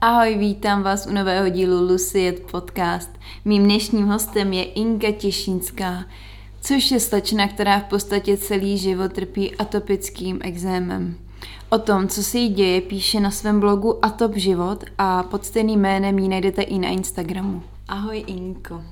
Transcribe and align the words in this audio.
Ahoj, 0.00 0.34
vítám 0.38 0.82
vás 0.82 1.06
u 1.06 1.12
nového 1.12 1.48
dílu 1.48 1.80
Luciet 1.80 2.50
Podcast. 2.50 3.10
Mým 3.44 3.64
dnešním 3.64 4.06
hostem 4.06 4.52
je 4.52 4.64
Inka 4.64 5.12
Těšínská, 5.12 6.04
což 6.60 6.90
je 6.90 7.00
slečna, 7.00 7.48
která 7.48 7.80
v 7.80 7.84
podstatě 7.84 8.36
celý 8.36 8.78
život 8.78 9.12
trpí 9.12 9.56
atopickým 9.56 10.38
exémem. 10.42 11.16
O 11.68 11.78
tom, 11.78 12.08
co 12.08 12.22
se 12.22 12.38
jí 12.38 12.48
děje, 12.48 12.80
píše 12.80 13.20
na 13.20 13.30
svém 13.30 13.60
blogu 13.60 14.04
Atop 14.04 14.34
život 14.34 14.84
a 14.98 15.22
pod 15.22 15.44
stejným 15.44 15.80
jménem 15.80 16.18
ji 16.18 16.28
najdete 16.28 16.62
i 16.62 16.78
na 16.78 16.88
Instagramu. 16.88 17.62
Ahoj 17.88 18.24
Inko. 18.26 18.82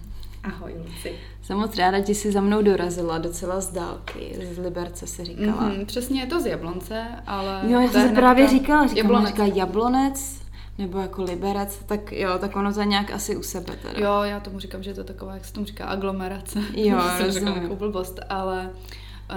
Ahoj 0.44 0.74
Luci. 0.78 1.12
Jsem 1.42 1.58
moc 1.58 1.76
ráda, 1.76 2.00
že 2.00 2.14
jsi 2.14 2.32
za 2.32 2.40
mnou 2.40 2.62
dorazila 2.62 3.18
docela 3.18 3.60
z 3.60 3.72
dálky, 3.72 4.36
z 4.54 4.58
Liberce 4.58 5.06
se 5.06 5.24
říkala. 5.24 5.70
Mm-hmm, 5.70 5.86
přesně 5.86 6.20
je 6.20 6.26
to 6.26 6.40
z 6.40 6.46
Jablonce, 6.46 7.06
ale... 7.26 7.60
Jo, 7.66 7.80
já 7.80 7.88
jsem 7.88 8.14
právě 8.14 8.48
říkala, 8.48 8.86
říkala, 8.86 8.98
Jablonec. 8.98 9.28
říkala 9.28 9.48
Jablonec, 9.54 10.43
nebo 10.78 10.98
jako 10.98 11.22
Liberec, 11.22 11.78
tak 11.86 12.12
jo, 12.12 12.38
tak 12.38 12.56
ono 12.56 12.72
je 12.80 12.86
nějak 12.86 13.10
asi 13.10 13.36
u 13.36 13.42
sebe 13.42 13.76
teda. 13.82 14.00
Jo, 14.06 14.22
já 14.22 14.40
tomu 14.40 14.58
říkám, 14.58 14.82
že 14.82 14.90
je 14.90 14.94
to 14.94 15.04
taková, 15.04 15.34
jak 15.34 15.44
se 15.44 15.52
tomu 15.52 15.66
říká, 15.66 15.86
aglomerace. 15.86 16.60
Jo, 16.76 17.00
rozumím. 17.24 17.54
jako 17.62 17.76
blbost, 17.76 18.20
ale 18.28 18.70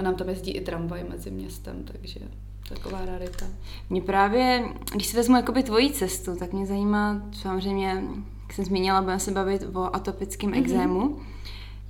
nám 0.00 0.14
tam 0.14 0.28
jezdí 0.28 0.50
i 0.50 0.60
tramvaj 0.60 1.04
mezi 1.10 1.30
městem, 1.30 1.84
takže 1.92 2.20
taková 2.68 3.04
rarita. 3.04 3.46
Mě 3.90 4.02
právě, 4.02 4.64
když 4.94 5.06
si 5.06 5.16
vezmu 5.16 5.36
jakoby 5.36 5.62
tvoji 5.62 5.90
cestu, 5.90 6.36
tak 6.36 6.52
mě 6.52 6.66
zajímá, 6.66 7.22
samozřejmě, 7.32 8.02
jak 8.42 8.52
jsem 8.52 8.64
zmínila, 8.64 9.00
budeme 9.02 9.20
se 9.20 9.30
bavit 9.30 9.64
o 9.74 9.96
atopickém 9.96 10.50
Mhm. 10.50 10.58
exému. 10.58 11.18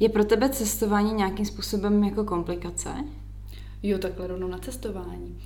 Je 0.01 0.09
pro 0.09 0.25
tebe 0.25 0.49
cestování 0.49 1.13
nějakým 1.13 1.45
způsobem 1.47 2.05
jako 2.05 2.25
komplikace? 2.25 2.91
Jo, 3.83 3.99
takhle 3.99 4.27
rovnou 4.27 4.49
na 4.49 4.59
cestování. 4.59 5.39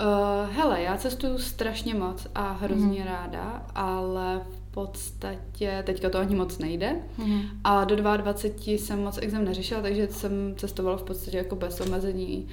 Uh, 0.00 0.50
hele, 0.54 0.82
já 0.82 0.96
cestuju 0.96 1.38
strašně 1.38 1.94
moc 1.94 2.26
a 2.34 2.52
hrozně 2.52 2.98
Mhm. 3.00 3.06
ráda, 3.08 3.66
ale 3.74 4.40
v 4.50 4.70
podstatě 4.70 5.82
teďka 5.86 6.10
to 6.10 6.18
ani 6.18 6.34
moc 6.36 6.58
nejde. 6.58 6.96
Mhm. 7.18 7.40
A 7.64 7.84
do 7.84 7.96
22 7.96 8.78
jsem 8.78 9.02
moc 9.04 9.18
exem 9.22 9.44
neřešila, 9.44 9.82
takže 9.82 10.08
jsem 10.10 10.54
cestovala 10.56 10.96
v 10.96 11.02
podstatě 11.02 11.36
jako 11.36 11.56
bez 11.56 11.80
omezení, 11.80 12.48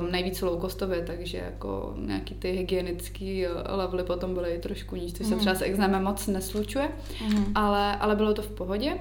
um, 0.00 0.10
nejvíc 0.12 0.42
low 0.42 0.60
costově, 0.60 1.02
takže 1.06 1.38
jako 1.38 1.94
nějaký 1.98 2.34
ty 2.34 2.50
hygienický 2.52 3.46
uh, 3.46 3.52
levely 3.78 4.02
potom 4.04 4.34
byly 4.34 4.58
trošku 4.58 4.96
níž, 4.96 5.12
což 5.12 5.26
se 5.26 5.30
Mhm. 5.34 5.40
třeba 5.40 5.54
s 5.54 5.62
exémem 5.62 6.04
moc 6.04 6.26
neslučuje, 6.26 6.88
Mhm. 7.28 7.44
ale, 7.54 7.96
ale 7.96 8.16
bylo 8.16 8.34
to 8.34 8.42
v 8.42 8.50
pohodě. 8.50 8.92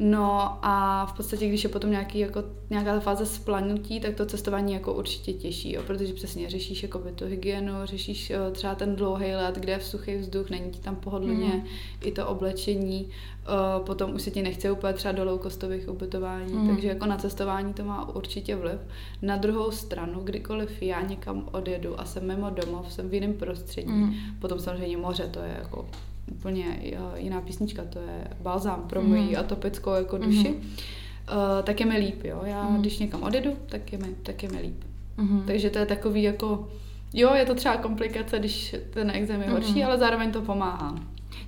No 0.00 0.58
a 0.62 1.06
v 1.06 1.12
podstatě, 1.12 1.48
když 1.48 1.64
je 1.64 1.70
potom 1.70 1.90
nějaký, 1.90 2.18
jako, 2.18 2.44
nějaká 2.70 2.94
ta 2.94 3.00
fáze 3.00 3.26
splanutí, 3.26 4.00
tak 4.00 4.14
to 4.14 4.26
cestování 4.26 4.72
jako 4.72 4.94
určitě 4.94 5.32
těžší, 5.32 5.72
jo, 5.72 5.82
protože 5.86 6.12
přesně 6.14 6.50
řešíš 6.50 6.82
jako 6.82 6.98
by 6.98 7.12
tu 7.12 7.26
hygienu, 7.26 7.72
řešíš 7.84 8.30
uh, 8.46 8.52
třeba 8.52 8.74
ten 8.74 8.96
dlouhý 8.96 9.34
let, 9.34 9.54
kde 9.54 9.72
je 9.72 9.80
suchý 9.80 10.16
vzduch, 10.16 10.50
není 10.50 10.70
ti 10.70 10.80
tam 10.80 10.96
pohodlně, 10.96 11.46
Mhm. 11.48 11.62
i 12.04 12.12
to 12.12 12.26
oblečení, 12.26 13.04
uh, 13.04 13.84
potom 13.86 14.14
už 14.14 14.22
se 14.22 14.30
ti 14.30 14.42
nechce 14.42 14.70
úplně 14.72 14.92
třeba 14.92 15.12
do 15.12 15.24
low-costových 15.24 15.88
ubytování, 15.90 16.52
Mhm. 16.52 16.68
takže 16.68 16.88
jako 16.88 17.06
na 17.06 17.16
cestování 17.16 17.72
to 17.74 17.84
má 17.84 18.14
určitě 18.14 18.56
vliv. 18.56 18.78
Na 19.22 19.36
druhou 19.36 19.70
stranu, 19.70 20.20
kdykoliv 20.24 20.82
já 20.82 21.00
někam 21.02 21.48
odjedu 21.52 22.00
a 22.00 22.04
jsem 22.04 22.26
mimo 22.26 22.50
domov, 22.50 22.92
jsem 22.92 23.08
v 23.08 23.14
jiném 23.14 23.32
prostředí, 23.32 23.92
Mhm. 23.92 24.14
potom 24.40 24.58
samozřejmě 24.58 24.96
moře, 24.96 25.28
to 25.32 25.38
je 25.40 25.56
jako 25.58 25.88
úplně 26.30 26.64
eh, 26.82 26.98
jiná 27.20 27.40
písnička, 27.40 27.82
to 27.92 27.98
je 27.98 28.28
balzám 28.42 28.82
pro 28.88 29.00
Mhm. 29.00 29.08
moji 29.10 29.36
atopickou 29.36 29.90
jako 29.94 30.18
duši, 30.18 30.48
Mhm. 30.48 30.56
uh, 30.58 31.62
tak 31.64 31.80
je 31.80 31.86
mi 31.86 31.98
líp, 31.98 32.24
jo. 32.24 32.40
Já 32.44 32.62
Mhm. 32.64 32.80
když 32.80 32.98
někam 32.98 33.22
odjedu, 33.22 33.50
tak 33.68 33.92
je 33.92 33.98
mi, 33.98 34.06
tak 34.22 34.42
je 34.42 34.48
mi 34.48 34.58
líp. 34.60 34.84
Mhm. 35.16 35.42
Takže 35.46 35.70
to 35.70 35.78
je 35.78 35.86
takový 35.86 36.22
jako, 36.22 36.68
jo, 37.14 37.34
je 37.34 37.44
to 37.46 37.54
třeba 37.54 37.76
komplikace, 37.76 38.38
když 38.38 38.76
ten 38.90 39.10
exém 39.10 39.42
je 39.42 39.50
horší, 39.50 39.72
Mhm. 39.78 39.86
ale 39.86 39.98
zároveň 39.98 40.32
to 40.32 40.42
pomáhá. 40.42 40.94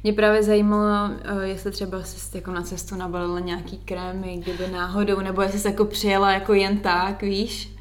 Mě 0.03 0.13
právě 0.13 0.43
zajímalo, 0.43 1.11
eh, 1.25 1.49
jestli 1.49 1.71
třeba 1.71 2.03
jsi 2.03 2.37
jako 2.37 2.51
na 2.53 2.63
cestu 2.63 2.95
nabalila 2.97 3.41
nějaký 3.41 3.79
krémy, 3.79 4.37
kdyby 4.43 4.69
náhodou, 4.73 5.21
nebo 5.21 5.43
jestli 5.43 5.59
jsi 5.59 5.69
jako 5.69 5.85
přijela 5.85 6.33
jako 6.33 6.55
jen 6.55 6.79
tak, 6.79 7.23
víš? 7.23 7.75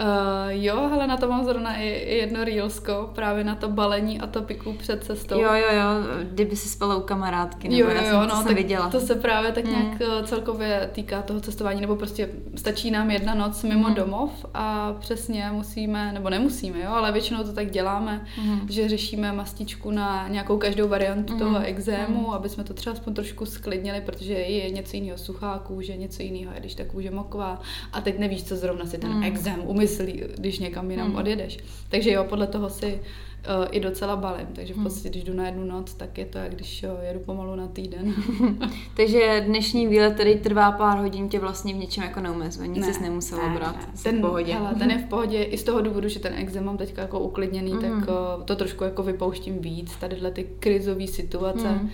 Uh, 0.00 0.06
jo, 0.50 0.88
hele, 0.88 1.06
na 1.06 1.16
to 1.16 1.28
mám 1.28 1.44
zrovna 1.44 1.76
i, 1.76 1.88
i 1.88 2.16
jedno 2.16 2.44
reelsko, 2.44 3.10
právě 3.14 3.44
na 3.44 3.54
to 3.54 3.68
balení 3.68 4.20
atopiků 4.20 4.72
před 4.72 5.04
cestou. 5.04 5.34
Jo, 5.40 5.52
jo, 5.52 5.66
jo, 5.76 5.84
kdyby 6.30 6.56
si 6.56 6.68
spala 6.68 6.96
u 6.96 7.00
kamarádky, 7.00 7.68
nebo 7.68 7.80
Jo, 7.82 7.88
jo, 7.90 8.02
jsem, 8.02 8.14
jo, 8.14 8.20
to 8.20 8.26
no, 8.26 8.34
jsem 8.36 8.44
tak 8.44 8.56
viděla. 8.56 8.88
to 8.90 9.00
se 9.00 9.14
právě 9.14 9.52
tak 9.52 9.64
Hmm. 9.64 9.74
nějak 9.82 10.00
eh, 10.00 10.26
celkově 10.26 10.90
týká 10.92 11.22
toho 11.22 11.40
cestování, 11.40 11.80
nebo 11.80 11.96
prostě 11.96 12.28
stačí 12.56 12.90
nám 12.90 13.10
jedna 13.10 13.34
noc 13.34 13.62
mimo 13.62 13.84
Hmm. 13.86 13.94
domov 13.94 14.30
a 14.54 14.92
přesně 15.00 15.48
musíme, 15.52 16.12
nebo 16.12 16.30
nemusíme, 16.30 16.80
jo, 16.80 16.90
ale 16.90 17.12
většinou 17.12 17.44
to 17.44 17.52
tak 17.52 17.70
děláme, 17.70 18.24
Mhm. 18.38 18.60
že 18.70 18.88
řešíme 18.88 19.32
mastičku 19.32 19.90
na 19.90 20.28
nějakou 20.28 20.58
každou 20.58 20.88
variantu 20.88 21.32
Mhm. 21.32 21.42
toho 21.42 21.58
exému, 21.64 22.20
Mhm. 22.20 22.30
aby 22.30 22.48
jsme 22.48 22.64
to 22.64 22.74
třeba 22.74 22.92
aspoň 22.92 23.14
trošku 23.14 23.46
sklidnili, 23.46 24.00
protože 24.00 24.32
je 24.34 24.70
něco 24.70 24.96
jiného 24.96 25.18
suchá 25.18 25.58
kůže, 25.66 25.96
něco 25.96 26.22
jiného 26.22 26.52
je, 26.54 26.60
když 26.60 26.74
ta 26.74 26.84
kůže 26.84 27.10
moková 27.10 27.60
a 27.92 28.00
teď 28.00 28.18
nevíš, 28.18 28.44
co 28.44 28.56
zrovna 28.56 28.86
si 28.86 28.98
ten 28.98 29.10
Mhm. 29.10 29.22
exém 29.22 29.60
umyslí, 29.84 30.22
když 30.36 30.58
někam 30.58 30.90
jinam 30.90 31.08
Mhm. 31.08 31.16
odjedeš. 31.18 31.58
Takže 31.88 32.10
jo, 32.10 32.24
podle 32.24 32.46
toho 32.46 32.70
si 32.70 32.86
uh, 32.94 33.66
i 33.70 33.80
docela 33.80 34.16
balím, 34.16 34.46
takže 34.54 34.72
v 34.74 34.76
Mhm. 34.76 34.84
podstatě, 34.86 35.08
když 35.08 35.24
jdu 35.24 35.32
na 35.32 35.46
jednu 35.46 35.64
noc, 35.64 35.94
tak 35.94 36.18
je 36.18 36.24
to, 36.26 36.38
jak 36.38 36.54
když 36.54 36.82
uh, 36.84 37.04
jedu 37.04 37.20
pomalu 37.20 37.54
na 37.56 37.66
týden. 37.68 38.14
Takže 38.96 39.44
dnešní 39.46 39.86
výlet, 39.86 40.14
který 40.14 40.38
trvá 40.38 40.72
pár 40.72 40.98
hodin, 40.98 41.28
tě 41.28 41.38
vlastně 41.38 41.74
v 41.74 41.76
něčem 41.76 42.04
jako 42.04 42.20
neomezuje, 42.20 42.68
nic 42.68 42.86
jsi 42.86 43.02
nemusela 43.02 43.48
brát, 43.54 43.76
jsi 43.94 44.04
Ten, 44.04 44.18
v 44.18 44.20
pohodě. 44.20 44.54
Hele, 44.54 44.74
ten 44.74 44.90
je 44.90 44.98
v 44.98 45.04
pohodě 45.08 45.42
i 45.42 45.58
z 45.58 45.64
toho 45.64 45.80
důvodu, 45.80 46.08
že 46.08 46.20
ten 46.20 46.32
exém 46.36 46.64
mám 46.64 46.76
teďka 46.76 47.02
jako 47.02 47.20
uklidněný, 47.20 47.72
Mhm. 47.74 47.82
tak 48.00 48.08
uh, 48.08 48.44
to 48.44 48.56
trošku 48.56 48.84
jako 48.84 49.02
vypouštím 49.02 49.58
víc, 49.58 49.96
tadyhle 49.96 50.30
ty 50.30 50.44
krizové 50.60 51.06
situace, 51.06 51.68
Mhm. 51.72 51.84
uh, 51.84 51.90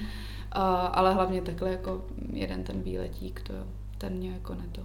ale 0.93 1.15
hlavně 1.15 1.43
takhle 1.43 1.71
jako 1.71 2.05
jeden 2.33 2.63
ten 2.63 2.83
výletík, 2.83 3.41
to 3.47 3.53
ten 3.99 4.13
mě 4.13 4.31
jako 4.31 4.55
neto. 4.55 4.83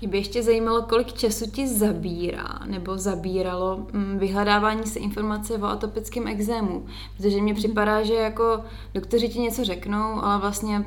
Mě 0.00 0.08
by 0.08 0.18
ještě 0.18 0.42
zajímalo, 0.42 0.82
kolik 0.82 1.12
času 1.12 1.50
ti 1.50 1.68
zabírá 1.68 2.58
nebo 2.66 2.98
zabíralo 2.98 3.86
mm, 3.92 4.18
vyhledávání 4.18 4.86
si 4.86 4.98
informace 4.98 5.54
o 5.54 5.64
atopickém 5.64 6.28
exému. 6.28 6.86
Protože 7.16 7.42
mně 7.42 7.54
připadá, 7.54 8.02
že 8.02 8.14
jako 8.14 8.60
doktoři 8.94 9.28
ti 9.28 9.38
něco 9.38 9.64
řeknou, 9.64 10.24
ale 10.24 10.40
vlastně 10.40 10.84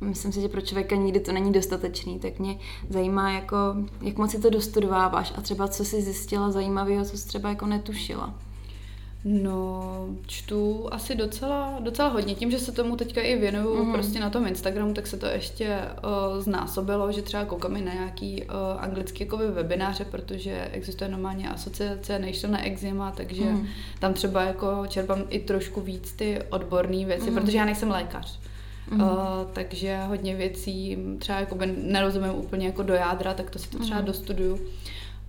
myslím 0.00 0.32
si, 0.32 0.40
že 0.40 0.48
pro 0.48 0.60
člověka 0.60 0.96
nikdy 0.96 1.20
to 1.20 1.32
není 1.32 1.52
dostatečný, 1.52 2.18
tak 2.18 2.38
mě 2.38 2.58
zajímá, 2.90 3.30
jako, 3.30 3.56
jak 4.00 4.16
moc 4.16 4.30
si 4.30 4.40
to 4.40 4.50
dostudováváš 4.50 5.32
a 5.36 5.40
třeba 5.40 5.68
co 5.68 5.84
jsi 5.84 6.02
zjistila 6.02 6.50
zajímavého, 6.50 7.04
co 7.04 7.18
jsi 7.18 7.28
třeba 7.28 7.48
jako 7.48 7.66
netušila. 7.66 8.34
No, 9.24 10.06
čtu 10.26 10.88
asi 10.92 11.14
docela, 11.14 11.76
docela 11.80 12.08
hodně. 12.08 12.34
Tím, 12.34 12.50
že 12.50 12.58
se 12.58 12.72
tomu 12.72 12.96
teďka 12.96 13.20
i 13.20 13.36
věnuju 13.38 13.74
Mhm. 13.74 13.84
mm-hmm. 13.88 13.92
prostě 13.92 14.20
na 14.20 14.30
tom 14.30 14.46
Instagramu, 14.46 14.94
tak 14.94 15.06
se 15.06 15.16
to 15.16 15.26
ještě 15.26 15.78
uh, 16.04 16.40
znásobilo, 16.40 17.12
že 17.12 17.22
třeba 17.22 17.44
koukám 17.44 17.76
i 17.76 17.80
na 17.82 17.92
nějaký 17.94 18.42
uh, 18.42 18.48
anglický 18.82 19.24
jakoby 19.24 19.46
webináře, 19.46 20.04
protože 20.04 20.68
existuje 20.72 21.10
normálně 21.10 21.48
asociace 21.50 22.18
National 22.18 22.60
Eczema, 22.66 23.10
takže 23.10 23.44
Mhm. 23.44 23.54
mm. 23.54 23.66
tam 24.00 24.14
třeba 24.14 24.42
jako 24.42 24.84
čerpám 24.88 25.22
i 25.28 25.38
trošku 25.38 25.80
víc 25.80 26.12
ty 26.12 26.42
odborné 26.50 27.04
věci, 27.04 27.22
Mhm. 27.24 27.34
mm. 27.34 27.40
protože 27.40 27.58
já 27.58 27.64
nejsem 27.64 27.90
lékař. 27.90 28.38
Mhm. 28.90 29.02
Uh, 29.02 29.08
takže 29.52 29.98
hodně 30.08 30.36
věcí 30.36 30.98
třeba 31.18 31.40
jakoby 31.40 31.66
nerozumím 31.82 32.34
úplně 32.34 32.66
jako 32.66 32.82
do 32.82 32.94
jádra, 32.94 33.34
tak 33.34 33.50
to 33.50 33.58
si 33.58 33.68
to 33.70 33.78
třeba 33.78 33.96
Mhm. 33.98 34.06
dostuduju 34.06 34.58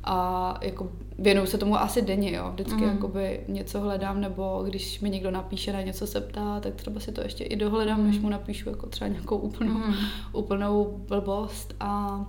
a 0.04 0.58
jako 0.62 0.90
věnuju 1.20 1.48
se 1.48 1.58
tomu 1.58 1.78
asi 1.80 2.02
denně, 2.02 2.32
jo. 2.32 2.50
Vždycky 2.54 2.82
mm. 2.82 2.90
jakoby 2.90 3.40
něco 3.48 3.80
hledám, 3.80 4.22
nebo 4.22 4.64
když 4.68 5.00
mi 5.00 5.10
někdo 5.10 5.32
napíše 5.32 5.74
na 5.74 5.82
něco 5.82 6.08
se 6.08 6.22
ptá, 6.22 6.60
tak 6.60 6.76
třeba 6.76 7.00
si 7.00 7.12
to 7.12 7.22
ještě 7.22 7.44
i 7.44 7.56
dohledám, 7.56 8.00
mm. 8.00 8.08
než 8.08 8.20
mu 8.20 8.30
napíšu 8.30 8.70
jako 8.70 8.88
třeba 8.88 9.08
nějakou 9.08 9.38
úplnou, 9.38 9.74
Mhm. 9.74 9.94
úplnou 10.34 11.04
blbost 11.08 11.74
a 11.80 12.22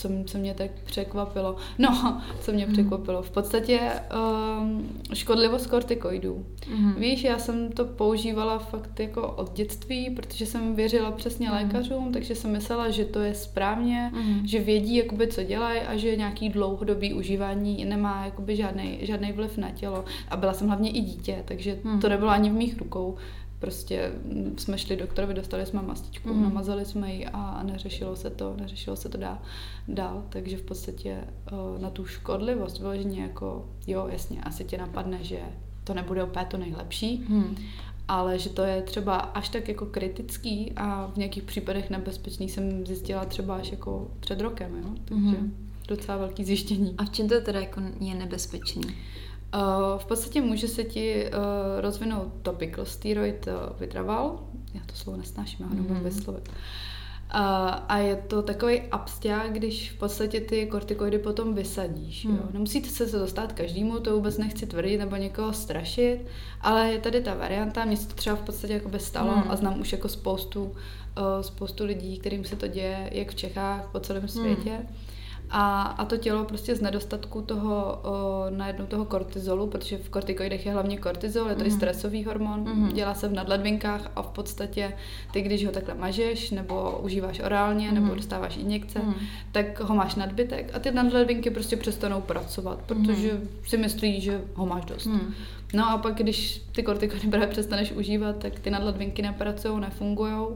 co, 0.00 0.08
co 0.26 0.38
mě 0.38 0.54
tak 0.54 0.70
překvapilo. 0.84 1.56
No, 1.78 2.20
co 2.40 2.52
mě 2.52 2.64
Mhm. 2.64 2.72
překvapilo. 2.72 3.22
V 3.22 3.30
podstatě 3.30 3.80
um, 4.60 4.88
škodlivost 5.14 5.66
kortikoidů. 5.66 6.46
Mhm. 6.70 6.94
Víš, 6.94 7.24
já 7.24 7.38
jsem 7.38 7.72
to 7.72 7.84
používala 7.84 8.58
fakt 8.58 9.00
jako 9.00 9.28
od 9.32 9.52
dětství, 9.52 10.10
protože 10.10 10.46
jsem 10.46 10.74
věřila 10.74 11.10
přesně 11.10 11.48
Mhm. 11.50 11.56
lékařům, 11.56 12.12
takže 12.12 12.34
jsem 12.34 12.52
myslela, 12.52 12.90
že 12.90 13.04
to 13.04 13.20
je 13.20 13.34
správně, 13.34 14.10
Mhm. 14.14 14.46
že 14.46 14.58
vědí, 14.60 14.96
jakoby, 14.96 15.26
co 15.26 15.42
dělají 15.42 15.80
a 15.80 15.96
že 15.96 16.16
nějaký 16.16 16.48
dlouhodobý 16.48 17.14
užívání 17.14 17.84
nemá 17.84 18.24
jakoby 18.24 18.56
žádný, 18.56 18.98
žádný 19.02 19.32
vliv 19.32 19.58
na 19.58 19.70
tělo. 19.70 20.04
A 20.28 20.36
byla 20.36 20.52
jsem 20.52 20.66
hlavně 20.68 20.90
i 20.90 21.00
dítě, 21.00 21.42
takže 21.44 21.78
Mhm. 21.84 22.00
to 22.00 22.08
nebylo 22.08 22.30
ani 22.30 22.50
v 22.50 22.54
mých 22.54 22.78
rukou. 22.78 23.16
Prostě 23.60 24.12
mm, 24.24 24.54
jsme 24.58 24.78
šli 24.78 24.96
doktorovi, 24.96 25.34
dostali 25.34 25.66
jsme 25.66 25.82
mastičku, 25.82 26.28
Mhm. 26.34 26.42
namazali 26.42 26.84
jsme 26.84 27.12
ji 27.14 27.26
a 27.26 27.62
neřešilo 27.62 28.16
se 28.16 28.30
to, 28.30 28.56
neřešilo 28.60 28.96
se 28.96 29.08
to 29.08 29.18
dál. 29.18 29.38
dál. 29.88 30.24
Takže 30.28 30.56
v 30.56 30.62
podstatě 30.62 31.18
uh, 31.74 31.82
na 31.82 31.90
tu 31.90 32.06
škodlivost 32.06 32.78
vyloženě 32.78 33.22
jako, 33.22 33.68
jo, 33.86 34.06
jasně, 34.12 34.40
asi 34.42 34.64
tě 34.64 34.78
napadne, 34.78 35.18
že 35.24 35.38
to 35.84 35.94
nebude 35.94 36.24
úplně 36.24 36.46
to 36.46 36.56
nejlepší, 36.56 37.24
Mhm. 37.28 37.56
ale 38.08 38.38
že 38.38 38.50
to 38.50 38.62
je 38.62 38.82
třeba 38.82 39.16
až 39.16 39.48
tak 39.48 39.68
jako 39.68 39.86
kritický 39.86 40.72
a 40.76 41.06
v 41.14 41.16
nějakých 41.16 41.42
případech 41.42 41.90
nebezpečný 41.90 42.48
jsem 42.48 42.86
zjistila 42.86 43.24
třeba 43.24 43.56
až 43.56 43.70
jako 43.70 44.10
před 44.20 44.40
rokem, 44.40 44.76
jo? 44.76 44.90
takže 45.04 45.16
Mhm. 45.38 45.54
docela 45.88 46.16
velký 46.18 46.44
zjištění. 46.44 46.94
A 46.98 47.04
v 47.04 47.10
čem 47.10 47.28
to 47.28 47.40
teda 47.40 47.60
jako 47.60 47.80
je 48.00 48.14
nebezpečný? 48.14 48.82
V 49.98 50.04
podstatě 50.04 50.40
může 50.40 50.68
se 50.68 50.84
ti 50.84 51.24
uh, 51.26 51.40
rozvinout 51.80 52.32
topical 52.42 52.84
steroid 52.84 53.46
uh, 53.46 53.80
vytraval. 53.80 54.40
Já 54.74 54.80
to 54.86 54.94
slovo 54.94 55.18
nesnáším, 55.18 55.58
já 55.60 55.66
ho 55.66 55.74
nemůžu 55.74 55.94
mm. 55.94 56.04
vyslovit. 56.04 56.48
A, 57.32 57.68
a 57.68 57.98
je 57.98 58.16
to 58.16 58.42
takový 58.42 58.80
absťák, 58.80 59.52
když 59.52 59.90
v 59.92 59.98
podstatě 59.98 60.40
ty 60.40 60.66
kortikoidy 60.66 61.18
potom 61.18 61.54
vysadíš. 61.54 62.26
Hmm. 62.26 62.36
Jo. 62.36 62.42
Nemusíte 62.52 62.88
se 62.88 63.06
to 63.06 63.18
dostat 63.18 63.52
každému, 63.52 64.00
to 64.00 64.14
vůbec 64.14 64.38
nechci 64.38 64.66
tvrdit 64.66 64.98
nebo 64.98 65.16
někoho 65.16 65.52
strašit, 65.52 66.18
ale 66.60 66.92
je 66.92 66.98
tady 66.98 67.20
ta 67.20 67.34
varianta, 67.34 67.84
mně 67.84 67.96
se 67.96 68.08
to 68.08 68.14
třeba 68.14 68.36
v 68.36 68.42
podstatě 68.42 68.72
jako 68.72 68.88
by 68.88 68.98
stalo 68.98 69.32
hmm. 69.32 69.50
a 69.50 69.56
znám 69.56 69.80
už 69.80 69.92
jako 69.92 70.08
spoustu, 70.08 70.72
spoustu 71.40 71.84
lidí, 71.84 72.18
kterým 72.18 72.44
se 72.44 72.56
to 72.56 72.66
děje, 72.66 73.10
jak 73.12 73.30
v 73.30 73.34
Čechách, 73.34 73.88
po 73.92 74.00
celém 74.00 74.28
světě. 74.28 74.70
Hmm 74.70 74.96
a, 75.50 75.82
a 75.82 76.04
to 76.04 76.16
tělo 76.16 76.44
prostě 76.44 76.76
z 76.76 76.80
nedostatku 76.80 77.42
toho, 77.42 78.00
o, 78.02 78.44
najednou 78.50 78.86
toho 78.86 79.04
kortizolu, 79.04 79.66
protože 79.66 79.96
v 79.96 80.08
kortikoidech 80.08 80.66
je 80.66 80.72
hlavně 80.72 80.98
kortizol, 80.98 81.48
je 81.48 81.54
to 81.54 81.60
mm. 81.60 81.66
i 81.66 81.70
mhm. 81.70 81.76
stresový 81.76 82.24
hormon, 82.24 82.60
mm. 82.60 82.92
dělá 82.92 83.14
se 83.14 83.28
v 83.28 83.32
nadledvinkách 83.32 84.10
a 84.16 84.22
v 84.22 84.28
podstatě 84.28 84.92
ty, 85.32 85.42
když 85.42 85.66
ho 85.66 85.72
takhle 85.72 85.94
mažeš, 85.94 86.50
nebo 86.50 87.00
užíváš 87.02 87.40
orálně, 87.40 87.88
mm. 87.88 87.94
nebo 87.94 88.14
dostáváš 88.14 88.56
injekce, 88.56 88.98
mm. 88.98 89.14
tak 89.52 89.80
ho 89.80 89.94
máš 89.94 90.14
nadbytek 90.14 90.70
a 90.74 90.78
ty 90.78 90.90
nadledvinky 90.90 91.50
prostě 91.50 91.76
přestanou 91.76 92.20
pracovat, 92.20 92.78
protože 92.86 93.32
mm. 93.32 93.48
si 93.66 93.76
myslí, 93.76 94.20
že 94.20 94.40
ho 94.54 94.66
máš 94.66 94.84
dost. 94.84 95.06
Mm. 95.06 95.34
No 95.74 95.90
a 95.90 95.98
pak, 95.98 96.14
když 96.14 96.62
ty 96.72 96.82
kortikoidy 96.82 97.28
právě 97.28 97.48
přestaneš 97.48 97.92
užívat, 97.92 98.36
tak 98.36 98.60
ty 98.60 98.70
nadledvinky 98.70 99.22
nepracují, 99.22 99.80
nefungují 99.80 100.46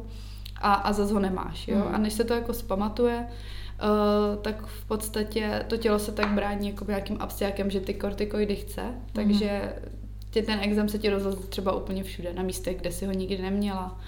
a, 0.57 0.75
a 0.75 0.93
zase 0.93 1.15
ho 1.15 1.21
nemáš. 1.21 1.69
Jo? 1.69 1.77
Mm. 1.77 1.95
A 1.95 1.99
než 1.99 2.13
se 2.13 2.25
to 2.25 2.35
jako 2.35 2.53
zpamatuje, 2.53 3.27
Uh, 3.83 4.43
tak 4.43 4.67
v 4.67 4.85
podstatě 4.85 5.65
to 5.69 5.77
tělo 5.77 5.99
se 5.99 6.13
tak 6.13 6.29
brání 6.29 6.69
jako 6.69 6.85
nějakým 6.89 7.17
abstiákem, 7.21 7.71
že 7.71 7.81
ty 7.81 7.95
kortikoidy 7.95 8.57
chce, 8.57 8.83
takže 9.13 9.73
tě 10.35 10.43
ten 10.43 10.59
exém 10.63 10.89
se 10.89 10.99
ti 10.99 11.11
rozlezl 11.11 11.43
třeba 11.43 11.73
úplně 11.73 12.05
všude, 12.05 12.33
na 12.33 12.43
místech, 12.43 12.77
kde 12.77 12.93
si 12.93 13.07
ho 13.07 13.13
nikdy 13.13 13.43
neměla. 13.43 14.01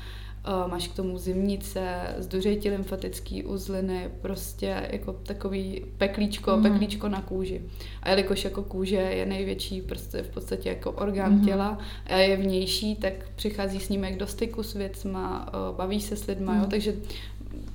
Uh, 0.49 0.71
máš 0.71 0.89
k 0.89 0.97
tomu 0.97 1.19
zimnice, 1.19 2.15
zduřejí 2.19 2.57
ti 2.57 2.71
lymfatický 2.71 3.45
uzliny, 3.45 4.11
prostě 4.23 4.89
jako 4.91 5.13
takový 5.13 5.85
peklíčko, 5.99 6.57
mm. 6.57 6.63
peklíčko 6.63 7.09
na 7.09 7.21
kůži. 7.21 7.63
A 8.03 8.11
jelikož 8.11 8.45
jako 8.45 8.63
kůže 8.63 8.97
je 8.97 9.27
největší 9.27 9.83
prostě 9.83 10.23
v 10.23 10.29
podstatě 10.29 10.69
jako 10.69 10.93
orgán 10.93 11.33
mm. 11.33 11.45
těla 11.45 11.79
a 12.07 12.17
je 12.17 12.37
vnější, 12.37 12.97
tak 12.97 13.13
přichází 13.37 13.81
s 13.81 13.89
ním 13.89 14.05
jak 14.05 14.17
do 14.17 14.27
styku 14.27 14.63
s 14.63 14.75
věcma, 14.75 15.49
uh, 15.49 15.77
baví 15.77 16.01
se 16.01 16.17
s 16.17 16.27
lidma, 16.27 16.53
mm. 16.53 16.59
jo, 16.59 16.63
mhm. 16.63 16.71
takže 16.71 16.95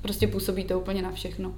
prostě 0.02 0.28
působí 0.28 0.64
to 0.64 0.80
úplně 0.80 1.02
na 1.02 1.12
všechno. 1.12 1.54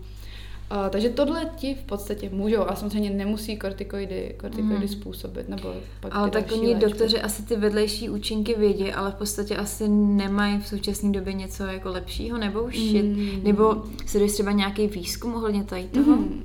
Uh, 0.72 0.90
takže 0.90 1.10
tohle 1.10 1.50
ti 1.56 1.76
v 1.76 1.84
podstatě 1.84 2.30
můžou, 2.30 2.62
a 2.62 2.76
samozřejmě 2.76 3.10
nemusí 3.10 3.58
kortikoidy, 3.58 4.36
kortikoidy 4.40 4.86
mm. 4.86 4.88
způsobit, 4.88 5.50
nebo 5.50 5.74
pak 6.00 6.16
Ale 6.16 6.30
tak 6.30 6.52
oni 6.52 6.76
doktoři 6.76 7.22
asi 7.22 7.44
ty 7.44 7.56
vedlejší 7.56 8.10
účinky 8.10 8.56
vědí, 8.58 8.92
ale 8.92 9.12
v 9.12 9.16
podstatě 9.16 9.58
asi 9.58 9.88
nemají 9.90 10.60
v 10.60 10.68
současné 10.68 11.12
době 11.12 11.34
něco 11.34 11.64
jako 11.64 11.90
lepšího, 11.90 12.38
nebo 12.38 12.64
už 12.64 12.78
mm. 12.78 12.96
je, 12.96 13.04
nebo 13.44 13.84
se 14.06 14.20
dojí 14.20 14.32
třeba 14.32 14.52
nějaký 14.52 14.88
výzkum 14.88 15.36
ohledně 15.36 15.64
tady 15.64 15.84
toho? 15.84 16.16
Mm. 16.16 16.44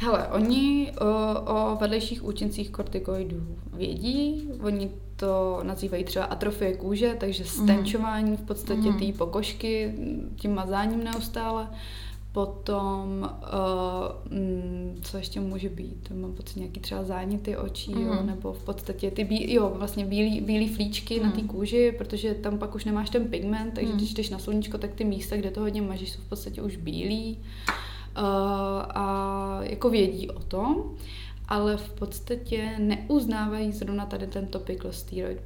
Hele, 0.00 0.28
oni 0.28 0.92
o, 1.00 1.40
o 1.40 1.76
vedlejších 1.76 2.24
účincích 2.24 2.70
kortikoidů 2.70 3.56
vědí, 3.72 4.48
oni 4.62 4.90
to 5.16 5.60
nazývají 5.62 6.04
třeba 6.04 6.24
atrofie 6.24 6.76
kůže, 6.76 7.16
takže 7.20 7.44
mhm. 7.44 7.50
stenčování 7.50 8.36
v 8.36 8.42
podstatě 8.42 8.90
mm. 8.90 8.98
té 8.98 9.18
pokožky 9.18 9.94
tím 10.36 10.54
mazáním 10.54 11.04
neustále. 11.04 11.68
Potom, 12.38 13.30
uh, 13.42 15.02
co 15.02 15.16
ještě 15.16 15.40
může 15.40 15.68
být? 15.68 16.10
Mám 16.14 16.32
pocit 16.32 16.56
nějaký 16.56 16.80
třeba 16.80 17.04
záněty 17.04 17.56
očí, 17.56 17.94
mm. 17.94 18.06
jo, 18.06 18.14
mhm. 18.14 18.26
nebo 18.26 18.52
v 18.52 18.64
podstatě 18.64 19.10
ty 19.10 19.24
bí, 19.24 19.54
jo, 19.54 19.72
vlastně 19.74 20.04
bílý, 20.04 20.40
bílý 20.40 20.68
flíčky 20.68 21.18
mm. 21.18 21.26
na 21.26 21.32
té 21.32 21.38
mhm. 21.38 21.48
kůži, 21.48 21.94
protože 21.98 22.34
tam 22.34 22.58
pak 22.58 22.74
už 22.74 22.84
nemáš 22.84 23.10
ten 23.10 23.24
pigment, 23.24 23.74
takže 23.74 23.92
mm. 23.92 23.98
když 23.98 24.14
jdeš 24.14 24.30
na 24.30 24.38
sluníčko, 24.38 24.78
tak 24.78 24.94
ty 24.94 25.04
místa, 25.04 25.36
kde 25.36 25.50
to 25.50 25.60
hodně 25.60 25.82
mažíš, 25.82 26.10
jsou 26.12 26.20
v 26.20 26.28
podstatě 26.28 26.62
už 26.62 26.76
bílý. 26.76 27.38
Uh, 28.18 28.24
a 28.88 29.58
jako 29.62 29.90
vědí 29.90 30.30
o 30.30 30.40
tom 30.40 30.84
ale 31.48 31.76
v 31.76 31.92
podstatě 31.92 32.74
neuznávají 32.78 33.72
zrovna 33.72 34.06
tady 34.06 34.26
ten 34.26 34.46
topical 34.46 34.92
steroid 34.92 35.38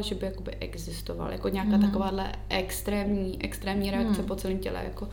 že 0.00 0.14
by 0.14 0.26
jakoby 0.26 0.52
existoval, 0.60 1.32
jako 1.32 1.48
nějaká 1.48 1.76
mm. 1.76 1.82
takováhle 1.82 2.32
extrémní, 2.48 3.42
extrémní 3.42 3.90
reakce 3.90 4.22
mm. 4.22 4.28
po 4.28 4.36
celém 4.36 4.58
těle, 4.58 4.84
jako 4.84 5.08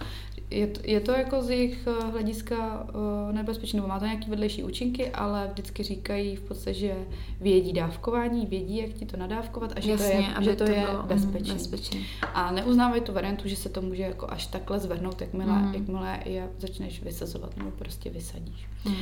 je 0.49 0.67
to, 0.67 0.79
je 0.83 0.99
to 0.99 1.11
jako 1.11 1.41
z 1.41 1.49
jejich 1.49 1.87
eh, 1.87 2.11
hlediska 2.11 2.87
uh, 3.27 3.35
nebezpečné, 3.35 3.77
nebo 3.77 3.87
má 3.87 3.99
to 3.99 4.05
nějaké 4.05 4.29
vedlejší 4.29 4.63
účinky, 4.63 5.09
ale 5.09 5.49
vždycky 5.53 5.83
říkají 5.83 6.35
v 6.35 6.41
podstatě, 6.41 6.79
že 6.79 6.95
vědí 7.41 7.73
dávkování, 7.73 8.45
vědí, 8.45 8.77
jak 8.77 8.93
ti 8.93 9.05
to 9.05 9.17
nadávkovat 9.17 9.73
a 9.75 9.79
že 9.79 9.91
Jasně, 9.91 10.07
to 10.07 10.13
je, 10.13 10.45
že 10.45 10.55
to, 10.55 10.65
to 10.65 10.71
je 10.71 10.87
mhm, 10.93 11.07
bezpečné. 11.07 11.53
bezpečný. 11.53 12.05
A 12.33 12.51
neuznávají 12.51 13.01
tu 13.01 13.13
variantu, 13.13 13.47
že 13.47 13.55
se 13.55 13.69
to 13.69 13.81
může 13.81 14.03
jako 14.03 14.27
až 14.29 14.47
takhle 14.47 14.79
zvrhnout, 14.79 15.21
jakmile, 15.21 15.59
mm. 15.59 15.73
jakmile 15.73 16.19
je 16.25 16.49
začneš 16.59 17.03
vysazovat 17.03 17.57
nebo 17.57 17.71
prostě 17.71 18.09
vysadíš. 18.09 18.67
Mm. 18.85 18.95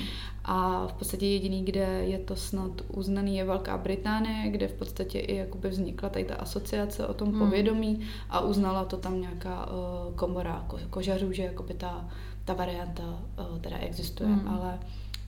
A 0.45 0.87
v 0.87 0.94
podstatě 0.94 1.27
jediný, 1.27 1.65
kde 1.65 2.03
je 2.05 2.19
to 2.19 2.35
snad 2.35 2.71
uznaný, 2.87 3.37
je 3.37 3.45
Velká 3.45 3.77
Británie, 3.77 4.51
kde 4.51 4.67
v 4.67 4.73
podstatě 4.73 5.19
i 5.19 5.35
jakoby 5.35 5.69
vznikla 5.69 6.09
tady 6.09 6.25
ta 6.25 6.35
asociace 6.35 7.07
o 7.07 7.13
tom 7.13 7.31
mm. 7.33 7.39
povědomí 7.39 7.99
a 8.29 8.39
uznala 8.39 8.85
to 8.85 8.97
tam 8.97 9.21
nějaká 9.21 9.67
uh, 9.67 10.15
komora 10.15 10.65
ko- 10.67 10.79
kožařů, 10.89 11.31
že 11.33 11.44
jakoby 11.44 11.74
ta, 11.74 12.10
ta 12.45 12.54
varianta 12.54 13.04
uh, 13.04 13.60
teda 13.60 13.78
existuje, 13.78 14.30
mm. 14.30 14.48
ale 14.48 14.80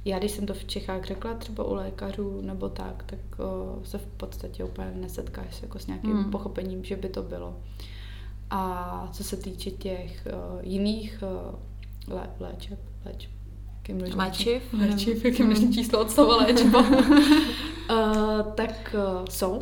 já, 0.05 0.19
když 0.19 0.31
jsem 0.31 0.45
to 0.45 0.53
v 0.53 0.65
Čechách 0.65 1.05
řekla 1.05 1.33
třeba 1.33 1.63
u 1.63 1.73
lékařů 1.73 2.41
nebo 2.41 2.69
tak, 2.69 3.03
tak 3.03 3.19
uh, 3.39 3.83
se 3.83 3.97
v 3.97 4.05
podstatě 4.05 4.63
úplně 4.63 4.91
nesetkáš 4.95 5.61
jako 5.61 5.79
s 5.79 5.87
nějakým 5.87 6.13
mm. 6.13 6.31
pochopením, 6.31 6.83
že 6.83 6.95
by 6.95 7.09
to 7.09 7.21
bylo. 7.21 7.57
A 8.49 9.09
co 9.11 9.23
se 9.23 9.37
týče 9.37 9.71
těch 9.71 10.27
uh, 10.27 10.59
jiných 10.63 11.23
uh, 11.23 12.15
lé- 12.15 12.29
léčeb, 12.39 12.79
léčeb, 13.05 13.31
léčiv, 14.73 14.73
léčiv, 14.73 15.25
jak 15.25 15.39
je 15.39 15.45
množní 15.45 15.73
číslo 15.73 16.01
od 16.01 16.11
slova 16.11 16.37
léčba, 16.45 16.79
uh, 16.79 16.97
tak 18.55 18.95
uh, 18.95 19.25
jsou. 19.29 19.61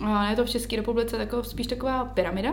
Uh, 0.00 0.30
je 0.30 0.36
to 0.36 0.44
v 0.44 0.50
České 0.50 0.76
republice 0.76 1.16
tako, 1.16 1.44
spíš 1.44 1.66
taková 1.66 2.04
pyramida, 2.04 2.52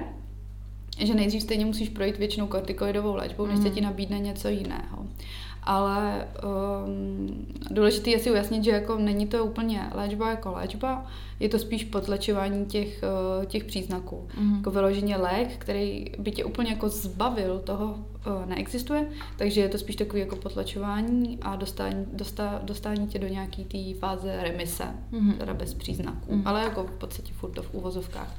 že 1.00 1.14
nejdřív 1.14 1.42
stejně 1.42 1.66
musíš 1.66 1.90
projít 1.90 2.18
většinou 2.18 2.48
kortikoidovou 2.48 3.16
léčbou, 3.16 3.46
než 3.46 3.60
se 3.60 3.70
mm. 3.70 3.76
ti 3.76 3.82
nabídne 3.82 4.20
něco 4.20 4.48
jiného 4.48 5.06
ale 5.64 6.28
um, 6.86 7.48
důležité 7.72 8.10
je 8.10 8.20
si 8.20 8.32
ujasnit, 8.32 8.64
že 8.64 8.72
jako 8.72 8.98
není 8.98 9.28
to 9.28 9.46
úplně 9.46 9.90
léčba 9.94 10.30
jako 10.30 10.52
léčba, 10.52 11.06
je 11.40 11.50
to 11.50 11.60
spíš 11.60 11.84
potlačování 11.84 12.66
těch, 12.66 13.04
uh, 13.40 13.46
těch 13.46 13.64
příznaků. 13.64 14.28
Mm. 14.40 14.56
Jako 14.56 14.72
vyloženě 14.72 15.18
lék, 15.18 15.58
který 15.58 16.06
by 16.20 16.32
tě 16.32 16.46
úplně 16.46 16.72
jako 16.72 16.90
zbavil 16.90 17.60
toho, 17.60 17.86
uh, 17.86 18.46
neexistuje, 18.46 19.08
takže 19.38 19.62
je 19.62 19.70
to 19.70 19.78
spíš 19.78 19.96
takový 19.96 20.20
jako 20.20 20.36
potlačování 20.36 21.38
a 21.42 21.56
dostání, 21.56 22.06
dostá, 22.14 22.62
dostání 22.64 23.08
tě 23.08 23.20
do 23.20 23.28
nějaký 23.28 23.64
té 23.64 24.00
fáze 24.00 24.44
remise, 24.44 24.86
mm. 25.12 25.34
teda 25.34 25.54
bez 25.54 25.74
příznaků, 25.74 26.36
mm. 26.36 26.42
ale 26.46 26.64
jako 26.64 26.84
v 26.84 26.92
podstatě 26.92 27.34
furt 27.34 27.52
to 27.52 27.62
v 27.62 27.74
uvozovkách 27.74 28.36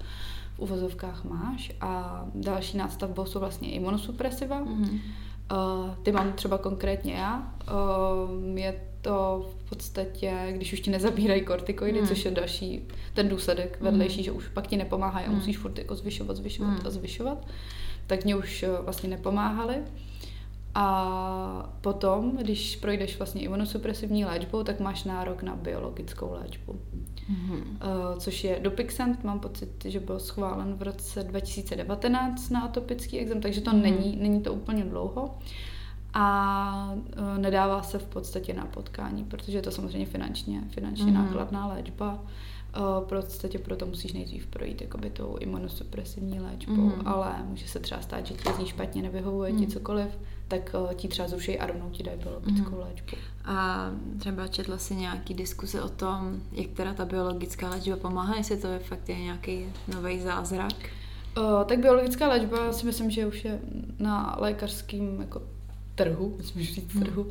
v 0.54 0.58
uvozovkách 0.58 1.24
máš 1.24 1.72
a 1.80 2.24
další 2.34 2.76
nástavbou 2.76 3.24
jsou 3.24 3.40
vlastně 3.40 3.70
imunosupresiva, 3.70 4.60
mm 4.60 5.00
Uh, 5.52 5.94
ty 6.02 6.12
mám 6.12 6.32
třeba 6.32 6.58
konkrétně 6.58 7.14
já. 7.14 7.54
Uh, 8.42 8.58
je 8.58 8.80
to 9.00 9.50
v 9.50 9.68
podstatě, 9.68 10.34
když 10.50 10.72
už 10.72 10.80
ti 10.80 10.90
nezabírají 10.90 11.44
kortikoidy, 11.44 11.98
hmm. 11.98 12.08
což 12.08 12.24
je 12.24 12.30
další 12.30 12.88
ten 13.14 13.28
důsledek 13.28 13.76
hmm. 13.80 13.90
vedlejší, 13.90 14.16
hmm. 14.16 14.24
že 14.24 14.32
už 14.32 14.48
pak 14.48 14.66
ti 14.66 14.76
nepomáhají 14.76 15.26
a 15.26 15.28
hmm. 15.28 15.38
musíš 15.38 15.58
furt 15.58 15.78
jako 15.78 15.94
zvyšovat, 15.94 16.36
zvyšovat 16.36 16.68
hmm. 16.68 16.86
a 16.86 16.90
zvyšovat, 16.90 17.46
tak 18.06 18.24
mě 18.24 18.36
už 18.36 18.64
uh, 18.68 18.84
vlastně 18.84 19.08
nepomáhaly. 19.08 19.76
A 20.74 21.72
potom, 21.80 22.36
když 22.36 22.76
projdeš 22.76 23.18
vlastně 23.18 23.40
imunosupresivní 23.42 24.24
léčbou, 24.24 24.62
tak 24.62 24.80
máš 24.80 25.04
nárok 25.04 25.42
na 25.42 25.56
biologickou 25.56 26.32
léčbu. 26.32 26.80
Mm-hmm. 27.30 27.60
Uh, 27.60 28.18
což 28.18 28.44
je 28.44 28.60
Dupixent, 28.62 29.24
mám 29.24 29.40
pocit, 29.40 29.84
že 29.84 30.00
byl 30.00 30.18
schválen 30.18 30.74
v 30.74 30.82
roce 30.82 31.24
2019 31.24 32.50
na 32.50 32.60
atopický 32.60 33.18
exem, 33.18 33.40
takže 33.40 33.60
to 33.60 33.70
mm-hmm. 33.70 33.82
není, 33.82 34.16
není 34.16 34.42
to 34.42 34.54
úplně 34.54 34.84
dlouho. 34.84 35.38
A 36.14 36.94
uh, 36.94 37.38
nedává 37.38 37.82
se 37.82 37.98
v 37.98 38.06
podstatě 38.06 38.54
na 38.54 38.66
potkání, 38.66 39.24
protože 39.24 39.58
je 39.58 39.62
to 39.62 39.70
samozřejmě 39.70 40.06
finančně, 40.06 40.62
finančně 40.68 41.04
mm-hmm. 41.04 41.12
nákladná 41.12 41.66
léčba. 41.66 42.14
Uh, 42.76 43.04
v 43.04 43.08
podstatě 43.08 43.58
proto 43.58 43.86
musíš 43.86 44.12
nejdřív 44.12 44.46
projít 44.46 44.80
jakoby 44.80 45.10
tou 45.10 45.36
imunosupresivní 45.40 46.40
léčbou, 46.40 46.74
mm-hmm. 46.74 47.02
ale 47.04 47.34
může 47.48 47.68
se 47.68 47.78
třeba 47.80 48.00
stát, 48.00 48.26
že 48.26 48.34
ti 48.34 48.52
zní 48.56 48.66
špatně, 48.66 49.02
nevyhovuje 49.02 49.52
mm-hmm. 49.52 49.58
ti 49.58 49.66
cokoliv, 49.66 50.18
tak 50.50 50.74
uh, 50.74 50.94
ti 50.94 51.08
třeba 51.08 51.28
zruší 51.28 51.58
a 51.58 51.66
rovnou 51.66 51.90
ti 51.90 52.02
dají 52.02 52.18
biologickou 52.18 52.74
mm. 52.74 52.80
léčbu. 52.80 53.16
A 53.44 53.90
třeba 54.18 54.48
četla 54.48 54.78
si 54.78 54.94
nějaký 54.94 55.34
diskuse 55.34 55.82
o 55.82 55.88
tom, 55.88 56.40
jak 56.52 56.70
teda 56.70 56.94
ta 56.94 57.04
biologická 57.04 57.70
léčba 57.70 57.96
pomáhá, 57.96 58.36
jestli 58.36 58.56
to 58.56 58.66
je 58.66 58.78
fakt 58.78 59.08
je 59.08 59.18
nějaký 59.18 59.66
nový 59.94 60.20
zázrak? 60.20 60.72
Uh, 61.38 61.64
tak 61.64 61.78
biologická 61.78 62.28
léčba 62.28 62.72
si 62.72 62.86
myslím, 62.86 63.10
že 63.10 63.26
už 63.26 63.44
je 63.44 63.60
na 63.98 64.36
lékařském 64.40 65.20
jako 65.20 65.42
trhu, 65.94 66.34
myslím, 66.36 66.62
že 66.62 66.74
říct 66.74 66.98
trhu, 66.98 67.22
uh, 67.22 67.30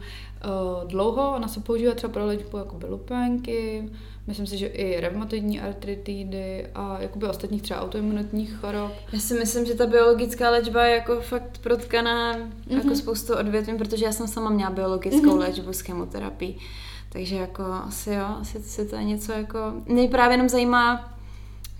dlouho. 0.88 1.36
Ona 1.36 1.48
se 1.48 1.60
používá 1.60 1.94
třeba 1.94 2.14
pro 2.14 2.26
léčbu 2.26 2.58
jako 2.58 2.80
lupenky, 2.90 3.90
myslím 4.28 4.48
si, 4.48 4.58
že 4.58 4.68
i 4.68 5.02
reumatoidní 5.02 5.60
artritidy 5.60 6.68
a 6.76 7.02
jakoby 7.02 7.28
ostatních 7.28 7.62
třeba 7.62 7.82
autoimunitních 7.82 8.56
chorob. 8.56 8.92
Já 9.14 9.20
si 9.20 9.34
myslím, 9.34 9.66
že 9.66 9.74
ta 9.74 9.86
biologická 9.86 10.50
léčba 10.50 10.84
je 10.84 10.96
jako 10.96 11.22
fakt 11.22 11.58
protkaná 11.58 12.34
mm-hmm. 12.34 12.50
jako 12.68 12.88
mhm. 12.88 12.96
spoustu 12.96 13.36
odvětvím, 13.36 13.78
protože 13.78 14.06
já 14.06 14.12
jsem 14.12 14.28
sama 14.28 14.50
měla 14.50 14.72
biologickou 14.72 15.28
mm-hmm. 15.28 15.40
léčbu 15.40 15.74
s 15.74 15.82
chemoterapií. 15.82 16.58
Takže 17.12 17.36
jako 17.36 17.64
asi 17.64 18.14
jo, 18.14 18.26
asi, 18.42 18.58
asi 18.58 18.86
to 18.86 18.96
je 18.96 19.04
něco 19.04 19.32
jako... 19.32 19.60
Mě 19.86 20.08
právě 20.08 20.34
jenom 20.34 20.50
zajímá, 20.50 21.14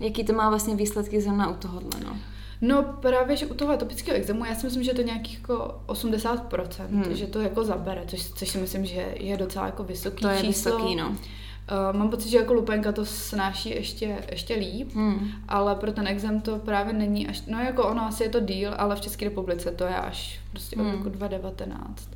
jaký 0.00 0.24
to 0.24 0.32
má 0.32 0.48
vlastně 0.48 0.76
výsledky 0.76 1.20
zrovna 1.20 1.50
u 1.50 1.54
tohohle, 1.54 2.00
no. 2.04 2.16
No 2.60 2.82
právě, 2.82 3.36
že 3.36 3.46
u 3.46 3.54
toho 3.54 3.72
atopického 3.72 4.16
exému, 4.16 4.44
já 4.44 4.54
si 4.54 4.66
myslím, 4.66 4.82
že 4.82 4.94
to 4.94 5.02
nějakých 5.02 5.34
jako 5.34 5.80
80%, 5.86 6.86
hmm. 6.86 7.14
že 7.14 7.26
to 7.26 7.40
jako 7.40 7.64
zabere, 7.64 8.02
což, 8.06 8.30
což 8.30 8.48
si 8.48 8.58
myslím, 8.58 8.86
že 8.86 9.14
je 9.16 9.36
docela 9.36 9.66
jako 9.66 9.84
vysoký 9.84 10.22
to 10.22 10.28
je 10.28 10.40
číslo. 10.40 10.76
vysoký, 10.76 10.96
no. 10.96 11.08
Uh, 11.08 11.98
mám 11.98 12.10
pocit, 12.10 12.28
že 12.28 12.36
jako 12.36 12.52
lupenka 12.52 12.92
to 12.92 13.04
snáší 13.04 13.70
ještě, 13.70 14.18
ještě 14.30 14.54
líp, 14.54 14.94
hmm. 14.94 15.30
ale 15.48 15.74
pro 15.74 15.92
ten 15.92 16.06
exém 16.06 16.40
to 16.40 16.58
právě 16.58 16.92
není 16.92 17.28
až, 17.28 17.42
no 17.46 17.58
jako 17.58 17.88
ono 17.88 18.02
asi 18.02 18.22
je 18.22 18.28
to 18.28 18.40
díl, 18.40 18.74
ale 18.76 18.96
v 18.96 19.00
České 19.00 19.24
republice 19.24 19.70
to 19.70 19.84
je 19.84 19.96
až 19.96 20.40
prostě 20.50 20.76
hmm. 20.76 20.88
od 20.88 20.92
roku 20.92 21.08
2019. 21.08 22.10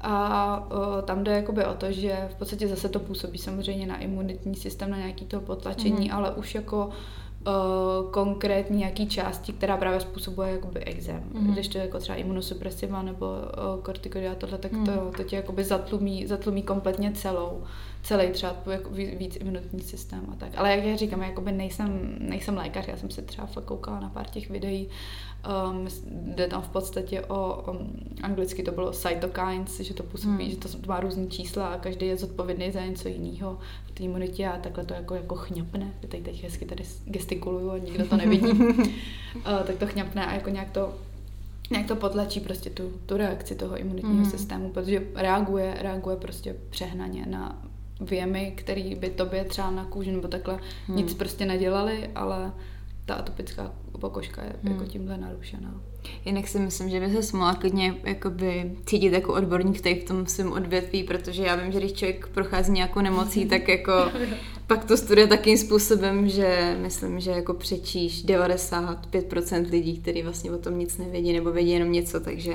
A 0.00 0.66
uh, 0.70 1.02
tam 1.02 1.24
jde 1.24 1.32
jakoby 1.32 1.64
o 1.64 1.74
to, 1.74 1.92
že 1.92 2.28
v 2.32 2.34
podstatě 2.34 2.68
zase 2.68 2.88
to 2.88 2.98
působí 2.98 3.38
samozřejmě 3.38 3.86
na 3.86 3.96
imunitní 3.98 4.54
systém, 4.54 4.90
na 4.90 4.96
nějaký 4.96 5.24
to 5.24 5.40
potlačení, 5.40 6.08
hmm. 6.08 6.18
ale 6.18 6.30
už 6.30 6.54
jako 6.54 6.90
uh, 7.48 8.10
konkrétní 8.10 8.78
nějaký 8.78 9.06
části, 9.06 9.52
která 9.52 9.76
právě 9.76 10.00
způsobuje 10.00 10.50
jakoby 10.52 10.80
exém. 10.80 11.22
Mm. 11.32 11.52
Když 11.52 11.68
to 11.68 11.78
je 11.78 11.84
jako 11.84 11.98
třeba 11.98 12.18
imunosupresiva 12.18 13.02
nebo 13.02 13.26
uh, 13.26 13.82
kortikoida 13.82 14.34
tohle, 14.34 14.58
tak 14.58 14.72
mm. 14.72 14.86
to, 14.86 14.92
to 15.16 15.22
tě 15.22 15.36
jakoby 15.36 15.64
zatlumí, 15.64 16.26
zatlumí 16.26 16.62
kompletně 16.62 17.12
celou, 17.12 17.62
celý 18.08 18.30
třeba 18.30 18.56
jako 18.70 18.90
víc 18.90 19.36
imunitní 19.36 19.82
systém 19.82 20.26
a 20.32 20.36
tak. 20.36 20.52
Ale 20.56 20.70
jak 20.70 20.84
já 20.84 20.96
říkám, 20.96 21.22
jakoby 21.22 21.52
nejsem, 21.52 22.16
nejsem 22.18 22.56
lékař, 22.56 22.88
já 22.88 22.96
jsem 22.96 23.10
si 23.10 23.22
třeba 23.22 23.46
fakt 23.46 23.64
koukala 23.64 24.00
na 24.00 24.08
pár 24.08 24.26
těch 24.26 24.50
videí, 24.50 24.88
Um, 25.70 25.88
jde 26.34 26.46
tam 26.46 26.62
v 26.62 26.68
podstatě 26.68 27.20
o, 27.20 27.70
um, 27.70 27.90
anglicky 28.22 28.62
to 28.62 28.72
bylo 28.72 28.92
cytokines, 28.92 29.80
že 29.80 29.94
to 29.94 30.02
působí, 30.02 30.44
hmm. 30.44 30.50
že 30.50 30.56
to 30.56 30.68
má 30.86 31.00
různé 31.00 31.26
čísla 31.26 31.66
a 31.66 31.78
každý 31.78 32.06
je 32.06 32.16
zodpovědný 32.16 32.70
za 32.70 32.80
něco 32.80 33.08
jiného 33.08 33.58
v 33.86 33.90
té 33.90 34.02
imunitě 34.02 34.46
a 34.46 34.58
takhle 34.58 34.84
to 34.84 34.94
jako, 34.94 35.14
jako 35.14 35.34
chňapne. 35.34 35.94
Teď, 36.08 36.22
teď 36.22 36.42
hezky 36.42 36.64
tady 36.64 36.84
gestikuluju 37.04 37.70
a 37.70 37.78
nikdo 37.78 38.06
to 38.06 38.16
nevidí. 38.16 38.48
uh, 38.48 39.42
tak 39.66 39.76
to 39.78 39.86
chňapne 39.86 40.26
a 40.26 40.34
jako 40.34 40.50
nějak 40.50 40.70
to 40.70 40.94
nějak 41.70 41.86
to 41.86 41.96
potlačí 41.96 42.40
prostě 42.40 42.70
tu, 42.70 42.92
tu 43.06 43.16
reakci 43.16 43.54
toho 43.54 43.76
imunitního 43.76 44.24
mm. 44.24 44.30
systému, 44.30 44.70
protože 44.70 45.02
reaguje, 45.14 45.76
reaguje 45.80 46.16
prostě 46.16 46.56
přehnaně 46.70 47.26
na 47.26 47.67
věmy, 48.00 48.52
který 48.56 48.94
by 48.94 49.10
tobě 49.10 49.44
třeba 49.44 49.70
na 49.70 49.84
kůži 49.84 50.12
nebo 50.12 50.28
takhle 50.28 50.58
mm. 50.88 50.96
nic 50.96 51.14
prostě 51.14 51.46
nedělali, 51.46 52.10
ale 52.14 52.52
ta 53.08 53.14
atopická 53.14 53.72
pokožka 54.00 54.42
je 54.42 54.52
hmm. 54.62 54.72
jako 54.72 54.84
tímhle 54.84 55.18
narušená. 55.18 55.80
Jinak 56.24 56.48
si 56.48 56.58
myslím, 56.58 56.90
že 56.90 57.00
by 57.00 57.22
se 57.22 57.36
mohla 57.36 57.54
klidně 57.54 57.94
jakoby 58.04 58.76
cítit 58.86 59.12
jako 59.12 59.34
odborník 59.34 59.80
tady 59.80 59.94
v 59.94 60.04
tom 60.04 60.26
svém 60.26 60.52
odvětví, 60.52 61.02
protože 61.02 61.42
já 61.42 61.56
vím, 61.56 61.72
že 61.72 61.78
když 61.78 61.92
člověk 61.92 62.28
prochází 62.28 62.72
nějakou 62.72 63.00
nemocí, 63.00 63.46
tak 63.48 63.68
jako 63.68 63.92
pak 64.66 64.84
to 64.84 64.96
studuje 64.96 65.26
takým 65.26 65.58
způsobem, 65.58 66.28
že 66.28 66.76
myslím, 66.82 67.20
že 67.20 67.30
jako 67.30 67.54
přečíš 67.54 68.24
95% 68.24 69.70
lidí, 69.70 69.98
kteří 69.98 70.22
vlastně 70.22 70.50
o 70.50 70.58
tom 70.58 70.78
nic 70.78 70.98
nevědí 70.98 71.32
nebo 71.32 71.52
vědí 71.52 71.70
jenom 71.70 71.92
něco, 71.92 72.20
takže 72.20 72.54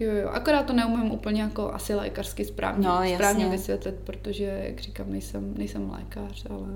Jo, 0.00 0.12
jo, 0.12 0.28
akorát 0.28 0.66
to 0.66 0.72
neumím 0.72 1.10
úplně 1.10 1.42
jako 1.42 1.74
asi 1.74 1.94
lékařsky 1.94 2.44
správně, 2.44 2.88
no, 2.88 3.00
správně 3.14 3.48
vysvětlit, 3.48 3.94
protože, 4.04 4.62
jak 4.64 4.80
říkám, 4.80 5.10
nejsem, 5.10 5.54
nejsem 5.56 5.90
lékař, 5.90 6.46
ale 6.50 6.68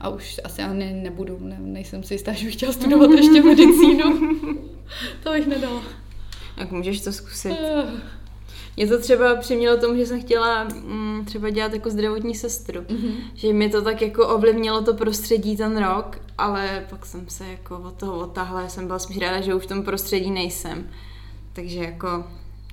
a 0.00 0.08
už 0.08 0.40
asi 0.44 0.62
ani 0.62 0.92
nebudu, 0.92 1.38
ne, 1.40 1.56
nejsem 1.60 2.02
si 2.02 2.14
jistá, 2.14 2.32
že 2.32 2.44
bych 2.44 2.54
chtěla 2.54 2.72
studovat 2.72 3.10
ještě 3.16 3.42
medicínu. 3.42 4.04
to 5.22 5.32
bych 5.32 5.46
nedala. 5.46 5.82
Jak 6.56 6.70
můžeš 6.70 7.00
to 7.00 7.12
zkusit? 7.12 7.56
Uh. 7.84 7.90
Mě 8.76 8.86
to 8.86 8.98
třeba 9.00 9.36
přimělo 9.36 9.76
tomu, 9.76 9.96
že 9.96 10.06
jsem 10.06 10.20
chtěla 10.20 10.64
mm, 10.64 11.24
třeba 11.24 11.50
dělat 11.50 11.72
jako 11.72 11.90
zdravotní 11.90 12.34
sestru. 12.34 12.80
Mm-hmm. 12.80 13.14
Že 13.34 13.52
mi 13.52 13.68
to 13.68 13.82
tak 13.82 14.02
jako 14.02 14.28
ovlivnilo 14.28 14.82
to 14.82 14.94
prostředí 14.94 15.56
ten 15.56 15.84
rok, 15.84 16.20
ale 16.38 16.86
pak 16.90 17.06
jsem 17.06 17.28
se 17.28 17.46
jako 17.46 17.78
od 17.78 17.94
toho 17.94 18.18
otáhla, 18.18 18.68
jsem 18.68 18.86
byla 18.86 18.98
spíš 18.98 19.18
ráda, 19.18 19.40
že 19.40 19.54
už 19.54 19.64
v 19.64 19.66
tom 19.66 19.82
prostředí 19.82 20.30
nejsem. 20.30 20.90
Takže 21.52 21.78
jako 21.78 22.24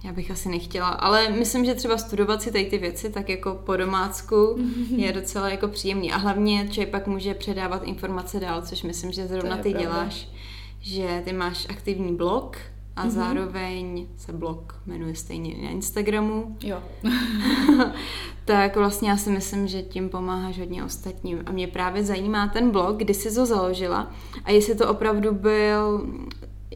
já 0.05 0.13
bych 0.13 0.31
asi 0.31 0.49
nechtěla, 0.49 0.87
ale 0.87 1.29
myslím, 1.29 1.65
že 1.65 1.75
třeba 1.75 1.97
studovat 1.97 2.41
si 2.41 2.51
tady 2.51 2.65
ty 2.65 2.77
věci 2.77 3.09
tak 3.09 3.29
jako 3.29 3.61
po 3.65 3.75
domácku 3.75 4.57
je 4.95 5.13
docela 5.13 5.49
jako 5.49 5.67
příjemný 5.67 6.11
a 6.11 6.17
hlavně 6.17 6.67
člověk 6.69 6.89
pak 6.89 7.07
může 7.07 7.33
předávat 7.33 7.83
informace 7.83 8.39
dál, 8.39 8.61
což 8.61 8.83
myslím, 8.83 9.11
že 9.11 9.27
zrovna 9.27 9.57
ty 9.57 9.71
pravda. 9.71 9.81
děláš, 9.81 10.29
že 10.79 11.21
ty 11.25 11.33
máš 11.33 11.67
aktivní 11.69 12.15
blog 12.15 12.57
a 12.95 13.05
mm-hmm. 13.05 13.09
zároveň 13.09 14.07
se 14.17 14.33
blog 14.33 14.75
jmenuje 14.85 15.15
stejně 15.15 15.55
na 15.63 15.69
Instagramu. 15.69 16.57
Jo. 16.63 16.83
tak 18.45 18.75
vlastně 18.75 19.09
já 19.09 19.17
si 19.17 19.29
myslím, 19.29 19.67
že 19.67 19.81
tím 19.81 20.09
pomáháš 20.09 20.59
hodně 20.59 20.83
ostatním. 20.83 21.43
A 21.45 21.51
mě 21.51 21.67
právě 21.67 22.03
zajímá 22.03 22.47
ten 22.47 22.71
blog, 22.71 22.97
kdy 22.97 23.13
jsi 23.13 23.35
to 23.35 23.45
založila 23.45 24.11
a 24.43 24.51
jestli 24.51 24.75
to 24.75 24.89
opravdu 24.89 25.33
byl, 25.33 26.07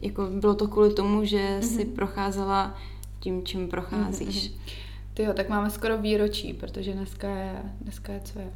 jako 0.02 0.26
bylo 0.26 0.54
to 0.54 0.68
kvůli 0.68 0.94
tomu, 0.94 1.24
že 1.24 1.38
mm-hmm. 1.38 1.76
jsi 1.76 1.84
procházela 1.84 2.74
tím, 3.20 3.46
čím 3.46 3.68
procházíš. 3.68 4.50
Mm-hmm. 4.50 4.80
Ty 5.14 5.22
jo, 5.22 5.32
tak 5.32 5.48
máme 5.48 5.70
skoro 5.70 5.98
výročí, 5.98 6.52
protože 6.52 6.92
dneska 6.92 7.28
je, 7.28 7.62
dneska 7.80 8.12
je 8.12 8.20
co 8.24 8.38
je? 8.38 8.50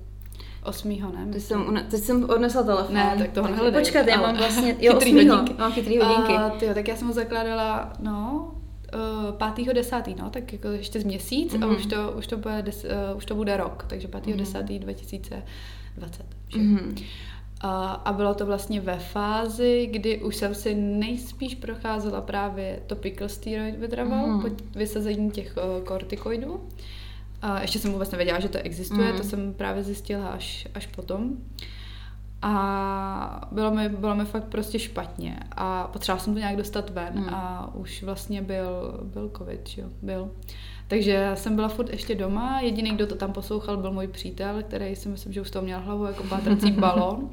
Osmýho, 0.64 1.12
ne? 1.12 1.26
Teď 1.32 1.42
jsem, 1.42 1.84
teď 1.90 2.00
jsem 2.00 2.30
odnesla 2.30 2.62
telefon. 2.62 2.94
Ne, 2.94 3.14
tak 3.18 3.32
toho 3.32 3.48
nehledej. 3.48 3.80
Počkat, 3.80 4.06
já 4.06 4.20
mám 4.20 4.36
vlastně, 4.36 4.76
jo, 4.80 4.96
osmýho. 4.96 5.44
Mám 5.58 5.72
chytrý 5.72 5.98
hodinky. 5.98 6.32
Uh, 6.32 6.50
tyjo, 6.50 6.74
tak 6.74 6.88
já 6.88 6.96
jsem 6.96 7.08
ho 7.08 7.14
zakládala, 7.14 7.92
no, 7.98 8.50
uh, 8.94 9.32
pátýho 9.32 9.72
desátý, 9.72 10.14
no, 10.18 10.30
tak 10.30 10.52
jako 10.52 10.68
ještě 10.68 11.00
z 11.00 11.04
měsíc 11.04 11.54
mm-hmm. 11.54 11.64
a 11.64 11.76
už 11.76 11.86
to, 11.86 12.12
už 12.18 12.26
to, 12.26 12.36
bude, 12.36 12.62
des, 12.62 12.84
uh, 12.84 13.16
už 13.16 13.24
to 13.24 13.34
bude 13.34 13.56
rok, 13.56 13.84
takže 13.88 14.08
pátýho 14.08 14.36
mm-hmm. 14.36 14.40
desátý 14.40 14.78
2020. 14.78 16.26
Mm-hmm. 16.50 17.04
A, 17.66 17.92
a 17.92 18.12
bylo 18.12 18.34
to 18.34 18.46
vlastně 18.46 18.80
ve 18.80 18.98
fázi, 18.98 19.88
kdy 19.92 20.22
už 20.22 20.36
jsem 20.36 20.54
si 20.54 20.74
nejspíš 20.74 21.54
procházela 21.54 22.20
právě 22.20 22.80
topical 22.86 23.28
steroid 23.28 23.78
withdrawal 23.78 24.26
mm. 24.26 24.40
po 24.40 24.48
vysazení 24.78 25.30
těch 25.30 25.56
uh, 25.56 25.84
kortikoidů. 25.84 26.60
A 27.42 27.60
ještě 27.60 27.78
jsem 27.78 27.92
vůbec 27.92 28.10
nevěděla, 28.10 28.40
že 28.40 28.48
to 28.48 28.58
existuje, 28.58 29.12
mm. 29.12 29.18
to 29.18 29.24
jsem 29.24 29.54
právě 29.54 29.82
zjistila 29.82 30.28
až, 30.28 30.68
až 30.74 30.86
potom. 30.86 31.30
A 32.42 33.48
bylo 33.52 33.70
mi, 33.70 33.88
bylo 33.88 34.14
mi 34.14 34.24
fakt 34.24 34.44
prostě 34.44 34.78
špatně 34.78 35.40
a 35.52 35.86
potřebovala 35.86 36.24
jsem 36.24 36.34
to 36.34 36.38
nějak 36.38 36.56
dostat 36.56 36.90
ven 36.90 37.14
mm. 37.14 37.28
a 37.28 37.70
už 37.74 38.02
vlastně 38.02 38.42
byl, 38.42 39.00
byl 39.04 39.30
covid, 39.38 39.78
jo, 39.78 39.88
byl. 40.02 40.30
Takže 40.88 41.10
já 41.10 41.36
jsem 41.36 41.56
byla 41.56 41.68
furt 41.68 41.90
ještě 41.90 42.14
doma, 42.14 42.60
jediný, 42.60 42.90
kdo 42.90 43.06
to 43.06 43.14
tam 43.14 43.32
poslouchal, 43.32 43.76
byl 43.76 43.92
můj 43.92 44.06
přítel, 44.06 44.62
který 44.62 44.96
si 44.96 45.08
myslím, 45.08 45.32
že 45.32 45.40
už 45.40 45.50
to 45.50 45.62
měl 45.62 45.80
hlavu 45.80 46.04
jako 46.04 46.22
pátrací 46.22 46.70
balon. 46.80 47.30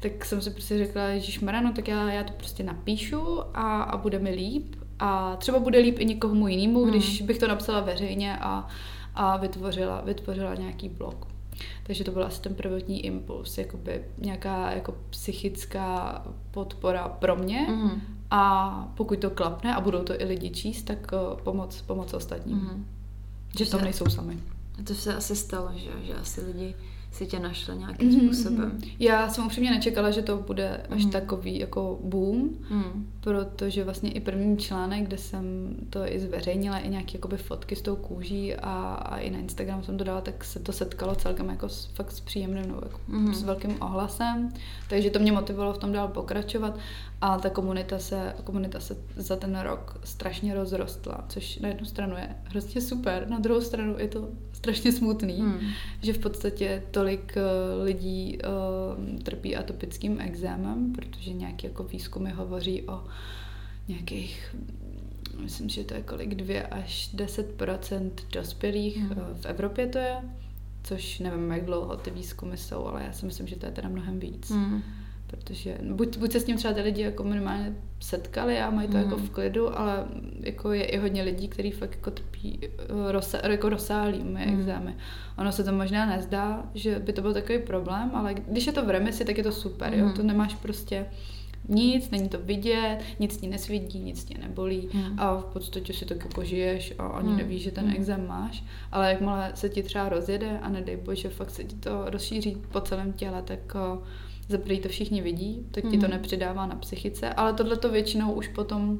tak 0.00 0.24
jsem 0.24 0.40
si 0.40 0.50
prostě 0.50 0.78
řekla, 0.78 1.02
Ježíš 1.02 1.40
no 1.40 1.72
tak 1.72 1.88
já, 1.88 2.10
já 2.12 2.24
to 2.24 2.32
prostě 2.32 2.62
napíšu 2.62 3.40
a, 3.54 3.82
a 3.82 3.96
bude 3.96 4.18
mi 4.18 4.30
líp. 4.30 4.76
A 4.98 5.36
třeba 5.36 5.58
bude 5.58 5.78
líp 5.78 5.98
i 5.98 6.04
někomu 6.04 6.48
jinému, 6.48 6.82
hmm. 6.82 6.90
když 6.90 7.22
bych 7.22 7.38
to 7.38 7.48
napsala 7.48 7.80
veřejně 7.80 8.38
a, 8.40 8.68
a 9.14 9.36
vytvořila, 9.36 10.00
vytvořila 10.00 10.54
nějaký 10.54 10.88
blog. 10.88 11.26
Takže 11.82 12.04
to 12.04 12.10
byl 12.10 12.24
asi 12.24 12.42
ten 12.42 12.54
prvotní 12.54 13.06
impuls, 13.06 13.58
jakoby 13.58 14.04
nějaká 14.18 14.70
jako 14.70 14.94
psychická 15.10 16.22
podpora 16.50 17.08
pro 17.08 17.36
mě 17.36 17.66
mm. 17.68 18.00
A 18.30 18.92
pokud 18.94 19.18
to 19.18 19.30
klapne 19.30 19.74
a 19.74 19.80
budou 19.80 20.02
to 20.02 20.20
i 20.20 20.24
lidi 20.24 20.50
číst, 20.50 20.82
tak 20.82 21.12
uh, 21.12 21.40
pomoc, 21.40 21.82
pomoc 21.82 22.14
ostatním. 22.14 22.56
Mm. 22.56 22.86
Že 23.58 23.64
v 23.64 23.70
tom 23.70 23.80
nejsou 23.80 24.06
sami. 24.10 24.38
A 24.78 24.82
to 24.82 24.94
se 24.94 25.14
asi 25.14 25.36
stalo, 25.36 25.70
že, 25.76 25.90
že 26.06 26.14
asi 26.14 26.40
lidi 26.40 26.74
si 27.12 27.26
tě 27.26 27.38
našla 27.38 27.74
nějakým 27.74 28.10
mm-hmm. 28.10 28.26
způsobem. 28.26 28.78
Já 28.98 29.28
jsem 29.28 29.46
upřímně 29.46 29.70
nečekala, 29.70 30.10
že 30.10 30.22
to 30.22 30.36
bude 30.36 30.80
až 30.90 31.04
mm. 31.04 31.10
takový 31.10 31.58
jako 31.58 31.98
boom, 32.02 32.50
mm. 32.70 33.10
protože 33.20 33.84
vlastně 33.84 34.12
i 34.12 34.20
první 34.20 34.56
článek, 34.56 35.06
kde 35.06 35.18
jsem 35.18 35.76
to 35.90 36.12
i 36.12 36.20
zveřejnila, 36.20 36.78
i 36.78 36.88
nějaké 36.88 37.12
jakoby 37.14 37.36
fotky 37.36 37.76
s 37.76 37.82
tou 37.82 37.96
kůží 37.96 38.54
a, 38.54 38.94
a 38.94 39.18
i 39.18 39.30
na 39.30 39.38
Instagram 39.38 39.82
jsem 39.82 39.98
to 39.98 40.04
dala, 40.04 40.20
tak 40.20 40.44
se 40.44 40.60
to 40.60 40.72
setkalo 40.72 41.14
celkem 41.14 41.48
jako 41.48 41.68
s, 41.68 41.86
fakt 41.86 42.12
s 42.12 42.20
příjemným, 42.20 42.68
no, 42.68 42.74
jako 42.74 43.00
mm. 43.08 43.34
s 43.34 43.42
velkým 43.42 43.82
ohlasem, 43.82 44.52
takže 44.88 45.10
to 45.10 45.18
mě 45.18 45.32
motivovalo 45.32 45.72
v 45.72 45.78
tom 45.78 45.92
dál 45.92 46.08
pokračovat 46.08 46.78
a 47.20 47.38
ta 47.38 47.50
komunita 47.50 47.98
se, 47.98 48.34
komunita 48.44 48.80
se 48.80 48.96
za 49.16 49.36
ten 49.36 49.58
rok 49.60 50.00
strašně 50.04 50.54
rozrostla, 50.54 51.24
což 51.28 51.58
na 51.58 51.68
jednu 51.68 51.86
stranu 51.86 52.16
je 52.16 52.36
hrozně 52.44 52.80
super, 52.80 53.28
na 53.28 53.38
druhou 53.38 53.60
stranu 53.60 53.98
je 53.98 54.08
to 54.08 54.28
strašně 54.52 54.92
smutný, 54.92 55.42
mm. 55.42 55.60
že 56.02 56.12
v 56.12 56.18
podstatě 56.18 56.82
tolik 56.90 57.36
uh, 57.36 57.84
lidí 57.84 58.38
uh, 58.38 59.18
trpí 59.22 59.56
atopickým 59.56 60.20
exémem, 60.20 60.92
protože 60.92 61.32
nějaký 61.32 61.66
jako 61.66 61.82
výzkumy 61.82 62.30
hovoří 62.30 62.82
o 62.82 63.04
nějakých 63.88 64.56
myslím, 65.40 65.68
že 65.68 65.84
to 65.84 65.94
je 65.94 66.02
kolik 66.02 66.34
2 66.34 66.62
až 66.70 67.14
10% 67.14 68.10
dospělých 68.32 68.98
mm. 68.98 69.16
v 69.40 69.46
Evropě 69.46 69.86
to 69.86 69.98
je, 69.98 70.16
což 70.82 71.18
nevím, 71.18 71.50
jak 71.50 71.64
dlouho 71.64 71.96
ty 71.96 72.10
výzkumy 72.10 72.56
jsou, 72.56 72.86
ale 72.86 73.04
já 73.04 73.12
si 73.12 73.26
myslím, 73.26 73.46
že 73.46 73.56
to 73.56 73.66
je 73.66 73.72
teda 73.72 73.88
mnohem 73.88 74.20
víc. 74.20 74.50
Mm. 74.50 74.82
Protože 75.30 75.78
buď, 75.82 76.18
buď 76.18 76.32
se 76.32 76.40
s 76.40 76.44
tím 76.44 76.56
třeba 76.56 76.74
ty 76.74 76.80
lidi 76.80 77.02
jako 77.02 77.24
minimálně 77.24 77.76
setkali 78.00 78.58
a 78.58 78.70
mají 78.70 78.88
to 78.88 78.96
mm. 78.96 79.02
jako 79.02 79.16
v 79.16 79.30
klidu, 79.30 79.78
ale 79.78 80.04
jako 80.40 80.72
je 80.72 80.84
i 80.84 80.98
hodně 80.98 81.22
lidí, 81.22 81.48
kteří 81.48 81.70
fakt 81.70 81.94
jako 81.94 82.10
trpí 82.10 82.58
eh, 82.62 83.12
rosa, 83.12 83.46
jako 83.46 83.68
rozsáhlými 83.68 84.46
mm. 84.46 84.60
exémy. 84.60 84.96
Ono 85.38 85.52
se 85.52 85.64
to 85.64 85.72
možná 85.72 86.06
nezdá, 86.06 86.62
že 86.74 86.98
by 86.98 87.12
to 87.12 87.22
byl 87.22 87.34
takový 87.34 87.58
problém, 87.58 88.10
ale 88.14 88.34
když 88.34 88.66
je 88.66 88.72
to 88.72 88.86
v 88.86 88.90
remisi, 88.90 89.24
tak 89.24 89.38
je 89.38 89.44
to 89.44 89.52
super, 89.52 89.92
mm. 89.92 90.00
jo? 90.00 90.12
To 90.16 90.22
nemáš 90.22 90.54
prostě 90.54 91.06
nic, 91.68 92.10
není 92.10 92.28
to 92.28 92.38
vidět, 92.38 92.98
nic 93.18 93.36
ti 93.36 93.46
nesvidí, 93.46 93.98
nic 93.98 94.24
tě 94.24 94.38
nebolí 94.38 94.88
mm. 94.92 95.20
a 95.20 95.36
v 95.36 95.44
podstatě 95.44 95.92
si 95.92 96.04
tak 96.04 96.24
jako 96.24 96.44
žiješ 96.44 96.94
a 96.98 97.06
ani 97.06 97.28
mm. 97.28 97.36
nevíš, 97.36 97.62
že 97.62 97.70
ten 97.70 97.84
mm. 97.84 97.92
exém 97.96 98.26
máš, 98.26 98.64
ale 98.92 99.10
jakmile 99.10 99.52
se 99.54 99.68
ti 99.68 99.82
třeba 99.82 100.08
rozjede 100.08 100.58
a 100.58 100.68
nedej 100.68 100.96
bože, 100.96 101.28
fakt 101.28 101.50
se 101.50 101.64
ti 101.64 101.76
to 101.76 102.04
rozšíří 102.06 102.56
po 102.72 102.80
celém 102.80 103.12
těle, 103.12 103.42
tak 103.42 103.76
za 104.48 104.58
to 104.82 104.88
všichni 104.88 105.22
vidí, 105.22 105.66
tak 105.70 105.84
ti 105.84 105.98
to 105.98 106.06
mhm. 106.06 106.10
nepřidává 106.10 106.66
na 106.66 106.74
psychice, 106.74 107.30
ale 107.30 107.52
tohle 107.52 107.76
to 107.76 107.88
většinou 107.88 108.32
už 108.32 108.48
potom 108.48 108.98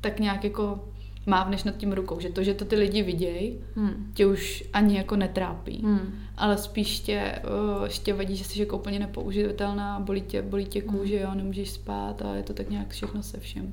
tak 0.00 0.20
nějak 0.20 0.44
jako 0.44 0.80
mávneš 1.26 1.64
nad 1.64 1.76
tím 1.76 1.92
rukou, 1.92 2.20
že 2.20 2.28
to, 2.28 2.42
že 2.42 2.54
to 2.54 2.64
ty 2.64 2.76
lidi 2.76 3.02
vidějí, 3.02 3.58
hmm. 3.74 4.12
tě 4.14 4.26
už 4.26 4.64
ani 4.72 4.96
jako 4.96 5.16
netrápí, 5.16 5.82
hmm. 5.84 6.12
ale 6.36 6.58
spíš 6.58 7.00
tě, 7.00 7.38
uh, 7.78 7.84
ještě 7.84 8.14
vadí, 8.14 8.36
že 8.36 8.44
jsi 8.44 8.60
jako 8.60 8.78
úplně 8.78 8.98
nepoužitelná, 8.98 10.00
bolí 10.00 10.20
tě, 10.20 10.42
bolí 10.42 10.64
tě 10.64 10.82
kůže, 10.82 11.16
hmm. 11.16 11.24
jo, 11.24 11.34
nemůžeš 11.34 11.70
spát 11.70 12.22
a 12.22 12.34
je 12.34 12.42
to 12.42 12.54
tak 12.54 12.70
nějak 12.70 12.90
všechno 12.90 13.22
se 13.22 13.40
všem. 13.40 13.72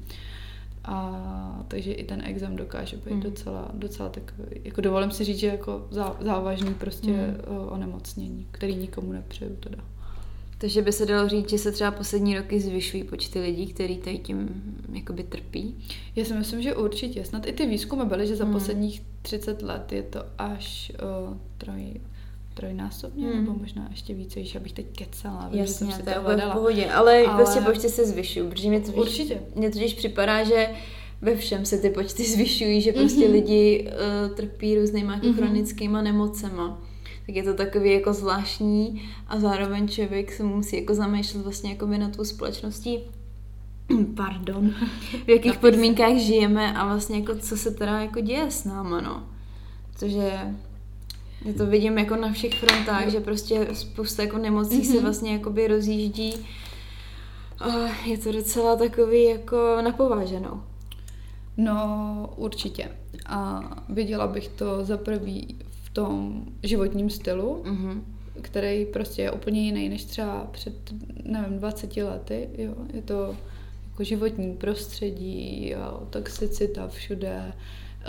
A 0.86 1.66
takže 1.68 1.94
i 1.94 2.04
ten 2.04 2.22
exam 2.26 2.56
dokáže 2.56 2.98
být 2.98 3.12
hmm. 3.12 3.22
docela, 3.22 3.72
docela 3.74 4.10
takový, 4.10 4.48
jako 4.64 4.82
dovolím 4.82 5.12
si 5.12 5.24
říct, 5.24 5.40
že 5.40 5.48
jako 5.48 5.88
zá, 5.92 6.18
závažný 6.20 6.74
prostě 6.74 7.12
hmm. 7.12 7.58
uh, 7.58 7.74
onemocnění, 7.74 8.48
který 8.52 8.76
nikomu 8.76 9.12
nepřeju 9.12 9.56
teda. 9.56 9.84
Takže 10.64 10.82
by 10.82 10.92
se 10.92 11.06
dalo 11.06 11.30
říct, 11.30 11.50
že 11.50 11.58
se 11.58 11.72
třeba 11.72 11.92
poslední 11.92 12.38
roky 12.38 12.60
zvyšují 12.60 13.04
počty 13.04 13.40
lidí, 13.40 13.68
kteří 13.68 13.98
tady 13.98 14.18
tím 14.18 14.50
jakoby 14.94 15.24
trpí? 15.24 15.76
Já 16.16 16.26
si 16.26 16.34
myslím, 16.34 16.62
že 16.62 16.76
určitě. 16.76 17.26
Snad 17.26 17.48
i 17.48 17.54
ty 17.54 17.66
výzkumy 17.66 18.06
byly, 18.06 18.28
že 18.28 18.36
za 18.36 18.44
hmm. 18.44 18.54
posledních 18.54 19.02
30 19.22 19.62
let 19.62 19.92
je 19.92 20.04
to 20.04 20.20
až 20.38 20.92
uh, 21.30 21.38
troj, 21.58 21.94
trojnásobně, 22.54 23.28
hmm. 23.28 23.40
nebo 23.40 23.54
možná 23.54 23.88
ještě 23.90 24.14
více, 24.14 24.44
že 24.44 24.60
abych 24.60 24.74
teď 24.74 24.86
kecala. 24.98 25.50
Jasně, 25.52 25.88
že 25.88 25.94
jsem 25.94 26.04
to 26.04 26.10
je 26.10 26.20
v 26.20 26.52
pohodě, 26.54 26.92
ale, 26.92 27.24
ale 27.24 27.44
prostě 27.44 27.62
počty 27.62 27.90
se 27.90 28.06
zvyšují, 28.06 28.50
protože 28.50 28.70
mě 28.70 28.80
totiž, 28.80 28.96
určitě. 28.96 29.42
mě 29.56 29.70
totiž 29.70 29.94
připadá, 29.94 30.44
že 30.44 30.70
ve 31.22 31.36
všem 31.36 31.66
se 31.66 31.78
ty 31.78 31.90
počty 31.90 32.24
zvyšují, 32.34 32.82
že 32.82 32.94
prostě 32.94 33.28
mm-hmm. 33.28 33.32
lidi 33.32 33.88
uh, 34.28 34.36
trpí 34.36 34.76
různýma 34.76 35.20
mm-hmm. 35.20 35.36
chronickýma 35.36 36.02
nemocema 36.02 36.82
tak 37.26 37.36
je 37.36 37.44
to 37.44 37.54
takový 37.54 37.94
jako 37.94 38.14
zvláštní 38.14 39.10
a 39.28 39.40
zároveň 39.40 39.88
člověk 39.88 40.32
se 40.32 40.44
musí 40.44 40.76
jako 40.76 40.94
zamýšlet 40.94 41.44
vlastně 41.44 41.70
jako 41.70 41.88
by 41.88 41.98
na 41.98 42.10
tu 42.10 42.26
společností 42.26 43.00
pardon, 44.16 44.74
v 45.26 45.30
jakých 45.30 45.58
podmínkách 45.58 46.18
žijeme 46.18 46.74
a 46.74 46.86
vlastně 46.86 47.20
jako 47.20 47.36
co 47.36 47.58
se 47.58 47.72
teda 47.72 48.02
jako 48.02 48.20
děje 48.20 48.52
s 48.52 48.66
náma, 48.66 49.02
no. 49.02 49.24
Protože 49.94 50.40
já 51.46 51.54
to 51.58 51.66
vidím 51.66 51.98
jako 51.98 52.16
na 52.16 52.32
všech 52.32 52.54
frontách, 52.54 53.08
že 53.08 53.20
prostě 53.20 53.68
spousta 53.74 54.24
jako 54.24 54.38
nemocí 54.38 54.80
mm-hmm. 54.80 54.88
se 54.88 54.94
mhm. 54.94 55.04
vlastně 55.04 55.34
jakoby 55.34 55.68
rozjíždí. 55.68 56.34
Je 58.06 58.18
to 58.18 58.32
docela 58.32 58.76
takový 58.76 59.24
jako 59.24 59.78
napováženou. 59.82 60.62
No, 61.58 62.30
určitě. 62.36 62.90
A 63.26 63.62
viděla 63.90 64.28
bych 64.28 64.48
to 64.48 64.86
za 64.86 64.98
prvý 64.98 65.58
tom 65.94 66.46
životním 66.64 67.10
stylu, 67.10 67.64
mm-hmm. 67.64 68.02
který 68.42 68.86
prostě 68.86 69.22
je 69.22 69.32
úplně 69.32 69.62
jiný 69.62 69.90
než 69.90 70.06
třeba 70.06 70.48
před, 70.52 70.74
nevím, 71.24 71.60
20 71.60 71.98
lety. 71.98 72.50
Jo. 72.58 72.74
Je 72.94 73.02
to 73.02 73.36
jako 73.90 74.04
životní 74.04 74.54
prostředí, 74.54 75.70
jo, 75.70 76.08
toxicita 76.10 76.88
všude, 76.88 77.54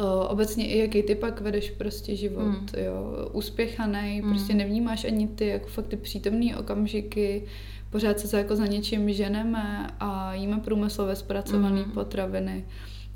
Uh, 0.00 0.26
obecně 0.28 0.66
i 0.66 0.78
jaký 0.78 1.02
ty 1.02 1.14
pak 1.14 1.40
vedeš 1.40 1.70
prostě 1.70 2.16
život, 2.16 2.42
mm. 2.42 2.68
jo, 2.84 3.28
uspěchaný, 3.32 4.20
mm. 4.20 4.30
prostě 4.30 4.54
nevnímáš 4.54 5.04
ani 5.04 5.28
ty 5.28 5.46
jako 5.46 5.68
fakt 5.68 5.86
ty 5.86 5.96
přítomné 5.96 6.56
okamžiky, 6.56 7.44
pořád 7.90 8.20
se 8.20 8.38
jako 8.38 8.56
za 8.56 8.66
něčím 8.66 9.12
ženeme 9.12 9.90
a 10.00 10.34
jíme 10.34 10.58
průmyslově 10.58 11.16
zpracované 11.16 11.82
mm. 11.84 11.90
potraviny. 11.90 12.64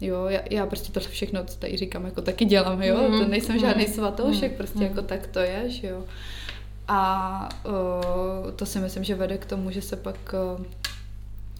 Jo, 0.01 0.27
já, 0.29 0.41
já 0.51 0.67
prostě 0.67 0.93
to 0.93 1.01
všechno, 1.01 1.45
co 1.45 1.59
tady 1.59 1.77
říkám, 1.77 2.05
jako 2.05 2.23
taky 2.23 2.45
dělám, 2.45 2.83
jo, 2.83 3.09
mm, 3.09 3.21
to 3.21 3.29
nejsem 3.29 3.55
mm, 3.55 3.61
žádný 3.61 3.87
svatoušek, 3.87 4.51
mm, 4.51 4.57
prostě 4.57 4.79
mm. 4.79 4.85
jako 4.85 5.03
tak 5.03 5.27
to 5.27 5.39
je, 5.39 5.71
že 5.71 5.87
jo. 5.87 6.05
A 6.89 7.49
uh, 7.67 8.51
to 8.51 8.67
si 8.67 8.79
myslím, 8.79 9.05
že 9.05 9.15
vede 9.15 9.39
k 9.39 9.47
tomu, 9.47 9.71
že 9.71 9.83
se 9.83 9.97
pak 9.97 10.35
uh, 10.59 10.65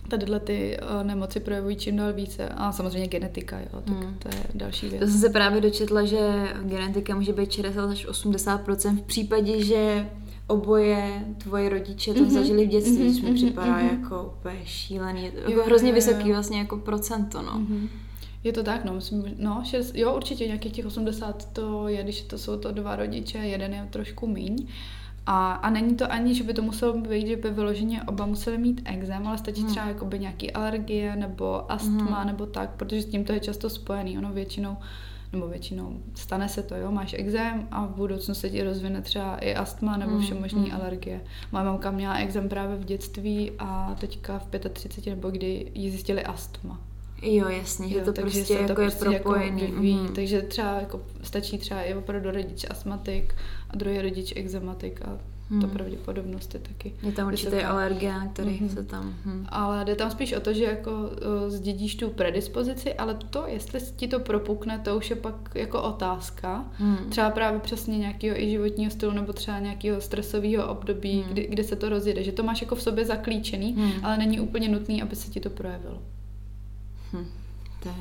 tadyhle 0.09 0.41
ty 0.41 0.79
uh, 0.83 1.07
nemoci 1.07 1.41
projevují 1.41 1.77
čím 1.77 1.97
dál 1.97 2.13
více. 2.13 2.49
A 2.49 2.73
samozřejmě 2.73 3.09
genetika, 3.09 3.59
jo, 3.59 3.83
tak 3.85 3.97
mm. 3.97 4.19
to 4.19 4.29
je 4.29 4.43
další 4.55 4.89
věc. 4.89 5.01
To 5.01 5.07
jsem 5.07 5.21
se 5.21 5.29
právě 5.29 5.61
dočetla, 5.61 6.05
že 6.05 6.19
genetika 6.63 7.15
může 7.15 7.33
být 7.33 7.53
60 7.53 7.91
až 7.91 8.07
80% 8.07 8.99
v 8.99 9.03
případě, 9.03 9.65
že 9.65 10.09
oboje 10.47 11.25
tvoje 11.39 11.69
rodiče 11.69 12.15
to 12.15 12.21
mm-hmm. 12.21 12.29
zažili 12.29 12.67
v 12.67 12.69
dětství, 12.69 13.09
mm-hmm. 13.09 13.15
což 13.15 13.23
mi 13.23 13.35
připadá 13.35 13.79
mm-hmm. 13.79 13.91
jako 13.91 14.33
úplně 14.39 14.61
šílený. 14.65 15.25
Jako 15.25 15.51
jo, 15.51 15.63
hrozně 15.67 15.89
jo, 15.89 15.95
vysoký 15.95 16.29
jo. 16.29 16.35
vlastně 16.35 16.59
jako 16.59 16.77
procento, 16.77 17.43
no. 17.43 17.53
Mm-hmm. 17.53 17.89
Je 18.49 18.53
to 18.53 18.63
tak, 18.63 18.85
no, 18.85 18.95
myslím, 18.95 19.25
no, 19.39 19.63
šest, 19.65 19.95
jo, 19.95 20.17
určitě 20.17 20.47
nějakých 20.47 20.73
těch 20.73 20.87
80 20.87 21.53
to 21.53 21.89
je, 21.89 22.03
když 22.03 22.23
to 22.23 22.39
jsou 22.39 22.59
to 22.59 22.73
dva 22.73 22.97
rodiče, 22.97 23.39
jeden 23.39 23.75
je 23.75 23.89
trošku 23.91 24.27
míň. 24.27 24.67
A, 25.27 25.53
a 25.53 25.71
není 25.71 25.95
to 25.95 26.13
ani, 26.13 26.35
že 26.35 26.45
by 26.45 26.55
to 26.55 26.63
muselo 26.63 26.93
být, 26.93 27.27
že 27.27 27.37
by 27.37 27.51
vyloženě 27.51 28.03
oba 28.03 28.27
museli 28.27 28.59
mít 28.59 28.83
exém, 28.85 29.27
ale 29.27 29.39
stačí 29.39 29.61
hmm. 29.61 29.71
třeba 29.71 29.87
jakoby 29.87 30.19
nějaký 30.19 30.53
alergie 30.53 31.17
nebo 31.17 31.73
astma 31.73 32.19
hmm. 32.19 32.27
nebo 32.27 32.47
tak, 32.47 32.71
protože 32.71 33.03
s 33.03 33.07
tím 33.07 33.25
to 33.25 33.33
je 33.33 33.41
často 33.41 33.71
spojený. 33.71 34.19
Ono 34.19 34.33
většinou, 34.33 34.77
nebo 35.33 35.49
většinou 35.49 36.01
stane 36.15 36.49
se 36.49 36.63
to, 36.63 36.75
jo, 36.75 36.91
máš 36.91 37.15
exém 37.19 37.69
a 37.71 37.87
v 37.87 37.97
budoucnu 37.97 38.35
se 38.35 38.51
ti 38.51 38.63
rozvine 38.63 39.03
třeba 39.03 39.37
i 39.37 39.55
astma 39.55 39.97
nebo 39.97 40.13
hmm. 40.13 40.23
všemožný 40.23 40.71
hmm. 40.71 40.81
alergie. 40.81 41.21
Moje 41.53 41.65
mamka 41.65 41.91
měla 41.91 42.17
exém 42.17 42.49
právě 42.49 42.77
v 42.77 42.85
dětství 42.85 43.53
a 43.59 43.97
teďka 44.01 44.39
v 44.39 44.47
35 44.73 45.15
nebo 45.15 45.31
kdy 45.31 45.73
jí 45.75 45.91
zjistili 45.91 46.25
astma. 46.25 46.88
Jo, 47.23 47.49
jasně, 47.49 47.89
že 47.89 47.99
jo, 47.99 48.05
to 48.05 48.13
prostě 48.13 48.45
se 48.45 48.53
jako 48.53 48.75
to 48.75 48.81
je 48.81 48.89
prostě 48.91 49.05
jako 49.05 49.23
propojený. 49.23 49.63
Jako 49.63 49.75
vyvíjí, 49.75 49.97
mm. 49.97 50.15
Takže 50.15 50.43
třeba 50.43 50.75
jako 50.81 51.01
stačí 51.23 51.59
třeba 51.59 51.83
i 51.83 51.95
opravdu 51.95 52.31
rodič 52.31 52.67
astmatik 52.71 53.35
a 53.71 53.77
druhý 53.77 54.03
rodič 54.03 54.33
exematik 54.37 55.03
a 55.03 55.19
hmm. 55.51 55.61
ta 55.61 55.67
pravděpodobnost 55.67 56.55
je 56.55 56.61
taky 56.61 56.93
Je 57.03 57.13
tam 57.13 57.29
určitě 57.29 57.65
alergie, 57.65 58.15
který 58.33 58.51
mm-hmm. 58.51 58.75
se 58.75 58.85
tam... 58.85 59.15
Hmm. 59.25 59.47
Ale 59.49 59.85
jde 59.85 59.95
tam 59.95 60.11
spíš 60.11 60.33
o 60.33 60.41
to, 60.41 60.53
že 60.53 60.65
jako 60.65 60.91
uh, 60.91 61.09
zdědíš 61.49 61.97
tu 61.97 62.11
predispozici, 62.11 62.95
ale 62.95 63.15
to, 63.31 63.45
jestli 63.47 63.81
ti 63.97 64.09
to 64.09 64.21
propukne, 64.21 64.79
to 64.79 64.97
už 64.97 65.11
je 65.11 65.17
pak 65.17 65.35
jako 65.55 65.83
otázka. 65.83 66.65
Hmm. 66.73 66.99
Třeba 67.09 67.31
právě 67.31 67.61
přesně 67.61 67.99
nějakého 67.99 68.41
i 68.41 68.51
životního 68.51 68.91
stylu 68.91 69.13
nebo 69.13 69.33
třeba 69.33 69.59
nějakého 69.59 70.01
stresového 70.01 70.69
období, 70.69 71.21
hmm. 71.21 71.33
kdy, 71.33 71.47
kde 71.47 71.65
se 71.65 71.77
to 71.77 71.89
rozjede. 71.89 72.23
Že 72.23 72.33
to 72.33 72.43
máš 72.43 72.61
jako 72.61 72.75
v 72.75 72.83
sobě 72.83 73.05
zaklíčený, 73.05 73.73
hmm. 73.73 73.93
ale 74.03 74.19
není 74.19 74.41
úplně 74.41 74.69
nutný, 74.69 75.03
aby 75.03 75.17
se 75.17 75.31
ti 75.31 75.41
to 75.41 75.51
projevilo. 75.51 76.03
Hm, 77.13 77.27
to, 77.83 77.89
je, 77.89 77.95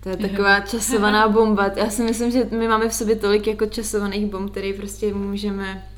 to 0.00 0.08
je 0.08 0.16
taková 0.16 0.60
časovaná 0.60 1.28
bomba. 1.28 1.70
Já 1.76 1.90
si 1.90 2.02
myslím, 2.02 2.30
že 2.30 2.48
my 2.50 2.68
máme 2.68 2.88
v 2.88 2.94
sobě 2.94 3.16
tolik 3.16 3.46
jako 3.46 3.66
časovaných 3.66 4.26
bomb, 4.26 4.50
které 4.50 4.72
prostě 4.72 5.14
můžeme 5.14 5.90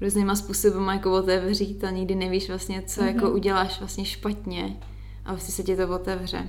různýma 0.00 0.34
způsoby 0.34 0.92
jako 0.92 1.12
otevřít 1.12 1.84
a 1.84 1.90
nikdy 1.90 2.14
nevíš 2.14 2.48
vlastně, 2.48 2.82
co 2.86 3.00
mm-hmm. 3.00 3.06
jako 3.06 3.30
uděláš 3.30 3.78
vlastně 3.78 4.04
špatně 4.04 4.76
a 5.24 5.32
vlastně 5.32 5.54
se 5.54 5.62
ti 5.62 5.76
to 5.76 5.88
otevře. 5.88 6.48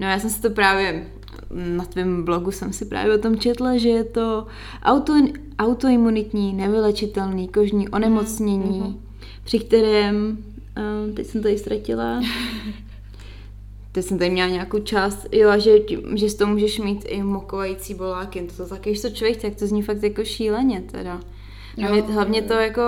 No 0.00 0.06
já 0.06 0.18
jsem 0.18 0.30
si 0.30 0.42
to 0.42 0.50
právě, 0.50 1.06
na 1.50 1.84
tvém 1.84 2.24
blogu 2.24 2.50
jsem 2.50 2.72
si 2.72 2.84
právě 2.84 3.14
o 3.14 3.18
tom 3.18 3.38
četla, 3.38 3.76
že 3.76 3.88
je 3.88 4.04
to 4.04 4.46
auto, 4.82 5.14
autoimunitní, 5.58 6.52
nevylečitelný 6.52 7.48
kožní 7.48 7.88
onemocnění, 7.88 8.82
mm-hmm. 8.82 8.96
při 9.44 9.58
kterém, 9.58 10.44
teď 11.14 11.26
jsem 11.26 11.42
tady 11.42 11.58
ztratila, 11.58 12.20
Teď 13.96 14.04
jsem 14.04 14.18
tady 14.18 14.30
měla 14.30 14.48
nějakou 14.48 14.78
část, 14.78 15.26
jo, 15.32 15.50
že, 15.60 15.70
že 16.14 16.30
z 16.30 16.34
toho 16.34 16.52
můžeš 16.52 16.78
mít 16.78 17.04
i 17.08 17.22
mokovající 17.22 17.94
boláky. 17.94 18.42
To, 18.42 18.56
to 18.56 18.68
taky, 18.68 18.90
když 18.90 19.02
to 19.02 19.10
člověk, 19.10 19.42
tak 19.42 19.54
to 19.54 19.66
zní 19.66 19.82
fakt 19.82 20.02
jako 20.02 20.24
šíleně 20.24 20.80
teda. 20.80 21.20
Jo, 21.76 22.02
hlavně 22.02 22.42
to 22.42 22.52
jako, 22.52 22.82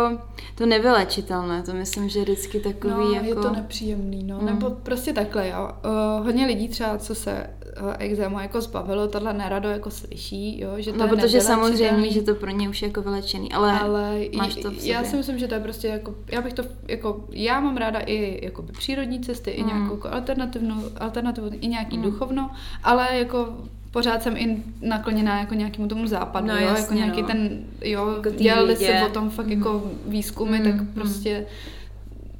to 0.55 0.66
nevylečitelné, 0.66 1.62
to 1.62 1.73
myslím, 1.73 2.09
že 2.09 2.23
vždycky 2.23 2.61
takový 2.61 2.94
no, 2.94 3.12
jako... 3.12 3.27
je 3.27 3.35
to 3.35 3.51
nepříjemný, 3.51 4.25
no, 4.25 4.38
mm. 4.38 4.47
nebo 4.47 4.71
prostě 4.71 5.12
takhle, 5.12 5.49
jo. 5.49 5.71
Uh, 6.18 6.27
hodně 6.27 6.47
lidí 6.47 6.68
třeba, 6.68 6.99
co 6.99 7.14
se 7.14 7.51
uh, 7.82 7.94
exému 7.98 8.40
jako 8.40 8.60
zbavilo, 8.60 9.08
tohle 9.08 9.32
nerado 9.32 9.68
jako 9.68 9.90
slyší, 9.90 10.60
jo, 10.60 10.70
že 10.76 10.92
to 10.92 10.98
No, 10.98 11.08
protože 11.08 11.40
samozřejmě, 11.40 12.10
že 12.12 12.22
to 12.22 12.34
pro 12.34 12.50
ně 12.50 12.68
už 12.68 12.82
je 12.82 12.88
jako 12.88 13.02
vylečený, 13.02 13.52
ale, 13.52 13.80
ale 13.80 14.20
máš 14.36 14.54
to 14.54 14.70
v 14.70 14.74
sobě. 14.74 14.92
já 14.92 15.04
si 15.04 15.16
myslím, 15.16 15.38
že 15.38 15.48
to 15.48 15.54
je 15.54 15.60
prostě 15.60 15.88
jako, 15.88 16.14
já 16.32 16.42
bych 16.42 16.52
to, 16.52 16.62
jako, 16.88 17.24
já 17.30 17.60
mám 17.60 17.76
ráda 17.76 17.98
i 18.00 18.44
jako 18.44 18.62
přírodní 18.62 19.20
cesty, 19.20 19.50
i 19.50 19.62
Mm. 19.62 19.68
nějakou 19.68 19.94
jako 19.94 20.08
alternativnu, 20.12 20.74
alternativu, 21.00 21.50
i 21.60 21.66
nějaký 21.68 21.96
Mm. 21.96 22.02
duchovno, 22.02 22.50
ale 22.84 23.08
jako 23.18 23.48
pořád 23.90 24.22
jsem 24.22 24.36
i 24.36 24.62
nakloněná 24.82 25.40
jako 25.40 25.54
nějakému 25.54 25.88
tomu 25.88 26.06
západu, 26.06 26.46
No, 26.46 26.54
jo, 26.54 26.60
jako 26.60 26.76
jasně, 26.78 26.96
nějaký 26.96 27.22
no. 27.22 27.28
ten, 27.28 27.58
jo, 27.84 28.12
Jako 28.16 28.30
dělali 28.30 28.74
vědě. 28.74 29.02
o 29.06 29.08
tom 29.12 29.30
fakt 29.30 29.46
Mm. 29.46 29.52
jako 29.52 29.82
výzkumy, 30.06 30.58
Mm, 30.58 30.64
tak 30.64 30.74
mm. 30.74 30.86
prostě 30.86 31.46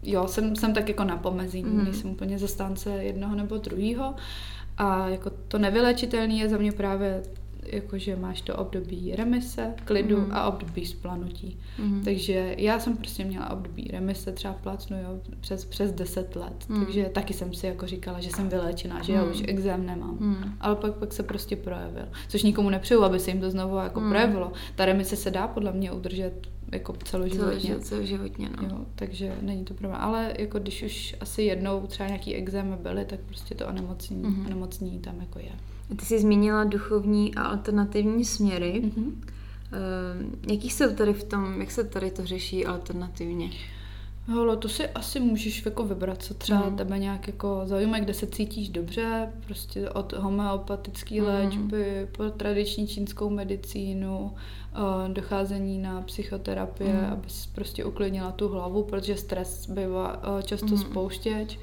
jo, 0.03 0.29
jsem, 0.29 0.57
jsem 0.57 0.73
tak 0.75 0.89
jako 0.89 1.05
na 1.05 1.17
pomezí, 1.17 1.63
Mm. 1.63 1.85
nejsem 1.85 2.11
úplně 2.11 2.39
zastánce 2.39 2.91
jednoho 2.91 3.35
nebo 3.35 3.57
druhého. 3.57 4.15
A 4.79 5.09
jako 5.09 5.31
to 5.49 5.59
nevylečitelné 5.59 6.35
je 6.35 6.49
za 6.49 6.59
mě 6.59 6.73
právě 6.73 7.23
jako, 7.73 7.99
že 7.99 8.17
máš 8.17 8.41
to 8.41 8.57
období 8.57 9.17
remise, 9.17 9.75
klidu 9.85 10.21
Mhm. 10.21 10.33
a 10.33 10.49
období 10.49 10.87
splanutí. 10.87 11.59
Mhm. 11.79 12.03
Takže 12.05 12.55
já 12.59 12.79
jsem 12.79 12.97
prostě 12.97 13.25
měla 13.25 13.51
období 13.51 13.89
remise, 13.93 14.33
třeba 14.33 14.55
plácnu, 14.55 14.97
jo, 14.97 15.21
přes, 15.41 15.65
přes 15.65 15.93
10 15.93 16.37
let. 16.37 16.65
Mhm. 16.69 16.85
Takže 16.85 17.05
taky 17.05 17.35
jsem 17.35 17.55
si 17.55 17.67
jako 17.67 17.87
říkala, 17.87 18.21
že 18.21 18.31
jsem 18.31 18.49
vylečená, 18.49 19.03
že 19.03 19.13
já 19.13 19.23
Mhm. 19.23 19.31
už 19.31 19.43
exém 19.49 19.87
nemám. 19.87 20.17
Mhm. 20.21 20.53
Ale 20.61 20.77
pak, 20.77 20.95
pak 20.95 21.13
se 21.13 21.23
prostě 21.23 21.57
projevil. 21.57 22.09
Což 22.29 22.43
nikomu 22.43 22.71
nepřeju, 22.71 23.03
aby 23.03 23.21
se 23.21 23.31
jim 23.31 23.41
to 23.41 23.51
znovu 23.51 23.77
jako 23.77 24.01
Mhm. 24.01 24.11
projevilo. 24.11 24.53
Ta 24.77 24.85
remise 24.85 25.17
se 25.17 25.31
dá 25.31 25.49
podle 25.49 25.73
mě 25.73 25.93
udržet 25.93 26.47
jako 26.73 26.93
celoživotně. 26.93 27.49
Celoživotně, 27.51 27.85
celoživotně, 27.85 28.49
no. 28.63 28.69
Jo, 28.69 28.85
takže 28.95 29.37
není 29.43 29.65
to 29.65 29.75
problém. 29.75 30.01
Ale 30.03 30.35
jako 30.39 30.59
když 30.59 30.83
už 30.83 31.17
asi 31.21 31.43
jednou 31.43 31.87
třeba 31.87 32.07
nějaký 32.07 32.35
exémy 32.35 32.77
byly, 32.77 33.05
tak 33.05 33.21
prostě 33.21 33.55
to 33.55 33.67
onemocnění, 33.67 34.23
Mhm. 34.23 34.47
onemocnění 34.47 34.99
tam 34.99 35.21
jako 35.21 35.39
je. 35.39 35.51
Ty 35.97 36.05
jsi 36.05 36.19
zmínila 36.21 36.65
duchovní 36.65 37.35
a 37.35 37.43
alternativní 37.43 38.25
směry. 38.25 38.81
Mhm. 38.97 39.07
Uh, 39.07 40.51
jaký 40.53 40.71
jsou 40.71 40.95
tady 40.95 41.13
v 41.13 41.25
tom, 41.25 41.61
jak 41.61 41.71
se 41.71 41.85
tady 41.85 42.11
to 42.11 42.27
řeší 42.27 42.67
alternativně? 42.67 43.51
Holo, 44.35 44.57
to 44.57 44.69
si 44.69 44.89
asi 44.89 45.21
můžeš 45.21 45.65
jako 45.65 45.85
vybrat, 45.85 46.23
co 46.23 46.35
třeba 46.35 46.61
Mhm. 46.67 46.77
tebe 46.77 46.99
nějak 46.99 47.27
jako 47.27 47.61
zajímá, 47.65 47.99
kde 47.99 48.15
se 48.15 48.27
cítíš 48.27 48.69
dobře, 48.69 49.33
prostě 49.47 49.91
od 49.91 50.13
homeopatické 50.13 51.15
Mhm. 51.15 51.25
léčby 51.27 52.09
po 52.17 52.31
tradiční 52.31 52.87
čínskou 52.89 53.31
medicínu, 53.31 54.35
eh, 54.75 55.09
docházení 55.13 55.79
na 55.79 56.01
psychoterapie, 56.03 56.93
Mhm. 56.95 57.13
aby 57.13 57.31
si 57.31 57.49
prostě 57.55 57.85
uklidnila 57.85 58.33
tu 58.33 58.49
hlavu, 58.49 58.83
protože 58.83 59.17
stres 59.17 59.67
bývá 59.71 60.23
eh, 60.39 60.43
často 60.43 60.67
Mhm. 60.67 60.79
spouštěč. 60.79 61.59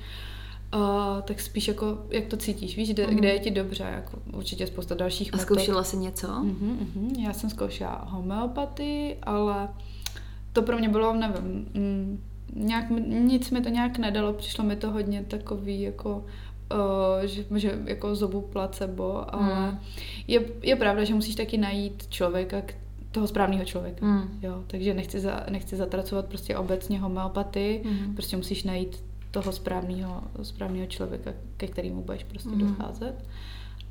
Uh, 0.75 0.81
tak 1.21 1.41
spíš 1.41 1.67
jako, 1.67 1.97
jak 2.09 2.25
to 2.25 2.37
cítíš, 2.37 2.77
víš, 2.77 2.93
kde, 2.93 3.07
Mhm. 3.07 3.15
kde 3.15 3.29
je 3.29 3.39
ti 3.39 3.51
dobře, 3.51 3.83
jako 3.95 4.19
určitě 4.33 4.67
spousta 4.67 4.95
dalších 4.95 5.33
A 5.33 5.37
metod. 5.37 5.45
zkoušela 5.45 5.83
jsi 5.83 5.97
něco? 5.97 6.27
Mhm, 6.27 6.77
mhm. 6.95 7.15
Já 7.19 7.33
jsem 7.33 7.49
zkoušela 7.49 8.05
homeopatii, 8.09 9.17
ale 9.23 9.69
to 10.53 10.61
pro 10.61 10.77
mě 10.77 10.89
bylo, 10.89 11.13
nevím, 11.13 11.67
mm, 11.73 12.23
nějak, 12.55 12.85
nic 13.07 13.51
mi 13.51 13.61
to 13.61 13.69
nějak 13.69 13.97
nedalo, 13.97 14.33
přišlo 14.33 14.63
mi 14.63 14.75
to 14.75 14.91
hodně 14.91 15.23
takový 15.23 15.81
jako 15.81 16.25
Uh, 16.73 17.25
že, 17.25 17.43
že 17.55 17.79
jako 17.85 18.15
zobu 18.15 18.41
placebo, 18.41 19.35
ale 19.35 19.53
Hmm. 19.53 19.79
je, 20.27 20.41
je 20.61 20.75
pravda, 20.75 21.03
že 21.03 21.13
musíš 21.13 21.35
taky 21.35 21.57
najít 21.57 22.07
člověka, 22.09 22.61
toho 23.11 23.27
správného 23.27 23.65
člověka. 23.65 24.05
Hmm. 24.05 24.39
Jo, 24.41 24.63
takže 24.67 24.93
nechci, 24.93 25.19
za, 25.19 25.45
nechci 25.49 25.75
zatracovat 25.75 26.25
prostě 26.25 26.57
obecně 26.57 26.99
homeopatii, 26.99 27.81
Mhm. 27.85 28.13
prostě 28.13 28.37
musíš 28.37 28.63
najít 28.63 29.03
toho 29.31 29.51
správného, 29.51 30.23
správného 30.43 30.85
člověka, 30.87 31.31
ke 31.57 31.67
kterému 31.67 32.01
budeš 32.01 32.23
prostě 32.23 32.49
Mhm. 32.49 32.59
docházet. 32.59 33.25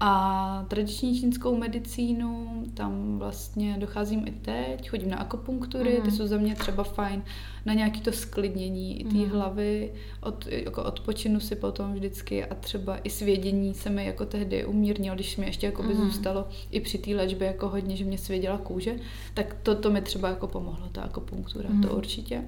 A 0.00 0.64
tradiční 0.68 1.20
čínskou 1.20 1.56
medicínu, 1.56 2.62
tam 2.74 3.18
vlastně 3.18 3.76
docházím 3.78 4.26
i 4.26 4.30
teď, 4.30 4.90
chodím 4.90 5.10
na 5.10 5.16
akupunktury, 5.16 5.90
ty 5.90 6.00
Mhm. 6.00 6.10
jsou 6.10 6.26
za 6.26 6.36
mě 6.36 6.54
třeba 6.54 6.84
fajn 6.84 7.22
na 7.66 7.74
nějaké 7.74 8.00
to 8.00 8.12
sklidnění 8.12 9.00
i 9.00 9.04
té 9.04 9.14
Mhm. 9.16 9.28
hlavy, 9.30 9.92
od, 10.20 10.46
jako 10.46 10.82
odpočinu 10.84 11.40
si 11.40 11.56
potom 11.56 11.92
vždycky 11.94 12.44
a 12.44 12.54
třeba 12.54 12.98
i 12.98 13.10
svědění 13.10 13.74
se 13.74 13.90
mi 13.90 14.06
jako 14.06 14.26
tehdy 14.26 14.64
umírnilo, 14.64 15.14
když 15.14 15.36
mi 15.36 15.46
ještě 15.46 15.66
jako 15.66 15.82
by 15.82 15.94
Mhm. 15.94 16.04
zůstalo 16.04 16.48
i 16.70 16.80
při 16.80 16.98
té 16.98 17.10
léčbě 17.10 17.46
jako 17.46 17.68
hodně, 17.68 17.96
že 17.96 18.04
mě 18.04 18.18
svěděla 18.18 18.58
kůže, 18.58 18.96
tak 19.34 19.56
to, 19.62 19.74
to 19.74 19.90
mi 19.90 20.00
třeba 20.02 20.28
jako 20.28 20.46
pomohlo, 20.46 20.88
ta 20.92 21.02
akupunktura, 21.02 21.68
Mhm. 21.72 21.82
to 21.82 21.96
určitě. 21.96 22.42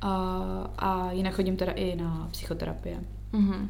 A, 0.00 0.10
a 0.78 1.12
jinak 1.12 1.34
chodím 1.34 1.56
teda 1.56 1.72
i 1.72 1.96
na 1.96 2.28
psychoterapie. 2.32 3.00
Mhm. 3.32 3.68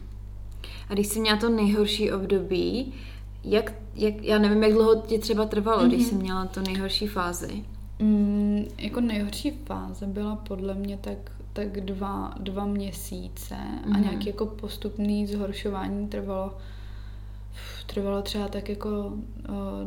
A 0.88 0.94
když 0.94 1.07
jsi 1.07 1.20
měla 1.20 1.37
to 1.38 1.48
nejhorší 1.48 2.12
období, 2.12 2.92
jak, 3.44 3.72
jak, 3.94 4.22
já 4.22 4.38
nevím, 4.38 4.62
jak 4.62 4.72
dlouho 4.72 5.03
ti 5.07 5.18
třeba 5.18 5.46
trvalo, 5.46 5.83
mm-hmm. 5.83 5.88
když 5.88 6.00
Mhm. 6.00 6.09
jsi 6.09 6.14
měla 6.14 6.46
tu 6.46 6.61
nejhorší 6.61 7.07
fázi. 7.07 7.64
Mm, 7.98 8.64
jako 8.79 9.00
nejhorší 9.00 9.50
fáze 9.50 10.07
byla 10.07 10.37
podle 10.37 10.74
mě 10.74 10.96
tak, 11.00 11.18
tak 11.53 11.81
dva, 11.81 12.35
dva 12.40 12.64
měsíce 12.66 13.55
a 13.85 13.88
Mhm. 13.88 14.03
nějaký 14.03 14.27
jako 14.27 14.46
postupný 14.46 15.27
zhoršování 15.27 16.09
trvalo 16.09 16.55
trvalo 17.87 18.22
třeba 18.22 18.48
tak 18.48 18.68
jako 18.68 18.88
o, 18.88 19.12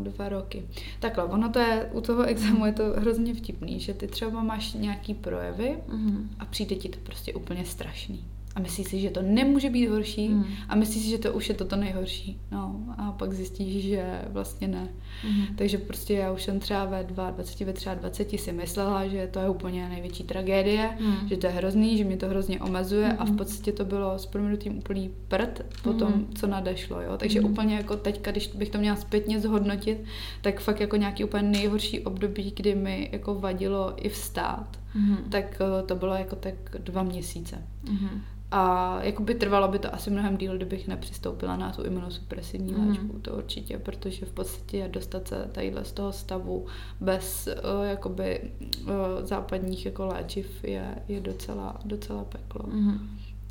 dva 0.04 0.30
roky. 0.30 0.64
Takhle, 1.00 1.24
ono 1.24 1.50
to 1.50 1.60
je, 1.60 1.90
u 1.94 2.02
toho 2.02 2.24
examu 2.24 2.66
je 2.66 2.72
to 2.74 2.84
hrozně 2.84 3.34
vtipný, 3.34 3.80
že 3.80 3.94
ty 3.94 4.08
třeba 4.08 4.44
máš 4.44 4.74
nějaký 4.74 5.14
projevy 5.14 5.78
Mhm. 5.88 6.30
a 6.40 6.46
přijde 6.46 6.76
ti 6.76 6.90
to 6.90 6.98
prostě 7.04 7.34
úplně 7.34 7.66
strašný. 7.66 8.24
A 8.58 8.60
myslíš 8.60 8.88
si, 8.88 9.00
že 9.00 9.10
to 9.10 9.22
nemůže 9.22 9.70
být 9.70 9.88
horší 9.88 10.30
Mhm. 10.30 10.46
a 10.70 10.76
myslíš 10.76 11.04
si, 11.04 11.10
že 11.10 11.18
to 11.18 11.34
už 11.34 11.50
je 11.50 11.56
toto 11.56 11.76
nejhorší. 11.76 12.40
No 12.52 12.80
a 12.98 13.12
pak 13.12 13.34
zjistíš, 13.34 13.84
že 13.84 14.22
vlastně 14.30 14.68
ne. 14.68 14.88
Mhm. 15.30 15.56
Takže 15.56 15.78
prostě 15.78 16.14
já 16.14 16.32
už 16.32 16.44
jsem 16.44 16.60
třeba 16.60 16.86
ve 16.86 17.04
22, 17.04 17.66
ve 17.66 17.74
třeba 17.74 17.96
20 17.96 18.38
si 18.40 18.52
myslela, 18.52 19.08
že 19.08 19.28
to 19.28 19.40
je 19.40 19.50
úplně 19.50 19.90
největší 19.90 20.24
tragédie, 20.24 20.98
Mhm. 21.00 21.28
že 21.30 21.38
to 21.38 21.48
je 21.48 21.54
hrozný, 21.54 21.98
že 21.98 22.04
mě 22.04 22.18
to 22.18 22.28
hrozně 22.30 22.60
omezuje 22.62 23.14
a 23.14 23.26
v 23.26 23.28
Mhm. 23.28 23.38
podstatě 23.38 23.72
to 23.72 23.86
bylo 23.86 24.20
s 24.20 24.26
proměnutím 24.26 24.78
úplný 24.78 25.12
prd 25.28 25.62
po 25.84 25.94
tom, 25.94 26.12
Mhm. 26.12 26.26
co 26.36 26.48
nadešlo. 26.48 27.02
Jo? 27.02 27.18
Takže 27.18 27.42
Mhm. 27.42 27.52
úplně 27.52 27.76
jako 27.76 27.98
teďka, 27.98 28.32
když 28.32 28.48
bych 28.48 28.70
to 28.70 28.78
měla 28.78 28.96
zpětně 28.96 29.40
zhodnotit, 29.40 29.98
tak 30.42 30.60
fakt 30.60 30.80
jako 30.80 30.96
nějaký 30.96 31.24
úplně 31.24 31.44
nejhorší 31.44 32.00
období, 32.00 32.54
kdy 32.56 32.76
mi 32.76 33.10
jako 33.12 33.36
vadilo 33.36 33.94
i 34.06 34.10
vstát, 34.10 34.80
Mhm. 34.96 35.18
tak 35.30 35.62
eh, 35.62 35.84
to 35.88 35.96
bylo 35.96 36.14
jako 36.14 36.36
tak 36.36 36.54
dva 36.80 37.04
měsíce. 37.04 37.62
Mhm. 37.90 38.22
A 38.52 38.98
jako 39.04 39.24
by 39.24 39.36
trvalo 39.36 39.68
by 39.68 39.80
to 39.80 39.94
asi 39.96 40.10
mnohem 40.10 40.38
díl, 40.38 40.56
kdybych 40.56 40.88
nepřistoupila 40.88 41.58
na 41.58 41.72
tu 41.72 41.84
imunosupresivní 41.84 42.72
Mhm. 42.74 42.88
léčbu, 42.90 43.20
to 43.20 43.34
určitě, 43.36 43.78
protože 43.80 44.26
v 44.26 44.32
podstatě 44.32 44.90
dostat 44.92 45.28
se 45.28 45.50
tadyhle 45.52 45.86
z 45.86 45.92
toho 45.92 46.12
stavu 46.12 46.66
bez 47.02 47.48
uh, 47.48 47.86
jakoby 47.86 48.52
uh, 48.84 48.90
západních 49.24 49.86
jako 49.86 50.06
léčiv 50.06 50.64
je, 50.64 50.96
je 51.08 51.20
docela, 51.22 51.80
docela 51.86 52.24
peklo. 52.24 52.66
Mhm. 52.74 53.10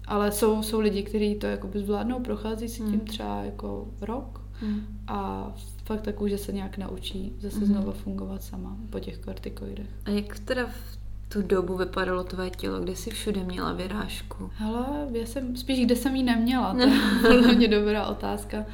Ale 0.08 0.32
jsou, 0.32 0.62
jsou 0.62 0.80
lidi, 0.80 1.02
kteří 1.02 1.34
to 1.34 1.46
jakoby 1.46 1.78
zvládnou, 1.78 2.20
prochází 2.20 2.68
si 2.68 2.76
tím 2.82 2.86
Mhm. 2.90 3.00
třeba 3.00 3.42
jako 3.44 3.88
rok 4.00 4.40
Mhm. 4.62 4.80
a 5.08 5.52
fakt 5.84 6.00
takový, 6.02 6.30
že 6.30 6.38
se 6.38 6.52
nějak 6.52 6.78
naučí 6.78 7.32
zase 7.40 7.56
Mhm. 7.56 7.66
znovu 7.66 7.92
fungovat 7.92 8.42
sama 8.42 8.76
po 8.90 9.00
těch 9.00 9.18
kortikoidech. 9.18 9.86
A 10.04 10.10
jak 10.10 10.38
teda 10.38 10.66
v 10.66 10.98
tu 11.28 11.42
dobu 11.42 11.76
vypadalo 11.76 12.24
tvé 12.24 12.50
tělo, 12.50 12.80
kde 12.80 12.96
jsi 12.96 13.10
všude 13.10 13.44
měla 13.44 13.72
vyrážku? 13.72 14.50
Hele, 14.54 14.86
já 15.12 15.26
jsem, 15.26 15.56
spíš 15.56 15.84
kde 15.84 15.96
jsem 15.96 16.16
ji 16.16 16.22
neměla, 16.22 16.74
to 16.74 16.80
je 16.88 17.00
podle 17.22 17.52
mě 17.54 17.68
dobrá 17.68 18.06
otázka. 18.06 18.64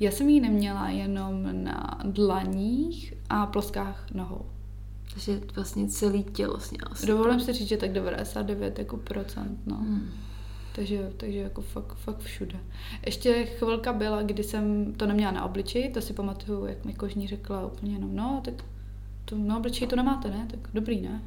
Já 0.00 0.10
jsem 0.10 0.28
ji 0.28 0.40
neměla 0.40 0.88
jenom 0.88 1.64
na 1.64 1.98
dlaních 2.04 3.14
a 3.30 3.46
ploskách 3.46 4.06
nohou. 4.14 4.46
Takže 5.14 5.40
vlastně 5.54 5.88
celý 5.88 6.24
tělo 6.24 6.60
sněla 6.60 6.94
si. 6.94 7.06
Dovolím 7.06 7.40
si 7.40 7.52
říct, 7.52 7.68
že 7.68 7.76
tak 7.76 7.92
99 7.92 8.78
jako 8.78 8.96
procent, 8.96 9.58
no. 9.66 9.76
Hmm. 9.76 10.10
Takže, 10.74 11.10
takže 11.16 11.38
jako 11.38 11.62
fakt, 11.62 11.94
fakt 11.94 12.18
všude. 12.18 12.58
Ještě 13.06 13.44
chvilka 13.44 13.92
byla, 13.92 14.22
kdy 14.22 14.44
jsem 14.44 14.92
to 14.92 15.06
neměla 15.06 15.32
na 15.32 15.44
obličeji, 15.44 15.90
to 15.90 16.00
si 16.00 16.12
pamatuju, 16.12 16.66
jak 16.66 16.84
mi 16.84 16.94
kožní 16.94 17.28
řekla 17.28 17.66
úplně 17.66 17.92
jenom, 17.92 18.16
no, 18.16 18.40
tak 18.44 18.54
to 19.24 19.38
na 19.38 19.56
obličeji 19.56 19.88
to 19.88 19.96
nemáte, 19.96 20.30
ne? 20.30 20.46
Tak 20.50 20.60
dobrý, 20.74 21.00
ne? 21.00 21.22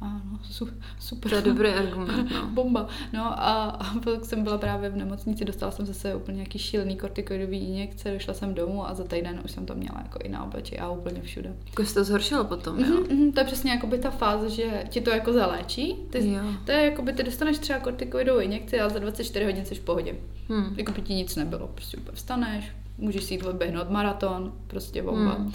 Ano, 0.00 0.38
su, 0.42 0.68
super. 0.98 1.30
To 1.30 1.36
je 1.36 1.42
dobrý 1.42 1.68
argument, 1.68 2.30
no. 2.32 2.46
Bomba. 2.52 2.88
No 3.12 3.24
a, 3.24 3.64
a 3.64 3.94
pak 4.00 4.24
jsem 4.24 4.42
byla 4.42 4.58
právě 4.58 4.90
v 4.90 4.96
nemocnici, 4.96 5.44
dostala 5.44 5.72
jsem 5.72 5.86
zase 5.86 6.14
úplně 6.14 6.36
nějaký 6.36 6.58
šílený 6.58 6.96
kortikoidový 6.96 7.58
injekce, 7.58 8.12
došla 8.12 8.34
jsem 8.34 8.54
domů 8.54 8.88
a 8.88 8.94
za 8.94 9.04
týden 9.04 9.40
už 9.44 9.50
jsem 9.50 9.66
to 9.66 9.74
měla 9.74 10.00
jako 10.02 10.18
i 10.24 10.28
na 10.28 10.44
obličeji 10.44 10.78
a 10.78 10.90
úplně 10.90 11.22
všude. 11.22 11.54
Jako 11.66 11.84
se 11.84 11.94
to 11.94 12.04
zhoršilo 12.04 12.44
potom, 12.44 12.78
jo? 12.80 12.86
Mhm, 12.86 13.16
mhm, 13.18 13.32
to 13.32 13.40
je 13.40 13.46
přesně 13.46 13.70
jako 13.70 13.86
by 13.86 13.98
ta 13.98 14.10
fáze, 14.10 14.50
že 14.50 14.84
ti 14.88 15.00
to 15.00 15.10
jako 15.10 15.32
zaléčí. 15.32 15.96
Ty, 16.10 16.28
Jo. 16.28 16.42
to 16.64 16.72
je 16.72 16.84
jako 16.84 17.02
by 17.02 17.12
ty 17.12 17.22
dostaneš 17.22 17.58
třeba 17.58 17.78
kortikoidovou 17.78 18.40
injekci 18.40 18.80
a 18.80 18.88
za 18.88 18.98
24 18.98 19.44
hodin 19.44 19.64
jsi 19.64 19.74
v 19.74 19.80
pohodě. 19.80 20.14
Hmm. 20.48 20.74
Jako 20.76 20.92
by 20.92 21.02
ti 21.02 21.14
nic 21.14 21.36
nebylo, 21.36 21.66
prostě 21.66 21.96
úplně 21.96 22.16
vstaneš, 22.16 22.72
můžeš 22.98 23.24
si 23.24 23.34
jít 23.34 23.42
odběhnout 23.42 23.90
maraton, 23.90 24.52
prostě 24.66 25.02
bomba. 25.02 25.34
Hmm. 25.34 25.52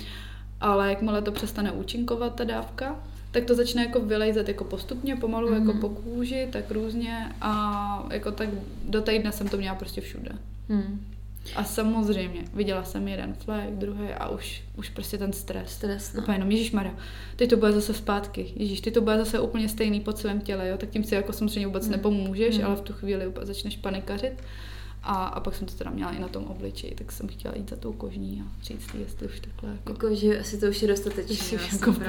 Ale 0.62 0.89
jakmile 0.89 1.21
to 1.21 1.32
přestane 1.32 1.71
účinkovat, 1.71 2.36
ta 2.36 2.43
dávka, 2.43 2.95
tak 3.32 3.46
to 3.46 3.56
začne 3.56 3.84
jako 3.86 4.00
vylejzat 4.00 4.48
jako 4.48 4.63
postupně, 4.63 5.15
pomalu 5.15 5.50
Mhm. 5.52 5.68
jako 5.68 5.80
po 5.80 5.89
kůži, 5.89 6.48
tak 6.52 6.72
různě 6.72 7.32
a 7.42 8.08
jako 8.12 8.32
tak 8.32 8.50
do 8.86 9.02
týdne 9.02 9.32
jsem 9.32 9.48
to 9.48 9.58
měla 9.58 9.76
prostě 9.76 10.02
všude. 10.02 10.32
Hmm. 10.70 11.06
A 11.56 11.63
samozřejmě, 11.63 12.42
viděla 12.54 12.84
jsem 12.84 13.08
jeden 13.08 13.34
flag, 13.34 13.70
druhý 13.72 14.08
a 14.10 14.30
už, 14.30 14.63
už 14.78 14.89
prostě 14.89 15.18
ten 15.18 15.34
stres. 15.34 15.72
Stres, 15.72 16.13
no. 16.13 16.22
Úplně 16.22 16.36
jenom, 16.36 16.52
Ježíš 16.52 16.72
Maria, 16.72 16.94
teď 17.36 17.50
to 17.50 17.58
bude 17.58 17.72
zase 17.72 17.94
zpátky, 17.94 18.54
Ježíš, 18.56 18.82
ty 18.82 18.92
to 18.92 19.02
bude 19.02 19.18
zase 19.18 19.39
úplně 19.39 19.70
stejný 19.70 20.00
po 20.02 20.13
celém 20.13 20.42
těle, 20.42 20.68
jo, 20.70 20.78
tak 20.78 20.89
tím 20.89 21.04
si 21.04 21.15
jako 21.15 21.34
samozřejmě 21.34 21.68
vůbec 21.68 21.84
Hmm. 21.84 21.92
nepomůžeš, 21.92 22.58
Hmm. 22.58 22.65
ale 22.65 22.76
v 22.76 22.82
tu 22.82 22.94
chvíli 22.94 23.28
úplně 23.28 23.46
začneš 23.46 23.78
panikařit. 23.78 24.34
A, 25.03 25.25
a 25.25 25.39
pak 25.39 25.55
jsem 25.55 25.67
to 25.67 25.73
teda 25.73 25.91
měla 25.91 26.12
i 26.12 26.19
na 26.19 26.27
tom 26.27 26.43
obličeji, 26.43 26.95
tak 26.95 27.12
jsem 27.12 27.27
chtěla 27.27 27.53
jít 27.57 27.69
za 27.69 27.75
tou 27.75 27.93
kožní 27.93 28.43
a 28.45 28.63
říct 28.63 28.93
jí, 28.93 28.99
jestli 29.01 29.27
už 29.27 29.39
takhle 29.39 29.69
jako, 29.71 29.91
Jako, 29.91 30.15
že 30.15 30.39
asi 30.39 30.57
to 30.59 30.65
už 30.65 30.81
je 30.81 30.88
dostatečné. 30.88 31.35
jestli 31.35 31.57
už 31.57 31.71
jako 31.73 31.93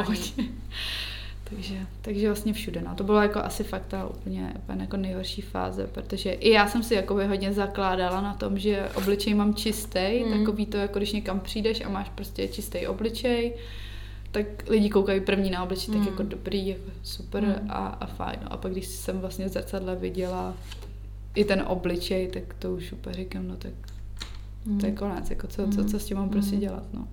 takže, 1.45 1.87
takže 2.03 2.27
vlastně 2.27 2.53
všude. 2.53 2.81
No. 2.83 2.95
To 2.95 3.05
bylo 3.05 3.23
jako 3.23 3.39
asi 3.39 3.65
fakt 3.65 3.87
ta 3.87 4.07
úplně, 4.09 4.53
úplně 4.57 4.81
jako 4.83 4.97
nejhorší 4.97 5.43
fáze, 5.43 5.87
protože 5.87 6.31
i 6.33 6.51
já 6.51 6.69
jsem 6.69 6.83
si 6.83 6.95
jako 6.95 7.15
hodně 7.15 7.53
zakládala 7.53 8.21
na 8.21 8.35
tom, 8.35 8.59
že 8.59 8.89
obličej 8.95 9.35
mám 9.35 9.55
čistý, 9.55 9.99
Mm. 10.25 10.33
mm. 10.33 10.39
takový 10.39 10.67
to, 10.67 10.77
jako 10.77 10.99
když 10.99 11.13
někam 11.13 11.41
přijdeš 11.41 11.81
a 11.85 11.89
máš 11.89 12.09
prostě 12.15 12.49
čistý 12.49 12.87
obličej, 12.87 13.53
tak 14.31 14.69
lidi 14.69 14.91
koukají 14.91 15.21
první 15.21 15.51
na 15.51 15.63
obličej, 15.63 15.95
Mm. 15.95 16.01
tak 16.01 16.11
jako 16.11 16.23
dobrý, 16.23 16.69
jako 16.69 16.91
super 17.03 17.43
Mm. 17.45 17.71
a, 17.71 17.87
a 17.89 18.07
fajn. 18.07 18.39
No. 18.43 18.53
A 18.53 18.57
pak 18.57 18.73
když 18.73 18.87
jsem 18.87 19.21
vlastně 19.21 19.45
v 19.45 19.49
zrcadle 19.49 19.97
viděla 19.97 20.55
i 21.35 21.45
ten 21.45 21.65
obličej, 21.67 22.29
tak 22.29 22.55
to 22.55 22.73
už 22.75 22.93
úplně 22.93 23.15
říkám, 23.15 23.49
no 23.49 23.57
tak 23.57 23.73
to 24.81 24.87
je 24.87 24.93
konec, 24.93 25.31
jako 25.31 25.47
co, 25.47 25.69
co, 25.69 25.85
co 25.85 25.99
s 25.99 26.05
tím 26.05 26.17
mám 26.17 26.29
prostě 26.31 26.55
Mm. 26.55 26.61
dělat, 26.61 26.85
no. 26.93 27.09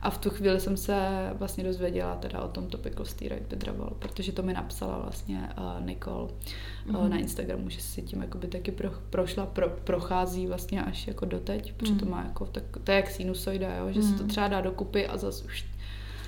A 0.00 0.10
v 0.10 0.18
tu 0.18 0.30
chvíli 0.30 0.60
jsem 0.60 0.76
se 0.76 0.96
vlastně 1.38 1.64
dozvěděla 1.64 2.16
teda 2.16 2.42
o 2.42 2.48
tom 2.48 2.66
topical 2.66 3.04
steroid 3.06 3.50
withdrawal, 3.50 3.92
protože 3.98 4.32
to 4.32 4.42
mi 4.42 4.52
napsala 4.52 4.98
vlastně 4.98 5.48
uh, 5.80 5.86
Nicole 5.86 6.22
uh, 6.22 6.92
Mhm. 7.00 7.10
na 7.10 7.16
Instagramu, 7.18 7.68
že 7.70 7.80
si 7.80 8.02
tím 8.02 8.20
jakoby 8.22 8.46
taky 8.46 8.70
pro, 8.72 8.90
prošla, 9.10 9.46
pro, 9.46 9.68
prochází 9.68 10.46
vlastně 10.46 10.82
až 10.82 11.06
jako 11.06 11.24
doteď, 11.24 11.72
protože 11.72 11.92
to 11.94 12.04
Mhm. 12.04 12.10
má 12.14 12.22
jako, 12.24 12.46
tak, 12.46 12.64
to 12.84 12.90
je 12.92 12.96
jak 12.96 13.10
sinusoida, 13.10 13.76
jo, 13.76 13.92
že 13.92 14.02
se 14.02 14.12
to 14.14 14.20
Mhm. 14.22 14.28
třeba 14.28 14.48
dá 14.48 14.60
dokupy 14.60 15.06
a 15.06 15.16
zase 15.16 15.44
už 15.44 15.64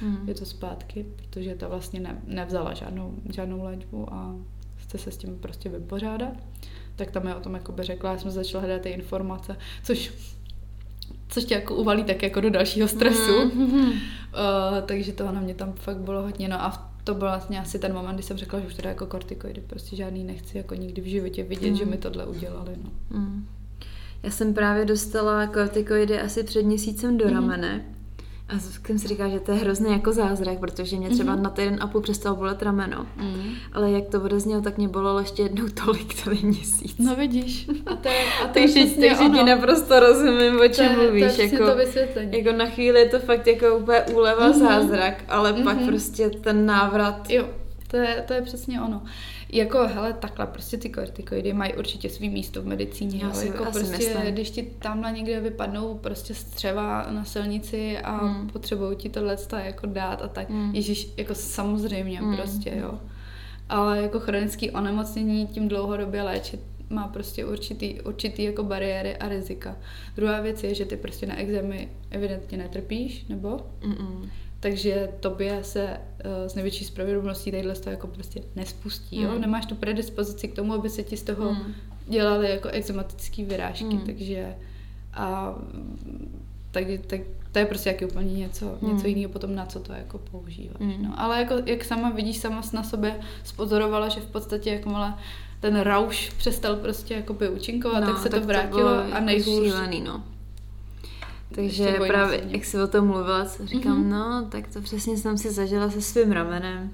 Hmm. 0.01 0.29
je 0.29 0.35
to 0.35 0.45
zpátky, 0.47 1.07
protože 1.17 1.55
ta 1.55 1.69
vlastně 1.69 2.01
ne, 2.01 2.19
nevzala 2.27 2.75
žádnou, 2.75 3.15
žádnou 3.33 3.63
léčbu 3.65 4.15
a 4.15 4.35
chce 4.77 4.99
se 4.99 5.11
s 5.11 5.17
tím 5.17 5.39
prostě 5.39 5.69
vypořádat. 5.69 6.33
Tak 6.97 7.11
tam 7.11 7.27
je 7.27 7.35
o 7.35 7.41
tom 7.41 7.55
jakoby 7.55 7.83
řekla, 7.83 8.13
já 8.13 8.19
jsem 8.19 8.31
začala 8.31 8.65
hledat 8.65 8.83
ty 8.83 8.89
informace, 8.89 9.57
což 9.85 10.13
což 11.29 11.45
tě 11.45 11.55
jako 11.55 11.75
uvalí 11.75 12.05
tak 12.05 12.23
jako 12.23 12.41
do 12.41 12.51
dalšího 12.51 12.89
stresu. 12.89 13.51
Mhm. 13.55 13.77
Uh, 13.81 13.93
takže 14.87 15.13
toho 15.13 15.33
na 15.33 15.41
mě 15.41 15.55
tam 15.55 15.73
fakt 15.73 15.97
bylo 15.97 16.23
hodně. 16.23 16.49
No 16.49 16.63
a 16.63 16.91
to 17.05 17.15
byl 17.15 17.29
vlastně 17.29 17.61
asi 17.61 17.79
ten 17.79 17.93
moment, 17.93 18.15
kdy 18.15 18.23
jsem 18.23 18.37
řekla, 18.37 18.61
že 18.61 18.67
už 18.67 18.75
teda 18.75 18.89
jako 18.89 19.07
kortikoidy 19.07 19.61
prostě 19.67 19.97
žádný 19.97 20.25
nechci 20.25 20.59
jako 20.59 20.75
nikdy 20.75 21.03
v 21.03 21.05
životě 21.05 21.43
vidět, 21.43 21.71
Mm. 21.71 21.77
že 21.77 21.85
mi 21.85 21.97
tohle 21.97 22.27
udělali. 22.27 22.71
No. 22.85 23.19
Mm. 23.19 23.47
Já 24.23 24.31
jsem 24.31 24.55
právě 24.55 24.85
dostala 24.85 25.47
kortikoidy 25.47 26.21
asi 26.21 26.45
před 26.45 26.63
měsícem 26.63 27.19
do 27.19 27.25
Mhm. 27.25 27.35
ramene. 27.35 27.85
A 28.49 28.59
jsem 28.59 28.99
si 28.99 29.09
říkala, 29.09 29.29
že 29.31 29.41
to 29.41 29.53
je 29.53 29.59
hrozný 29.59 29.93
jako 29.93 30.13
zázrak, 30.13 30.59
protože 30.59 30.97
mě 30.97 31.11
třeba 31.11 31.35
Mhm. 31.35 31.43
na 31.43 31.51
týden 31.51 31.79
a 31.81 31.87
půl 31.87 32.01
přestalo 32.01 32.37
bolet 32.37 32.63
rameno. 32.63 33.07
Mm. 33.17 33.51
Ale 33.73 33.91
jak 33.91 34.05
to 34.09 34.21
odeznělo, 34.21 34.63
tak 34.63 34.79
mě 34.79 34.89
bolelo 34.89 35.19
ještě 35.19 35.43
jednou 35.43 35.65
tolik 35.85 36.15
celý 36.15 36.41
měsíc. 36.47 36.95
No 36.99 37.17
vidíš. 37.17 37.67
A 37.87 37.97
to 37.97 38.09
je, 38.09 38.25
a 38.45 38.47
to 38.47 38.53
takže 38.55 38.85
ti 38.85 39.45
naprosto 39.45 40.01
rozumím, 40.01 40.57
o 40.57 40.59
to 40.59 40.69
čem 40.69 40.91
je, 40.93 40.97
mluvíš. 40.99 41.35
To 41.37 41.43
je 41.43 41.53
jako, 41.53 41.67
to 41.67 41.77
vysvětlení. 41.77 42.39
jako 42.39 42.59
na 42.59 42.67
chvíli 42.67 43.01
je 43.01 43.09
to 43.09 43.19
fakt 43.19 43.47
jako 43.47 43.77
úplně 43.77 44.01
úleva, 44.15 44.49
Mhm. 44.49 44.59
zázrak, 44.59 45.25
ale 45.29 45.53
pak 45.53 45.77
Mhm. 45.77 45.87
prostě 45.87 46.31
ten 46.31 46.67
návrat. 46.67 47.31
Jo, 47.31 47.49
to 47.91 47.97
je, 47.97 48.25
to 48.27 48.33
je 48.33 48.43
přesně 48.43 48.81
ono. 48.83 49.03
Jako, 49.55 49.87
hele, 49.89 50.13
takhle, 50.13 50.47
prostě 50.47 50.77
ty 50.77 50.89
kortikoidy 50.89 51.53
mají 51.53 51.75
určitě 51.75 52.09
svý 52.11 52.29
místo 52.31 52.63
v 52.63 52.67
medicíně, 52.67 53.21
Já 53.23 53.33
si- 53.33 53.47
jako 53.47 53.65
já 53.65 53.73
si 53.73 53.79
prostě, 53.79 53.97
myslím. 53.97 54.35
když 54.35 54.51
ti 54.51 54.63
tamhle 54.79 55.13
někde 55.13 55.41
vypadnou 55.41 55.95
prostě 55.95 56.35
střeva 56.35 57.07
na 57.11 57.25
silnici 57.25 57.99
a 57.99 58.17
Hmm. 58.27 58.49
potřebují 58.51 58.97
ti 58.97 59.09
tohle 59.09 59.37
jako 59.65 59.87
dát 59.87 60.23
a 60.23 60.29
tak, 60.29 60.51
Hmm. 60.51 60.75
ježíš, 60.75 61.09
jako 61.17 61.35
samozřejmě 61.35 62.19
Hmm. 62.19 62.37
prostě, 62.37 62.73
jo. 62.77 63.01
Ale 63.69 64.03
jako 64.03 64.21
chronický 64.21 64.71
onemocnění 64.71 65.47
tím 65.47 65.69
dlouhodobě 65.69 66.23
léčit 66.23 66.61
má 66.91 67.09
prostě 67.09 67.45
určitý, 67.45 68.01
určitý 68.01 68.43
jako 68.45 68.63
bariéry 68.63 69.17
a 69.17 69.29
rizika. 69.29 69.77
Druhá 70.17 70.41
věc 70.41 70.63
je, 70.65 70.75
že 70.75 70.85
ty 70.85 70.97
prostě 70.97 71.27
na 71.27 71.39
exémy 71.39 71.89
evidentně 72.11 72.59
netrpíš, 72.59 73.27
nebo? 73.29 73.49
Mm-mm. 73.81 74.29
Takže 74.65 75.09
tobě 75.21 75.59
se 75.65 75.85
uh, 76.25 76.31
s 76.49 76.55
největší 76.55 76.85
spravedlností 76.85 77.51
tadyhle 77.51 77.75
to 77.75 77.91
jako 77.91 78.07
prostě 78.07 78.43
nespustí, 78.57 79.23
jo? 79.23 79.31
Mm. 79.35 79.41
Nemáš 79.41 79.67
tu 79.67 79.75
predispozici 79.75 80.49
k 80.49 80.55
tomu, 80.55 80.73
aby 80.75 80.91
se 80.91 81.03
ti 81.03 81.17
z 81.17 81.23
toho 81.23 81.53
Mm. 81.53 81.75
dělaly 82.09 82.51
jako 82.51 82.69
exematické 82.69 83.45
vyrážky, 83.45 83.85
Mm. 83.95 84.01
takže 84.01 84.55
a 85.15 85.55
tak, 86.71 86.85
tak 87.07 87.21
to 87.53 87.59
je 87.59 87.67
prostě 87.67 87.89
jaký 87.91 88.05
úplně 88.05 88.33
něco, 88.33 88.79
Mm. 88.81 88.95
něco 88.95 89.07
jiného 89.07 89.33
potom, 89.33 89.55
na 89.55 89.67
co 89.67 89.81
to 89.81 89.93
jako 89.93 90.19
používáš. 90.19 90.77
Mm. 90.81 91.03
No, 91.03 91.21
ale 91.21 91.39
jako, 91.41 91.55
jak 91.67 91.85
sama 91.85 92.11
vidíš, 92.11 92.37
sama 92.39 92.63
na 92.73 92.83
sobě 92.83 93.21
spozorovala, 93.45 94.09
že 94.09 94.21
v 94.21 94.27
podstatě 94.27 94.71
jakmile 94.71 95.15
ten 95.61 95.81
rauš 95.81 96.31
přestal 96.39 96.77
prostě 96.77 97.15
jakoby 97.15 97.49
účinkovat, 97.49 98.01
no, 98.05 98.07
tak 98.13 98.23
se 98.23 98.29
to 98.29 98.41
vrátilo 98.41 98.79
bylo 98.81 98.89
a 98.99 99.05
jako 99.09 99.25
nejhůř 99.25 99.65
Šílený, 99.65 100.01
no. 100.01 100.23
Takže 101.55 101.85
právě, 101.85 102.09
dvojnásobně. 102.09 102.57
jak 102.57 102.65
jsi 102.65 102.79
o 102.83 102.87
tom 102.87 103.07
mluvila, 103.07 103.45
co 103.45 103.67
říkám, 103.67 103.99
Mhm. 104.01 104.11
no, 104.11 104.47
tak 104.51 104.69
to 104.73 104.81
přesně 104.81 105.17
jsem 105.17 105.39
si 105.39 105.51
zažila 105.53 105.91
se 105.91 106.03
svým 106.03 106.33
ramenem. 106.33 106.91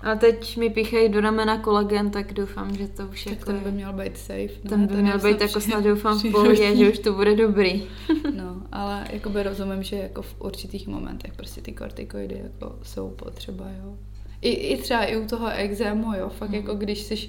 Ale 0.00 0.16
teď 0.16 0.56
mi 0.56 0.70
píchají 0.70 1.08
do 1.08 1.20
ramena 1.20 1.58
kolagen, 1.58 2.10
tak 2.10 2.32
doufám, 2.32 2.76
že 2.76 2.88
to 2.88 3.06
už 3.06 3.24
tak 3.24 3.32
jako 3.32 3.44
ten 3.44 3.54
je- 3.56 3.60
by 3.62 3.72
měl 3.72 3.92
být 3.92 4.18
safe. 4.18 4.40
Ne? 4.64 4.68
ten 4.68 4.86
by 4.86 4.94
Ten 4.94 5.02
měl 5.02 5.18
být 5.18 5.40
jako 5.40 5.58
při- 5.58 5.70
snad 5.70 5.84
doufám 5.84 6.18
v 6.18 6.30
pohodě, 6.30 6.76
že 6.76 6.90
už 6.90 6.98
to 6.98 7.12
bude 7.12 7.36
dobrý. 7.36 7.82
No, 8.36 8.62
ale 8.72 9.04
jakoby 9.12 9.42
rozumím, 9.42 9.82
že 9.82 9.96
jako 9.96 10.22
v 10.22 10.34
určitých 10.40 10.88
momentech 10.88 11.32
prostě 11.32 11.60
ty 11.60 11.72
kortikoidy 11.72 12.40
jako 12.44 12.76
jsou 12.82 13.10
potřeba, 13.10 13.64
jo. 13.84 13.94
I, 14.42 14.50
i 14.50 14.82
třeba 14.82 15.04
i 15.04 15.16
u 15.16 15.26
toho 15.26 15.48
exému, 15.50 16.14
jo, 16.14 16.28
fakt 16.28 16.48
Mm. 16.48 16.54
jako 16.54 16.74
když 16.74 16.98
jsi 17.02 17.28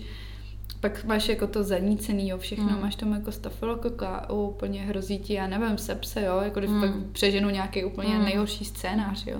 pak 0.79 1.05
máš 1.05 1.29
jako 1.29 1.47
to 1.47 1.63
zanícený, 1.63 2.29
jo, 2.29 2.37
všechno, 2.37 2.69
Mm. 2.69 2.81
máš 2.81 2.95
tam 2.95 3.11
jako 3.13 3.31
stafilokoka, 3.31 4.29
úplně 4.29 4.81
hrozí 4.81 5.19
ti, 5.19 5.33
já 5.33 5.47
nevím, 5.47 5.77
sepse, 5.77 6.21
jo, 6.21 6.39
jako 6.43 6.59
když 6.59 6.71
Mm. 6.71 6.81
pak 6.81 6.91
přeženu 7.11 7.49
nějaký 7.49 7.83
úplně 7.83 8.15
Mm. 8.17 8.23
nejhorší 8.25 8.65
scénář, 8.65 9.27
jo, 9.27 9.39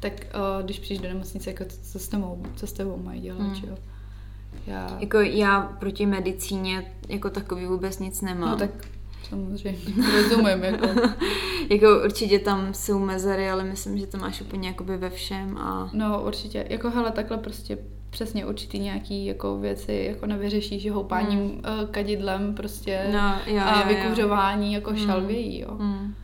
tak 0.00 0.12
uh, 0.12 0.64
když 0.64 0.78
přijdeš 0.78 1.02
do 1.02 1.08
nemocnice, 1.08 1.50
jako 1.50 1.64
co, 1.64 1.76
co, 1.92 1.98
s 1.98 2.08
tebou, 2.08 2.42
co 2.56 2.66
s 2.66 2.72
tebou 2.72 2.96
mají 3.04 3.20
dělat, 3.20 3.38
Mm. 3.40 3.54
jo. 3.68 3.76
Já, 4.66 4.96
Jako 5.00 5.18
já 5.20 5.60
proti 5.60 6.06
medicíně 6.06 6.92
jako 7.08 7.30
takový 7.30 7.66
vůbec 7.66 7.98
nic 7.98 8.20
nemám. 8.22 8.50
no 8.50 8.56
tak 8.56 8.70
samozřejmě, 9.28 9.78
rozumím, 10.12 10.64
jako. 10.64 10.86
jako 11.70 11.86
určitě 12.04 12.38
tam 12.38 12.74
jsou 12.74 12.98
mezery, 12.98 13.50
ale 13.50 13.64
myslím, 13.64 13.98
že 13.98 14.06
to 14.06 14.18
máš 14.18 14.40
úplně 14.40 14.68
jakoby 14.68 14.96
ve 14.96 15.10
všem 15.10 15.58
a 15.58 15.90
No 15.92 16.22
určitě, 16.22 16.66
jako 16.70 16.90
hele, 16.90 17.10
takhle 17.10 17.38
prostě 17.38 17.78
přesně 18.16 18.46
určitý 18.46 18.78
nějaký 18.78 19.26
jako 19.26 19.58
věci 19.58 20.06
jako 20.10 20.26
nevyřešíš, 20.26 20.82
že 20.82 20.90
houpáním 20.90 21.38
Mm. 21.40 21.48
mm. 21.48 21.62
kadidlem 21.90 22.54
prostě 22.54 23.06
no, 23.12 23.38
jo, 23.46 23.62
a 23.64 23.80
jo, 23.80 23.86
jo. 23.88 23.96
vykuřování 23.96 24.72
jako 24.72 24.90
Mm. 24.90 24.96
šalvějí, 24.96 25.60
jo. 25.60 25.70
Mm. 25.78 26.14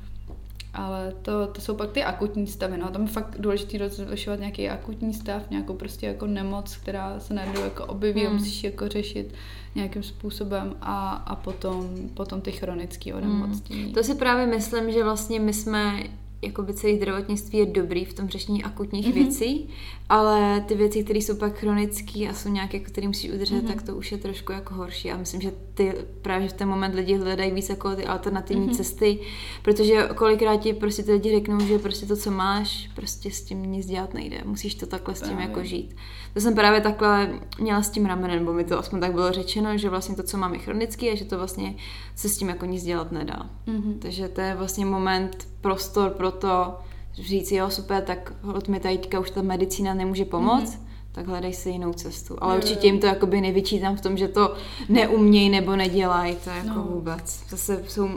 Ale 0.74 1.12
to, 1.22 1.46
to 1.46 1.61
jsou 1.61 1.74
pak 1.74 1.90
ty 1.92 2.05
akutní 2.05 2.46
stavy, 2.46 2.78
no. 2.78 2.90
Tam 2.90 3.02
je 3.02 3.09
fakt 3.09 3.37
důležité 3.38 3.78
rozlišovat 3.78 4.38
nějaký 4.40 4.68
akutní 4.68 5.14
stav, 5.14 5.50
nějakou 5.50 5.74
prostě 5.74 6.07
jako 6.07 6.26
nemoc, 6.26 6.76
která 6.76 7.20
se 7.20 7.35
najednou 7.35 7.61
jako 7.64 7.87
objeví 7.87 8.26
a 8.26 8.31
Mm. 8.31 8.37
musíš 8.37 8.64
jako 8.64 8.88
řešit 8.88 9.35
nějakým 9.74 10.02
způsobem 10.02 10.74
a, 10.81 11.11
a 11.26 11.37
potom, 11.37 11.90
potom 12.14 12.40
ty 12.40 12.52
chronické 12.52 13.14
onemocnění. 13.14 13.85
Mm. 13.85 13.92
To 13.92 14.02
si 14.02 14.14
právě 14.14 14.46
myslím, 14.46 14.92
že 14.92 15.05
vlastně 15.05 15.40
my 15.40 15.52
jsme 15.52 16.02
jakoby 16.42 16.74
celé 16.74 16.96
zdravotnictví 16.96 17.59
je 17.59 17.66
dobrý 17.66 18.05
v 18.05 18.14
tom 18.14 18.28
řešení 18.28 18.64
akutních 18.64 19.07
Mhm. 19.07 19.14
mm-hmm. 19.14 19.22
věcí, 19.24 19.68
ale 20.09 20.61
ty 20.68 20.74
věci, 20.74 21.05
které 21.05 21.18
jsou 21.18 21.37
pak 21.37 21.59
chronické 21.59 22.28
a 22.28 22.35
jsou 22.35 22.48
nějaké, 22.48 22.76
jako 22.76 22.90
které 22.90 23.07
musíš 23.07 23.31
udržet, 23.31 23.55
Mhm. 23.55 23.64
mm-hmm. 23.64 23.74
tak 23.74 23.83
to 23.83 23.96
už 23.96 24.12
je 24.12 24.18
trošku 24.18 24.52
jako 24.52 24.74
horší. 24.74 25.11
A 25.12 25.16
myslím, 25.16 25.40
že 25.40 25.52
ty 25.74 25.94
právě 26.22 26.48
v 26.48 26.52
ten 26.52 26.68
moment 26.68 26.94
lidi 26.94 27.16
hledají 27.16 27.50
víc 27.52 27.68
jako 27.68 27.96
ty 27.96 28.05
alternativní 28.07 28.62
Mhm. 28.62 28.72
mm-hmm. 28.72 28.76
cesty, 28.76 29.18
protože 29.62 30.09
kolikrát 30.14 30.57
ti 30.57 30.72
prostě 30.72 31.02
ty 31.02 31.12
lidi 31.12 31.31
řeknou, 31.31 31.61
že 31.61 31.78
prostě 31.78 32.07
to, 32.07 32.16
co 32.16 32.31
máš, 32.31 32.90
prostě 32.94 33.31
s 33.31 33.42
tím 33.42 33.62
nic 33.62 33.87
dělat 33.87 34.14
nejde. 34.14 34.40
Musíš 34.44 34.74
to 34.74 34.87
takhle 34.87 35.14
s 35.14 35.18
tím 35.20 35.28
Právě. 35.28 35.46
jako 35.48 35.64
žít. 35.64 35.96
To 36.35 36.40
jsem 36.40 36.55
právě 36.55 36.81
takhle 36.81 37.40
měla 37.61 37.83
s 37.83 37.90
tím 37.90 38.07
ramenem, 38.07 38.38
nebo 38.38 38.52
mi 38.52 38.64
to 38.64 38.78
aspoň 38.78 39.00
tak 39.00 39.12
bylo 39.12 39.33
řečeno, 39.33 39.78
že 39.78 39.88
vlastně 39.90 40.14
to, 40.16 40.22
co 40.22 40.37
mám, 40.38 40.52
je 40.55 40.59
chronický 40.61 41.11
a 41.11 41.14
že 41.16 41.24
to 41.24 41.37
vlastně 41.37 41.74
se 42.16 42.28
s 42.28 42.38
tím 42.38 42.48
jako 42.48 42.66
nic 42.66 42.85
dělat 42.85 43.12
nedá. 43.12 43.50
Mhm. 43.66 43.98
Takže 43.98 44.28
to 44.28 44.40
je 44.40 44.55
vlastně 44.55 44.87
moment, 44.87 45.48
prostor 45.62 46.11
pro 46.11 46.31
to 46.31 46.75
říct, 47.14 47.53
jo, 47.53 47.70
super, 47.70 48.03
tak 48.03 48.33
od 48.55 48.68
mi 48.68 48.81
teďka 48.81 49.20
už 49.20 49.31
ta 49.31 49.42
medicína 49.42 49.94
nemůže 49.94 50.25
pomoct, 50.25 50.75
mm-hmm. 50.75 51.12
tak 51.12 51.27
hledej 51.27 51.53
si 51.53 51.70
jinou 51.70 51.92
cestu. 51.92 52.37
Ale 52.40 52.57
určitě 52.57 52.87
jim 52.87 53.01
to 53.01 53.07
jakoby 53.07 53.40
nevyčítám 53.40 53.96
v 53.96 54.01
tom, 54.01 54.16
že 54.16 54.29
to 54.29 54.55
neumějí 54.88 55.51
nebo 55.51 55.77
nedělají, 55.77 56.37
to 56.44 56.51
jako 56.51 56.68
no. 56.68 56.83
vůbec. 56.83 57.44
Zase 57.48 57.85
jsou 57.88 58.09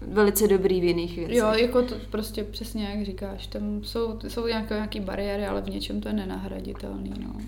velice 0.00 0.48
dobrý 0.48 0.80
v 0.80 0.84
jiných 0.84 1.16
věcech. 1.16 1.36
Jo, 1.36 1.46
jako 1.46 1.82
to 1.82 1.94
prostě 2.10 2.44
přesně 2.44 2.84
jak 2.84 3.06
říkáš, 3.06 3.46
tam 3.46 3.84
jsou, 3.84 4.18
jsou 4.28 4.46
nějaké, 4.46 4.74
nějaké 4.74 5.00
bariéry, 5.00 5.46
ale 5.46 5.60
v 5.60 5.70
něčem 5.70 6.00
to 6.00 6.08
je 6.08 6.14
nenahraditelný, 6.14 7.12
no. 7.22 7.40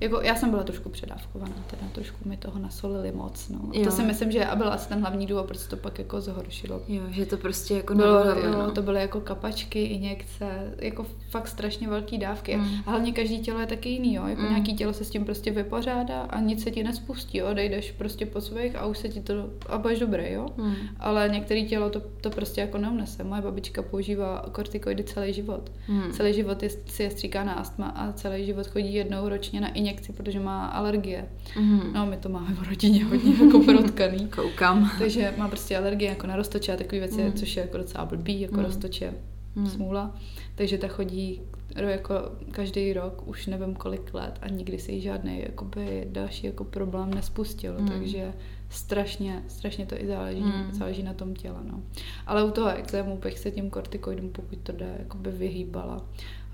Jako 0.00 0.20
já 0.22 0.34
jsem 0.34 0.50
byla 0.50 0.62
trošku 0.62 0.88
předávkovaná, 0.88 1.52
teda 1.70 1.82
trošku 1.92 2.28
mi 2.28 2.36
toho 2.36 2.58
nasolili 2.58 3.12
moc, 3.12 3.48
no. 3.48 3.58
Jo. 3.72 3.84
To 3.84 3.90
si 3.90 4.02
myslím, 4.02 4.32
že 4.32 4.44
a 4.46 4.56
byl 4.56 4.72
asi 4.72 4.88
ten 4.88 5.00
hlavní 5.00 5.26
důvod, 5.26 5.46
proč 5.46 5.66
to 5.66 5.76
pak 5.76 5.98
jako 5.98 6.20
zhoršilo. 6.20 6.82
Jo, 6.88 7.02
že 7.10 7.26
to 7.26 7.36
prostě 7.36 7.74
jako 7.74 7.94
Bylo, 7.94 8.24
nebylo, 8.24 8.46
jo, 8.52 8.58
no. 8.58 8.70
to 8.70 8.82
byly 8.82 9.00
jako 9.00 9.20
kapačky, 9.20 9.82
injekce, 9.84 10.74
jako 10.78 11.06
fakt 11.30 11.48
strašně 11.48 11.88
velký 11.88 12.18
dávky. 12.18 12.56
Mm. 12.56 12.66
A 12.86 12.90
hlavně 12.90 13.12
každý 13.12 13.40
tělo 13.40 13.60
je 13.60 13.66
taky 13.66 13.88
jiný, 13.88 14.14
jo. 14.14 14.26
Jako 14.26 14.42
Mm. 14.42 14.48
nějaký 14.48 14.74
tělo 14.76 14.92
se 14.92 15.04
s 15.04 15.10
tím 15.10 15.24
prostě 15.24 15.50
vypořádá 15.50 16.20
a 16.20 16.40
nic 16.40 16.62
se 16.62 16.70
ti 16.70 16.82
nespustí, 16.82 17.38
jo. 17.38 17.46
Odejdeš 17.50 17.92
prostě 17.92 18.26
po 18.26 18.40
svých 18.40 18.76
a 18.76 18.86
už 18.86 18.98
se 18.98 19.08
ti 19.08 19.20
to, 19.20 19.34
a 19.68 19.78
budeš 19.78 19.98
dobrý, 19.98 20.32
jo. 20.32 20.46
Hmm. 20.58 20.74
Ale 21.00 21.28
některé 21.28 21.62
tělo 21.62 21.90
to, 21.90 22.00
to 22.20 22.30
prostě 22.30 22.60
jako 22.60 22.78
neunese. 22.78 23.24
Moje 23.24 23.42
babička 23.42 23.82
používá 23.82 24.44
kortikoidy 24.52 25.04
celý 25.04 25.32
život. 25.32 25.72
Hmm. 25.86 26.12
Celý 26.12 26.34
život 26.34 26.62
je, 26.62 26.70
si 26.70 27.02
je 27.02 27.10
stříká 27.10 27.44
na 27.44 27.52
astma 27.52 27.86
a 27.88 28.12
celý 28.12 28.46
život 28.46 28.66
chodí 28.66 28.94
jednou 28.94 29.28
ročně 29.28 29.60
na 29.60 29.68
injekci, 29.90 30.12
protože 30.12 30.40
má 30.40 30.66
alergie. 30.66 31.28
Mhm. 31.58 31.92
No, 31.92 32.06
my 32.06 32.16
to 32.16 32.28
máme 32.28 32.54
v 32.54 32.68
rodině 32.68 33.04
hodně 33.04 33.34
jako 33.44 33.60
protkaný. 33.60 34.28
Koukám. 34.36 34.90
Takže 34.98 35.34
má 35.38 35.48
prostě 35.48 35.78
alergie 35.78 36.08
jako 36.10 36.26
na 36.26 36.36
roztoče 36.36 36.72
a 36.72 36.76
takové 36.76 36.98
věci, 36.98 37.22
Mm. 37.22 37.32
což 37.32 37.56
je 37.56 37.62
jako 37.62 37.76
docela 37.78 38.04
blbý, 38.04 38.40
jako 38.40 38.56
Mm. 38.56 38.64
roztoče, 38.64 39.14
Mm. 39.54 39.66
smůla. 39.66 40.14
Takže 40.54 40.78
ta 40.78 40.88
chodí 40.88 41.42
jako 41.76 42.14
každý 42.50 42.92
rok, 42.92 43.28
už 43.28 43.46
nevím 43.46 43.74
kolik 43.74 44.14
let 44.14 44.38
a 44.42 44.48
nikdy 44.48 44.78
se 44.78 44.92
jí 44.92 45.00
žádný 45.00 45.40
jakoby 45.42 46.06
další 46.10 46.46
jako 46.46 46.64
problém 46.64 47.14
nespustil, 47.14 47.76
Mm. 47.80 47.88
takže 47.88 48.32
strašně, 48.68 49.42
strašně 49.48 49.86
to 49.86 50.00
i 50.02 50.06
záleží, 50.06 50.40
Mm. 50.42 50.68
záleží 50.72 51.02
na 51.02 51.14
tom 51.14 51.34
těle, 51.34 51.58
no. 51.64 51.82
Ale 52.26 52.44
u 52.44 52.50
toho 52.50 52.68
exému 52.68 53.16
bych 53.16 53.38
se 53.38 53.50
tím 53.50 53.70
kortikoidům, 53.70 54.28
pokud 54.30 54.58
to 54.62 54.72
jde, 54.72 54.94
jakoby 54.98 55.30
vyhýbala. 55.30 56.04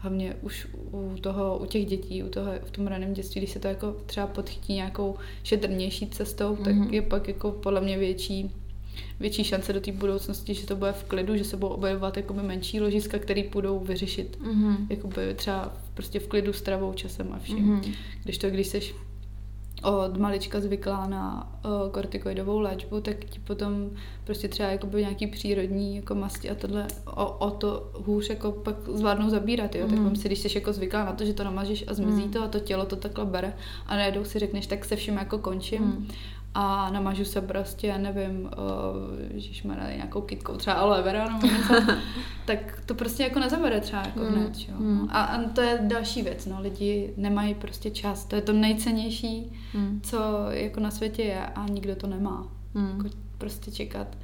Hlavně 0.07 0.37
už 0.43 0.67
u 0.93 1.15
toho, 1.21 1.59
u 1.59 1.67
těch 1.67 1.87
dětí, 1.87 2.23
u 2.23 2.29
toho, 2.29 2.51
v 2.65 2.71
tom 2.71 2.87
raném 2.87 3.13
dětství, 3.15 3.41
když 3.41 3.51
se 3.51 3.59
to 3.59 3.69
jako 3.69 3.97
třeba 4.07 4.27
podchytí 4.27 4.73
nějakou 4.75 5.15
šetrnější 5.43 6.07
cestou, 6.07 6.57
tak 6.57 6.75
Mhm. 6.75 6.95
je 6.95 7.03
pak 7.03 7.29
jako 7.29 7.51
podle 7.51 7.81
mě 7.81 7.99
větší 7.99 8.51
větší 9.21 9.45
šance 9.45 9.73
do 9.73 9.81
té 9.81 9.93
budoucnosti, 9.93 10.55
že 10.55 10.67
to 10.67 10.77
bude 10.77 10.93
v 10.93 11.05
klidu, 11.05 11.37
že 11.37 11.45
se 11.45 11.57
budou 11.57 11.73
objevovat 11.73 12.17
jakoby 12.17 12.43
menší 12.43 12.81
ložiska, 12.81 13.19
které 13.19 13.43
půjdou 13.43 13.79
vyřešit 13.81 14.39
Mhm. 14.41 14.87
jakoby 14.91 15.35
třeba 15.35 15.73
prostě 15.95 16.21
v 16.21 16.27
klidu 16.29 16.53
stravou, 16.53 16.93
časem 16.93 17.29
a 17.33 17.39
vším. 17.39 17.59
Mhm. 17.67 17.83
Když 18.25 18.39
to, 18.39 18.51
když 18.51 18.67
seš 18.67 18.95
od 19.87 20.17
malička 20.17 20.61
zvyklá 20.61 21.07
na 21.07 21.53
uh, 21.65 21.91
kortikoidovou 21.91 22.59
léčbu, 22.61 23.01
tak 23.01 23.25
ti 23.25 23.39
potom 23.39 23.91
prostě 24.25 24.49
třeba 24.49 24.69
jakoby 24.69 25.01
nějaký 25.01 25.27
přírodní 25.27 25.97
jako 25.97 26.15
masti 26.15 26.51
a 26.51 26.55
tohle 26.55 26.87
o, 27.07 27.27
o 27.33 27.51
to 27.51 27.91
hůř 27.95 28.31
jako 28.31 28.53
pak 28.53 28.77
zvládnou 28.95 29.29
zabírat, 29.31 29.75
jo. 29.75 29.87
Tak 29.87 29.97
Mhm. 29.97 30.05
vem 30.05 30.17
si, 30.17 30.29
když 30.29 30.39
jsi 30.39 30.59
jako 30.59 30.73
zvyklá 30.73 31.05
na 31.05 31.13
to, 31.13 31.25
že 31.25 31.33
to 31.33 31.45
namažeš 31.45 31.85
a 31.89 31.95
zmizí 31.95 32.23
Mhm. 32.23 32.31
to 32.31 32.43
a 32.43 32.49
to 32.49 32.61
tělo 32.61 32.87
to 32.87 32.97
takhle 32.97 33.25
bere 33.25 33.53
a 33.87 33.97
najednou 33.97 34.25
si 34.25 34.39
řekneš, 34.39 34.67
tak 34.67 34.85
se 34.85 34.97
vším 34.97 35.15
jako 35.17 35.39
končím 35.39 35.83
Mhm. 35.83 36.09
A 36.59 36.91
namažu 36.91 37.25
se 37.25 37.41
prostě, 37.41 37.99
nevím, 37.99 38.43
uh, 38.45 38.51
ježišmarja, 39.35 39.97
nějakou 39.97 40.21
kitkou, 40.21 40.57
třeba 40.57 40.77
aloe 40.77 41.03
vera 41.03 41.25
nebo 41.29 41.47
něco, 41.47 41.75
tak 42.47 42.81
to 42.87 42.95
prostě 42.95 43.23
jako 43.23 43.39
nezabere 43.39 43.81
třeba 43.81 44.03
jako 44.03 44.21
Mm. 44.21 44.27
hned, 44.27 44.53
jo. 44.69 44.75
Mm. 44.79 45.09
A, 45.11 45.23
a 45.25 45.43
to 45.49 45.61
je 45.61 45.79
další 45.83 46.23
věc, 46.23 46.47
no, 46.47 46.61
lidi 46.61 47.15
nemají 47.17 47.55
prostě 47.55 47.91
čas, 47.91 48.25
to 48.25 48.37
je 48.37 48.43
to 48.43 48.53
nejcennější, 48.53 49.53
Mhm. 49.75 50.01
co 50.03 50.17
jako 50.51 50.81
na 50.81 50.91
světě 50.91 51.23
je 51.23 51.47
a 51.47 51.67
nikdo 51.69 51.97
to 51.97 52.07
nemá. 52.07 52.49
Mhm. 52.75 52.97
Jako 52.97 53.17
prostě 53.39 53.71
čekat, 53.71 54.17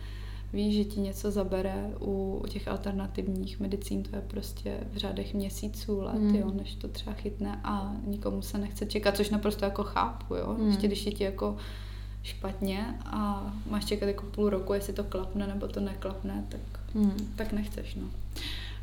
víš, 0.52 0.74
že 0.76 0.84
ti 0.84 1.00
něco 1.00 1.30
zabere 1.30 1.90
u, 2.00 2.40
u 2.44 2.46
těch 2.46 2.68
alternativních 2.68 3.60
medicín, 3.60 4.02
to 4.02 4.16
je 4.16 4.22
prostě 4.22 4.76
v 4.92 4.96
řádech 4.96 5.34
měsíců, 5.34 6.00
let, 6.00 6.14
Mm. 6.18 6.34
jo, 6.34 6.50
než 6.54 6.74
to 6.74 6.88
třeba 6.88 7.12
chytne 7.16 7.60
a 7.64 7.92
nikomu 8.06 8.42
se 8.42 8.58
nechce 8.58 8.86
čekat, 8.86 9.16
což 9.16 9.30
naprosto 9.30 9.64
jako 9.64 9.82
chápu, 9.82 10.34
jo, 10.34 10.56
Mm. 10.58 10.66
ještě 10.68 10.86
když 10.86 11.06
je 11.06 11.12
ti 11.12 11.24
jako 11.24 11.56
špatně 12.22 12.94
a 13.04 13.52
máš 13.70 13.84
čekat 13.84 14.06
jako 14.06 14.22
půl 14.26 14.50
roku, 14.50 14.72
jestli 14.72 14.92
to 14.92 15.04
klapne 15.04 15.46
nebo 15.46 15.68
to 15.68 15.80
neklapne, 15.80 16.44
tak, 16.48 16.60
Mhm. 16.94 17.16
tak 17.36 17.52
nechceš, 17.52 17.94
no. 17.94 18.02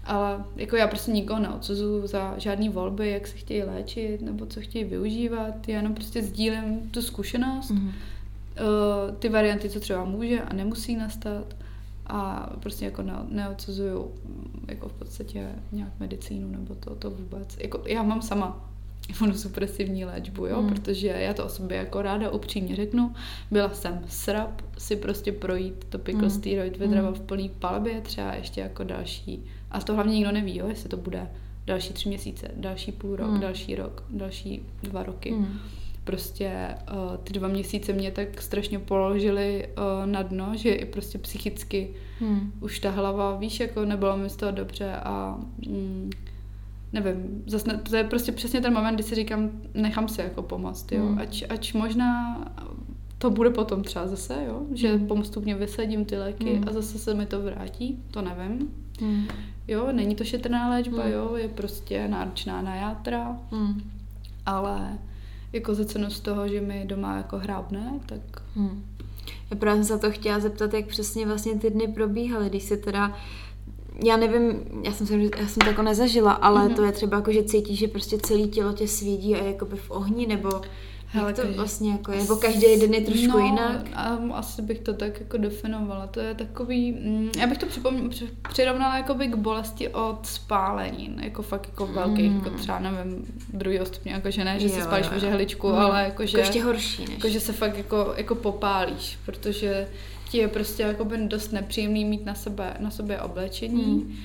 Ale 0.05 0.43
jako 0.55 0.75
já 0.75 0.87
prostě 0.87 1.11
nikoho 1.11 1.39
neodsuzuju 1.39 2.07
za 2.07 2.33
žádný 2.37 2.69
volby, 2.69 3.09
jak 3.09 3.27
se 3.27 3.37
chtějí 3.37 3.63
léčit 3.63 4.21
nebo 4.21 4.45
co 4.45 4.61
chtějí 4.61 4.83
využívat, 4.85 5.67
já 5.69 5.77
jenom 5.77 5.93
prostě 5.93 6.23
sdílím 6.23 6.89
tu 6.91 7.01
zkušenost, 7.01 7.69
Mhm. 7.71 7.87
uh, 7.87 7.93
ty 9.19 9.29
varianty, 9.29 9.69
co 9.69 9.79
třeba 9.79 10.05
může 10.05 10.41
a 10.41 10.53
nemusí 10.53 10.95
nastat 10.95 11.55
a 12.07 12.49
prostě 12.59 12.85
jako 12.85 13.01
ne, 13.01 13.13
neodsuzuju 13.29 14.11
jako 14.67 14.89
v 14.89 14.93
podstatě 14.93 15.47
nějak 15.71 15.91
medicínu 15.99 16.51
nebo 16.51 16.75
to, 16.75 16.95
to 16.95 17.09
vůbec. 17.09 17.57
Jako 17.57 17.83
já 17.87 18.03
mám 18.03 18.21
sama 18.21 18.68
imunosupresivní 19.09 20.05
léčbu, 20.05 20.45
jo, 20.45 20.59
Hmm. 20.61 20.69
protože 20.69 21.07
já 21.07 21.33
to 21.33 21.45
o 21.45 21.49
sobě 21.49 21.77
jako 21.77 22.01
ráda 22.01 22.29
upřímně 22.29 22.75
řeknu. 22.75 23.13
Byla 23.51 23.69
jsem 23.69 24.01
srap 24.07 24.61
si 24.77 24.95
prostě 24.95 25.31
projít 25.31 25.85
topical 25.89 26.21
Hmm. 26.21 26.29
steroid 26.29 26.77
vydrava 26.77 27.07
Hmm. 27.07 27.17
v 27.17 27.21
plný 27.21 27.49
palbě, 27.49 28.01
třeba 28.01 28.33
ještě 28.33 28.61
jako 28.61 28.83
další. 28.83 29.43
A 29.71 29.81
to 29.81 29.93
hlavně 29.95 30.15
nikdo 30.15 30.31
neví, 30.31 30.57
jo, 30.57 30.67
jestli 30.67 30.89
to 30.89 30.97
bude 30.97 31.27
další 31.65 31.93
tři 31.93 32.09
měsíce, 32.09 32.51
další 32.55 32.91
půl 32.91 33.15
rok, 33.15 33.29
Hmm. 33.29 33.39
další 33.39 33.75
rok, 33.75 34.03
další 34.09 34.61
dva 34.83 35.03
roky 35.03 35.31
Mhm. 35.31 35.59
prostě 36.03 36.51
uh, 36.91 37.17
ty 37.17 37.33
dva 37.33 37.47
měsíce 37.47 37.93
mě 37.93 38.11
tak 38.11 38.41
strašně 38.41 38.79
položili 38.79 39.67
uh, 39.77 40.11
na 40.11 40.21
dno, 40.21 40.51
že 40.55 40.69
i 40.73 40.85
prostě 40.85 41.17
psychicky 41.17 41.89
Mhm. 42.21 42.51
už 42.61 42.79
ta 42.79 42.89
hlava, 42.91 43.35
víš, 43.37 43.59
jako 43.59 43.85
nebylo 43.85 44.17
mi 44.17 44.29
z 44.29 44.35
toho 44.35 44.51
dobře 44.51 44.93
a 44.95 45.39
mm, 45.67 46.09
nevím, 46.93 47.43
zas 47.47 47.65
ne, 47.65 47.77
to 47.89 47.95
je 47.95 48.03
prostě 48.03 48.31
přesně 48.31 48.61
ten 48.61 48.73
moment, 48.73 48.93
kdy 48.95 49.03
si 49.03 49.15
říkám, 49.15 49.49
nechám 49.73 50.07
se 50.07 50.21
jako 50.21 50.41
pomoct, 50.41 50.91
jo, 50.91 51.05
Mm. 51.05 51.19
ať, 51.19 51.43
ať 51.49 51.73
možná 51.73 52.37
to 53.17 53.29
bude 53.29 53.49
potom 53.49 53.83
třeba 53.83 54.07
zase, 54.07 54.35
jo, 54.47 54.61
že 54.73 54.97
Mm. 54.97 55.07
postupně 55.07 55.55
vysadím 55.55 56.05
ty 56.05 56.17
léky 56.17 56.55
Mm. 56.59 56.63
a 56.69 56.73
zase 56.73 56.99
se 56.99 57.13
mi 57.13 57.25
to 57.25 57.41
vrátí, 57.41 57.99
to 58.11 58.21
nevím. 58.21 58.67
Mhm. 59.01 59.27
Jo, 59.67 59.87
není 59.91 60.15
to 60.15 60.23
šetrná 60.23 60.69
léčba, 60.69 61.05
Mm. 61.05 61.11
jo, 61.11 61.35
je 61.35 61.47
prostě 61.47 62.07
náročná 62.07 62.61
na 62.61 62.75
játra, 62.75 63.37
Mhm. 63.51 63.81
ale 64.45 64.97
jako 65.53 65.75
za 65.75 65.85
cenu 65.85 66.09
z 66.09 66.19
toho, 66.19 66.47
že 66.47 66.61
mi 66.61 66.85
doma 66.85 67.17
jako 67.17 67.37
hrábne, 67.37 67.91
tak 68.05 68.19
Hmm. 68.55 68.83
Já 69.51 69.57
právě 69.57 69.83
jsem 69.83 69.97
se 69.97 70.01
to 70.01 70.11
chtěla 70.11 70.39
zeptat, 70.39 70.73
jak 70.73 70.85
přesně 70.85 71.25
vlastně 71.25 71.55
ty 71.55 71.69
dny 71.69 71.87
probíhaly, 71.87 72.49
když 72.49 72.63
se 72.63 72.77
teda 72.77 73.13
já 74.05 74.17
nevím, 74.17 74.59
já 74.83 74.91
jsem, 74.91 75.07
se, 75.07 75.13
já 75.37 75.47
jsem 75.47 75.59
to 75.61 75.67
jako 75.67 75.81
nezažila, 75.81 76.31
ale 76.31 76.59
Mhm. 76.61 76.71
mm-hmm. 76.71 76.75
to 76.75 76.83
je 76.83 76.91
třeba 76.91 77.17
jako, 77.17 77.31
že 77.31 77.43
cítíš, 77.43 77.79
že 77.79 77.87
prostě 77.87 78.17
celé 78.17 78.47
tělo 78.47 78.73
tě 78.73 78.87
svídí 78.87 79.35
a 79.35 79.43
je 79.43 79.47
jakoby 79.51 79.75
v 79.75 79.91
ohni, 79.91 80.27
nebo 80.27 80.49
Hele, 81.11 81.27
jak 81.29 81.35
to 81.35 81.41
každý- 81.41 81.57
vlastně 81.57 81.91
jako 81.91 82.11
je, 82.11 82.17
nebo 82.21 82.35
každý 82.35 82.79
den 82.79 82.93
je 82.93 83.01
trošku 83.01 83.27
no, 83.27 83.37
jinak. 83.45 83.85
A 83.93 84.19
asi 84.33 84.61
bych 84.61 84.79
to 84.79 84.93
tak 84.93 85.19
jako 85.19 85.37
definovala. 85.37 86.07
To 86.07 86.19
je 86.19 86.33
takový, 86.35 86.91
mm, 86.91 87.29
já 87.39 87.47
bych 87.47 87.57
to 87.57 87.65
připom, 87.65 88.09
při- 88.09 88.29
přirovnala 88.49 88.97
jakoby 88.97 89.27
k 89.27 89.35
bolesti 89.35 89.87
od 89.87 90.19
spálenin, 90.23 91.19
jako 91.23 91.41
fakt 91.41 91.67
jako 91.67 91.87
velkých, 91.87 92.29
Mm. 92.31 92.35
jako 92.37 92.49
třeba 92.49 92.79
nevím, 92.79 93.25
druhý 93.53 93.79
stupně, 93.83 94.11
jako 94.11 94.31
že 94.31 94.43
ne, 94.43 94.59
že 94.59 94.67
Jo, 94.67 94.73
si 94.73 94.81
spálíš 94.81 95.07
v 95.07 95.13
jo. 95.13 95.19
žehličku, 95.19 95.67
Mm. 95.67 95.73
ale 95.75 96.03
jako 96.03 96.25
že, 96.25 96.37
Jako 96.37 96.47
ještě 96.47 96.63
horší 96.63 97.01
než. 97.01 97.09
jako 97.11 97.29
že 97.29 97.39
se 97.39 97.53
fakt 97.53 97.77
jako, 97.77 98.13
jako 98.17 98.35
popálíš, 98.35 99.17
protože 99.25 99.87
ti 100.29 100.37
je 100.37 100.47
prostě 100.47 100.83
jakoby 100.83 101.17
dost 101.27 101.51
nepříjemný 101.51 102.05
mít 102.05 102.25
na 102.25 102.35
sebe, 102.35 102.73
na 102.79 102.91
sobě 102.91 103.21
oblečení. 103.21 103.83
Mm. 103.85 104.15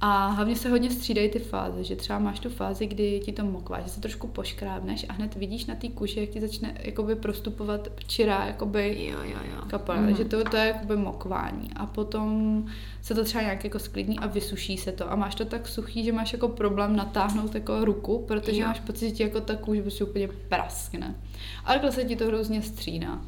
A 0.00 0.26
hlavně 0.26 0.56
se 0.56 0.68
hodně 0.70 0.90
střídají 0.90 1.28
ty 1.28 1.38
fáze, 1.38 1.84
že 1.84 1.96
třeba 1.96 2.18
máš 2.18 2.40
tu 2.40 2.48
fázi, 2.50 2.86
kdy 2.86 3.20
ti 3.24 3.32
to 3.32 3.44
mokvá, 3.44 3.80
že 3.80 3.88
se 3.88 4.00
trošku 4.00 4.26
poškrábneš 4.26 5.06
a 5.08 5.12
hned 5.12 5.34
vidíš 5.36 5.66
na 5.66 5.74
té 5.74 5.88
kůži, 5.88 6.20
jak 6.20 6.28
ti 6.28 6.40
začne 6.40 6.74
jakoby 6.80 7.14
prostupovat 7.14 7.88
čirá 8.06 8.46
jakoby 8.46 8.96
Jo, 9.10 9.18
jo, 9.22 9.38
jo. 9.56 9.62
kapela, 9.68 10.00
Mhm. 10.00 10.16
že 10.16 10.24
to, 10.24 10.44
to 10.44 10.56
je 10.56 10.66
jakoby 10.66 10.96
mokvání 10.96 11.70
a 11.76 11.86
potom 11.86 12.64
se 13.02 13.14
to 13.14 13.24
třeba 13.24 13.42
nějak 13.42 13.64
jako 13.64 13.78
sklidní 13.78 14.18
a 14.18 14.26
vysuší 14.26 14.76
se 14.76 14.92
to 14.92 15.12
a 15.12 15.16
máš 15.16 15.34
to 15.34 15.44
tak 15.44 15.68
suchý, 15.68 16.04
že 16.04 16.12
máš 16.12 16.32
jako 16.32 16.48
problém 16.48 16.96
natáhnout 16.96 17.54
jako 17.54 17.84
ruku, 17.84 18.24
protože 18.28 18.60
Jo. 18.60 18.66
máš 18.66 18.80
pocit, 18.80 19.08
že 19.08 19.14
ti 19.14 19.22
jako 19.22 19.40
ta 19.40 19.56
kůže 19.56 19.82
prostě 19.82 20.04
úplně 20.04 20.28
praskne. 20.48 21.14
A 21.64 21.72
takhle 21.72 21.92
se 21.92 22.04
ti 22.04 22.16
to 22.16 22.26
hrozně 22.26 22.62
střídá. 22.62 23.20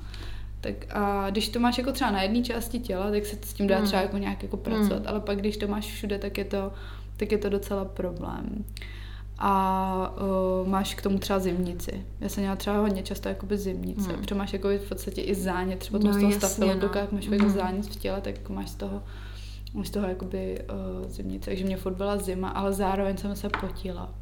Tak 0.66 0.96
a 0.96 1.31
když 1.31 1.48
to 1.48 1.61
máš 1.61 1.79
jako 1.79 1.92
třeba 1.92 2.11
na 2.11 2.22
jedné 2.22 2.42
části 2.42 2.79
těla, 2.79 3.11
tak 3.11 3.26
se 3.26 3.37
s 3.42 3.52
tím 3.52 3.66
dá 3.66 3.76
Hmm. 3.76 3.87
třeba 3.87 4.02
jako 4.02 4.18
nějak 4.18 4.42
jako 4.42 4.57
pracovat, 4.57 4.98
Hmm. 4.98 5.09
ale 5.09 5.20
pak 5.20 5.38
když 5.38 5.57
to 5.57 5.68
máš 5.68 5.87
všude, 5.92 6.18
tak 6.18 6.38
je 6.38 6.44
to, 6.44 6.72
tak 7.16 7.33
je 7.33 7.38
to 7.38 7.48
docela 7.48 7.85
problém. 7.85 8.64
A 9.38 10.14
uh, 10.62 10.68
máš 10.68 10.94
k 10.94 11.02
tomu 11.02 11.18
třeba 11.18 11.38
zimnici. 11.38 12.05
Já 12.20 12.29
jsem 12.29 12.42
měla 12.42 12.57
třeba 12.57 12.79
hodně 12.79 13.02
často 13.02 13.29
jakoby 13.29 13.59
zimnice, 13.59 14.11
Hmm. 14.11 14.20
protože 14.20 14.35
máš 14.35 14.52
jako 14.52 14.68
v 14.68 14.88
podstatě 14.88 15.20
i 15.22 15.35
zánět, 15.35 15.79
třeba 15.79 15.98
no, 16.02 16.12
z 16.12 16.20
toho 16.20 16.33
stafilokoka, 16.33 16.94
no. 16.94 17.00
jak 17.00 17.12
máš 17.12 17.24
jako 17.26 17.44
Mhm. 17.44 17.55
zánět 17.55 17.87
v 17.87 17.96
těle, 17.96 18.20
tak 18.20 18.48
máš 18.48 18.70
z 18.70 18.74
toho 18.74 19.02
máš 19.74 19.88
z 19.88 19.90
toho 19.90 20.09
jakoby 20.09 20.61
uh, 21.02 21.09
zimnice. 21.11 21.50
Takže 21.50 21.64
mě 21.64 21.76
furt 21.76 21.94
byla 21.94 22.16
zima, 22.16 22.48
ale 22.48 22.72
zároveň 22.72 23.16
jsem 23.16 23.37
se 23.37 23.48
potila. 23.48 24.14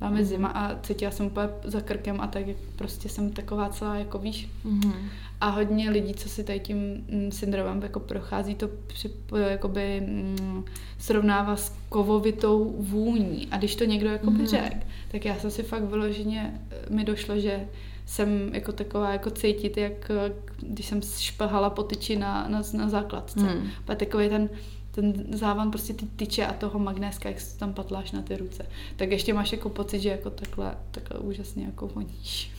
Máme 0.00 0.18
mm. 0.18 0.24
zima 0.24 0.48
a 0.48 0.80
cítila 0.82 1.10
jsem 1.10 1.26
úplně 1.26 1.48
za 1.64 1.80
krkem 1.80 2.20
a 2.20 2.26
tak 2.26 2.44
prostě 2.76 3.08
jsem 3.08 3.30
taková 3.30 3.68
celá, 3.68 3.96
jako 3.96 4.18
víš. 4.18 4.48
Mm. 4.64 4.92
A 5.40 5.48
hodně 5.48 5.90
lidí, 5.90 6.14
co 6.14 6.28
si 6.28 6.44
tady 6.44 6.60
tím 6.60 6.76
mm, 7.08 7.32
syndromem 7.32 7.82
jako 7.82 8.00
prochází, 8.00 8.54
to 8.54 8.68
při, 8.86 9.10
jakoby 9.48 10.00
mm, 10.00 10.64
srovnává 10.98 11.56
s 11.56 11.76
kovovitou 11.88 12.74
vůní. 12.78 13.48
A 13.50 13.58
když 13.58 13.76
to 13.76 13.84
někdo 13.84 14.08
jakoby 14.08 14.38
mm. 14.38 14.46
řekl, 14.46 14.76
tak 15.10 15.24
já 15.24 15.38
jsem 15.38 15.50
si 15.50 15.62
fakt 15.62 15.82
vyloženě, 15.82 16.60
eh, 16.70 16.94
mi 16.94 17.04
došlo, 17.04 17.38
že 17.38 17.68
jsem 18.06 18.54
jako 18.54 18.72
taková 18.72 19.12
jako 19.12 19.30
cítit, 19.30 19.76
jak 19.76 20.10
eh, 20.10 20.32
když 20.60 20.86
jsem 20.86 21.02
šplhala 21.02 21.70
po 21.70 21.82
tyči 21.82 22.16
na, 22.16 22.48
na, 22.48 22.62
na 22.74 22.88
základce. 22.88 23.40
Mm. 23.40 23.70
takový 23.96 24.28
ten 24.28 24.48
ten 24.90 25.26
závan 25.32 25.70
prostě 25.70 25.94
ty 25.94 26.06
tyče 26.06 26.46
a 26.46 26.52
toho 26.52 26.78
magnéska, 26.78 27.28
jak 27.28 27.40
se 27.40 27.58
tam 27.58 27.74
patláš 27.74 28.12
na 28.12 28.22
ty 28.22 28.36
ruce. 28.36 28.66
Tak 28.96 29.10
ještě 29.10 29.34
máš 29.34 29.52
jako 29.52 29.68
pocit, 29.68 30.00
že 30.00 30.08
jako 30.08 30.30
takhle, 30.30 30.74
takhle 30.90 31.20
úžasně 31.20 31.64
jako 31.64 31.86
voníš. 31.86 32.52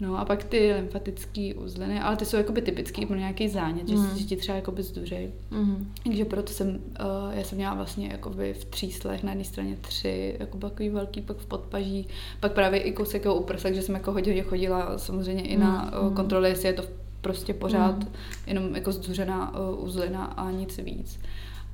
No 0.00 0.18
a 0.18 0.24
pak 0.24 0.44
ty 0.44 0.72
lymfatické 0.72 1.52
uzliny, 1.54 2.00
ale 2.00 2.16
ty 2.16 2.24
jsou 2.24 2.36
jakoby 2.36 2.62
typický 2.62 3.06
pro 3.06 3.16
nějaký 3.16 3.48
zánět, 3.48 3.88
mm. 3.88 4.08
že, 4.08 4.18
že 4.18 4.24
ti 4.24 4.36
třeba 4.36 4.56
jakoby 4.56 4.82
zduřej. 4.82 5.32
Mm. 5.50 5.92
Takže 6.04 6.24
proto 6.24 6.52
jsem, 6.52 6.68
uh, 6.68 7.34
já 7.34 7.44
jsem 7.44 7.56
měla 7.58 7.74
vlastně 7.74 8.08
jakoby 8.12 8.54
v 8.54 8.64
tříslech, 8.64 9.22
na 9.22 9.30
jedné 9.30 9.44
straně 9.44 9.76
tři, 9.80 10.36
jako 10.40 10.58
takový 10.58 10.88
velký, 10.88 11.20
pak 11.20 11.36
v 11.36 11.46
podpaží, 11.46 12.08
pak 12.40 12.52
právě 12.52 12.80
i 12.80 12.92
kousek 12.92 13.26
u 13.34 13.42
prsa, 13.42 13.72
že 13.72 13.82
jsem 13.82 13.94
jako 13.94 14.12
hodně 14.12 14.42
chodila 14.42 14.98
samozřejmě 14.98 15.42
i 15.42 15.56
na 15.56 15.90
mm. 16.00 16.06
uh, 16.06 16.14
kontroly, 16.14 16.48
jestli 16.48 16.68
je 16.68 16.72
to 16.72 17.03
prostě 17.24 17.54
pořád 17.54 17.98
mm. 17.98 18.08
jenom 18.46 18.74
jako 18.74 18.92
zduřená 18.92 19.58
uh, 19.58 19.84
uzlina 19.84 20.24
a 20.24 20.50
nic 20.50 20.78
víc. 20.78 21.20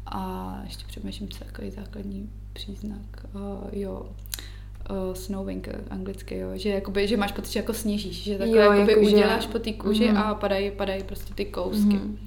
A 0.06 0.56
ještě 0.64 0.84
přemýšlím, 0.88 1.28
co 1.28 1.44
je 1.44 1.50
takový 1.50 1.70
základní 1.70 2.30
příznak. 2.52 3.26
Uh, 3.34 3.40
jo, 3.72 4.06
uh, 4.90 5.14
snowing 5.14 5.68
anglicky, 5.90 6.38
jo, 6.38 6.48
že, 6.54 6.68
jakoby, 6.68 7.08
že 7.08 7.16
máš 7.16 7.32
pocit, 7.32 7.52
že 7.52 7.58
jako 7.58 7.74
sněžíš, 7.74 8.22
že 8.22 8.38
takhle 8.38 8.56
jo, 8.58 8.72
jakoby 8.72 8.92
jako 8.92 9.06
uděláš 9.06 9.42
že... 9.42 9.48
po 9.48 9.58
té 9.58 9.72
kůži 9.72 10.10
mm. 10.10 10.16
a 10.16 10.34
padají, 10.34 10.70
padají 10.70 11.02
prostě 11.04 11.34
ty 11.34 11.44
kousky. 11.44 11.96
Mm. 11.96 12.18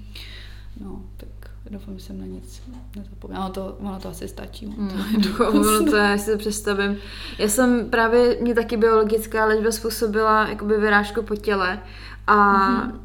No, 0.80 1.02
tak 1.18 1.30
doufám, 1.70 1.98
že 1.98 2.06
jsem 2.06 2.20
na 2.20 2.26
nic 2.26 2.62
nezapomněla. 2.96 3.46
Ono 3.46 3.54
to, 3.54 3.78
ono 3.80 4.00
to 4.00 4.10
asi 4.10 4.28
stačí. 4.28 4.66
Mm. 4.66 4.90
To, 5.38 5.50
ono 5.50 5.92
to, 5.92 5.96
já 5.96 6.18
si 6.18 6.32
to 6.32 6.38
představím. 6.38 6.98
Já 7.38 7.48
jsem 7.48 7.90
právě, 7.90 8.38
mě 8.42 8.56
taky 8.56 8.78
biologická 8.78 9.46
léčba 9.46 9.72
způsobila 9.72 10.48
jakoby 10.48 10.78
vyrážku 10.78 11.22
po 11.22 11.36
těle 11.36 11.80
a 12.28 12.36
mm-hmm. 12.36 13.00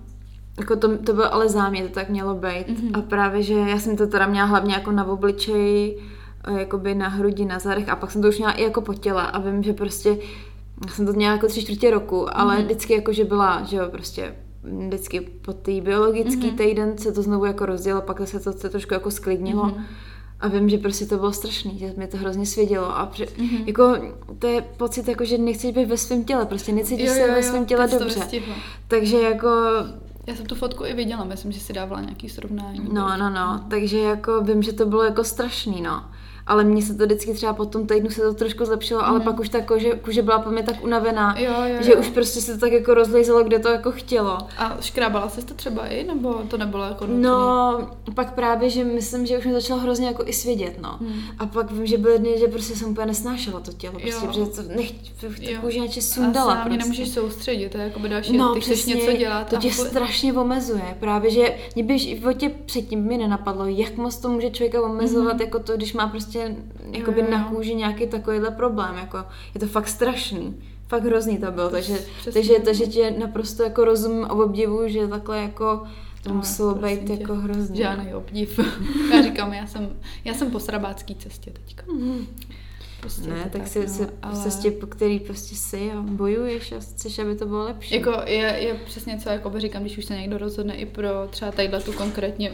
Jako 0.59 0.77
to, 0.77 0.99
to 0.99 1.13
byl 1.13 1.29
ale 1.31 1.49
záměr, 1.49 1.89
to 1.89 1.95
tak 1.95 2.09
mělo 2.09 2.35
být. 2.35 2.69
Mm-hmm. 2.69 2.99
A 2.99 3.03
právě, 3.03 3.43
že 3.43 3.55
já 3.55 3.79
jsem 3.79 3.97
to 3.97 4.07
teda 4.07 4.27
měla 4.27 4.47
hlavně 4.47 4.75
jako 4.75 4.93
na 4.93 5.05
obličeji, 5.05 5.99
jakoby 6.57 6.95
na 6.95 7.09
hrudi, 7.09 7.45
na 7.45 7.59
zádech 7.59 7.89
a 7.89 7.97
pak 7.97 8.11
jsem 8.11 8.23
to 8.23 8.29
už 8.29 8.39
měla 8.39 8.53
i 8.53 8.63
jako 8.63 8.81
po 8.81 8.95
těle 8.95 9.31
a 9.31 9.39
vím, 9.39 9.63
že 9.63 9.73
prostě 9.73 10.19
já 10.87 10.93
jsem 10.93 11.07
to 11.07 11.13
měla 11.13 11.33
jako 11.33 11.47
tři 11.47 11.63
čtvrtě 11.63 11.91
roku, 11.91 12.37
ale 12.37 12.57
mm-hmm. 12.57 12.65
vždycky 12.65 12.93
jako, 12.93 13.13
že 13.13 13.25
byla, 13.25 13.63
že 13.65 13.77
jo, 13.77 13.89
prostě 13.89 14.35
vždycky 14.87 15.21
po 15.21 15.53
té 15.53 15.81
biologický 15.81 16.51
mm-hmm. 16.51 16.57
týden 16.57 16.99
se 16.99 17.13
to 17.13 17.23
znovu 17.23 17.45
jako 17.45 17.67
rozdělo, 17.67 18.01
pak 18.01 18.29
se 18.29 18.41
to 18.41 18.53
se 18.53 18.69
trošku 18.69 18.95
jako 18.95 19.11
sklidnilo. 19.11 19.65
Mm-hmm. 19.65 19.83
A 20.41 20.49
vím, 20.49 20.69
že 20.69 20.79
prostě 20.79 21.07
to 21.07 21.17
bylo 21.17 21.33
strašný, 21.33 21.79
že 21.79 21.93
mě 21.97 22.07
to 22.07 22.17
hrozně 22.17 22.47
svědělo 22.47 22.99
a 22.99 23.07
pře- 23.07 23.25
mm-hmm. 23.25 23.63
jako 23.67 23.97
to 24.39 24.47
je 24.47 24.63
pocit, 24.77 25.09
jako, 25.09 25.25
že 25.25 25.39
nechceš 25.39 25.75
být 25.75 25.89
ve 25.89 25.97
svém 25.97 26.25
těle, 26.25 26.47
prostě 26.47 26.73
necítíš 26.73 27.11
se 27.11 27.27
ve 27.27 27.43
svém 27.43 27.67
těle 27.67 27.89
dobře. 27.89 28.21
Takže 28.89 29.21
jako 29.21 29.49
já 30.29 30.35
jsem 30.35 30.47
tu 30.47 30.55
fotku 30.55 30.85
i 30.85 30.95
viděla, 30.95 31.25
myslím, 31.25 31.53
že 31.53 31.61
si 31.61 31.73
dávala 31.73 32.03
nějaký 32.03 32.29
srovnání. 32.29 32.89
No, 32.93 33.17
no, 33.17 33.31
no, 33.31 33.65
takže 33.71 33.99
jako 33.99 34.41
vím, 34.41 34.63
že 34.63 34.73
to 34.73 34.87
bylo 34.87 35.03
jako 35.03 35.25
strašný, 35.25 35.83
no 35.83 36.05
ale 36.49 36.65
mně 36.65 36.83
se 36.83 36.95
to 36.95 37.05
vždycky 37.05 37.35
třeba 37.35 37.53
po 37.53 37.67
tom 37.67 37.87
týdnu 37.87 38.11
se 38.11 38.21
to 38.21 38.35
trošku 38.35 38.65
zlepšilo, 38.65 39.07
ale 39.07 39.19
mm. 39.19 39.25
pak 39.25 39.41
už 39.41 39.49
ta 39.49 39.61
kože, 39.61 39.91
kůže 39.91 40.23
byla 40.23 40.39
po 40.39 40.51
mě 40.51 40.63
tak 40.63 40.85
unavená, 40.85 41.39
jo, 41.39 41.53
jo, 41.53 41.75
jo. 41.75 41.83
že 41.83 41.97
už 41.97 42.09
prostě 42.09 42.41
se 42.41 42.55
to 42.55 42.61
tak 42.61 42.73
jako 42.73 42.95
rozlejzalo, 42.95 43.45
kde 43.45 43.59
to 43.59 43.69
jako 43.69 43.93
chtělo. 43.93 44.39
A 44.59 44.77
škrábala 44.81 45.29
jsi 45.29 45.47
to 45.47 45.55
třeba 45.55 45.87
i, 45.87 46.05
nebo 46.05 46.35
to 46.35 46.59
nebylo 46.59 46.85
jako 46.85 47.07
nutný? 47.07 47.23
No, 47.23 47.89
pak 48.15 48.35
právě, 48.35 48.71
že 48.71 48.85
myslím, 48.85 49.27
že 49.27 49.39
už 49.39 49.47
mi 49.47 49.53
začalo 49.53 49.81
hrozně 49.81 50.07
jako 50.07 50.23
i 50.27 50.33
svědět, 50.33 50.79
no. 50.83 50.97
Mm. 51.01 51.21
A 51.39 51.47
pak 51.47 51.71
vím, 51.71 51.87
že 51.87 51.99
byly 51.99 52.19
dny, 52.19 52.39
že 52.39 52.47
prostě 52.47 52.77
jsem 52.77 52.91
úplně 52.91 53.07
nesnášela 53.07 53.61
to 53.61 53.73
tělo, 53.73 53.93
prostě, 53.93 54.27
jo. 54.27 54.33
protože 54.33 54.63
to 54.63 54.63
nech, 54.77 54.93
kůže 55.61 55.81
načе 55.81 56.03
sundala. 56.03 56.53
A 56.53 56.65
prostě. 56.65 56.79
nemůžeš 56.79 57.09
soustředit, 57.09 57.69
to 57.69 57.79
je 57.79 57.85
jako 57.85 57.99
by 57.99 58.09
další, 58.09 58.37
no, 58.37 58.55
ty 58.55 58.61
přesně, 58.61 58.95
něco 58.95 59.13
dělat. 59.13 59.51
To 59.51 59.57
tě 59.57 59.69
jako... 59.69 59.85
strašně 59.85 60.33
omezuje, 60.33 60.97
právě, 61.01 61.31
že 61.31 61.55
mě 61.75 61.85
by 61.85 61.95
v 61.95 61.99
životě 61.99 62.51
předtím 62.67 63.05
mi 63.05 63.17
nenapadlo, 63.17 63.67
jak 63.67 63.97
moc 63.97 64.17
to 64.17 64.29
může 64.29 64.51
člověka 64.51 64.83
omezovat, 64.83 65.37
mm-hmm. 65.37 65.41
jako 65.41 65.59
to, 65.59 65.77
když 65.77 65.93
má 65.93 66.09
prostě 66.09 66.38
jako 66.39 66.61
jakoby 66.93 67.23
na 67.31 67.45
kůži 67.45 67.75
nějaký 67.75 68.07
takovýhle 68.07 68.51
problém, 68.51 68.97
jako 68.97 69.25
je 69.55 69.61
to 69.61 69.67
fakt 69.67 69.89
strašný. 69.89 70.63
Fakt 70.89 71.05
hrozný 71.05 71.39
to 71.39 71.51
bylo, 71.51 71.71
takže, 71.71 71.95
takže, 72.33 72.55
takže 72.65 72.87
tě 72.87 73.11
naprosto 73.11 73.63
jako 73.63 73.85
rozumím 73.85 74.25
a 74.25 74.33
obdivu, 74.33 74.89
že 74.89 75.09
takhle 75.09 75.39
jako 75.39 75.83
to 76.23 76.35
muselo 76.35 76.75
být 76.75 77.07
tě. 77.07 77.13
jako 77.13 77.35
hrozný. 77.35 77.77
Žádný 77.79 78.15
obdiv. 78.15 78.61
já 79.13 79.23
říkám, 79.23 79.53
já 79.53 79.67
jsem, 79.67 79.97
já 80.25 80.35
jsem 80.35 80.51
po 80.51 80.61
srabácký 80.61 81.15
cestě 81.15 81.51
teďka. 81.51 81.87
Mm-hmm. 81.87 82.27
Prostě 83.01 83.31
ne, 83.31 83.43
tak, 83.43 83.53
tak 83.53 83.69
si, 83.69 83.81
no, 83.81 83.89
si 83.89 84.07
ale... 84.23 84.35
v 84.35 84.39
cestě, 84.39 84.71
po 84.71 84.87
který 84.87 85.21
prostě 85.21 85.55
jsi 85.55 85.91
a 85.93 86.01
bojuješ 86.03 86.73
a 86.73 86.81
chceš, 86.81 87.19
aby 87.19 87.35
to 87.35 87.47
bylo 87.47 87.65
lepší. 87.65 87.95
Jako 87.95 88.23
je, 88.27 88.57
je 88.59 88.75
přesně 88.75 89.19
co, 89.19 89.29
jako 89.29 89.51
by 89.51 89.61
říkám, 89.61 89.83
když 89.83 89.99
už 89.99 90.05
se 90.05 90.17
někdo 90.17 90.39
rozhodne 90.39 90.77
i 90.77 90.87
pro 90.87 91.09
třeba 91.31 91.51
tadyhle 91.51 91.81
tu 91.81 91.93
konkrétně 91.93 92.53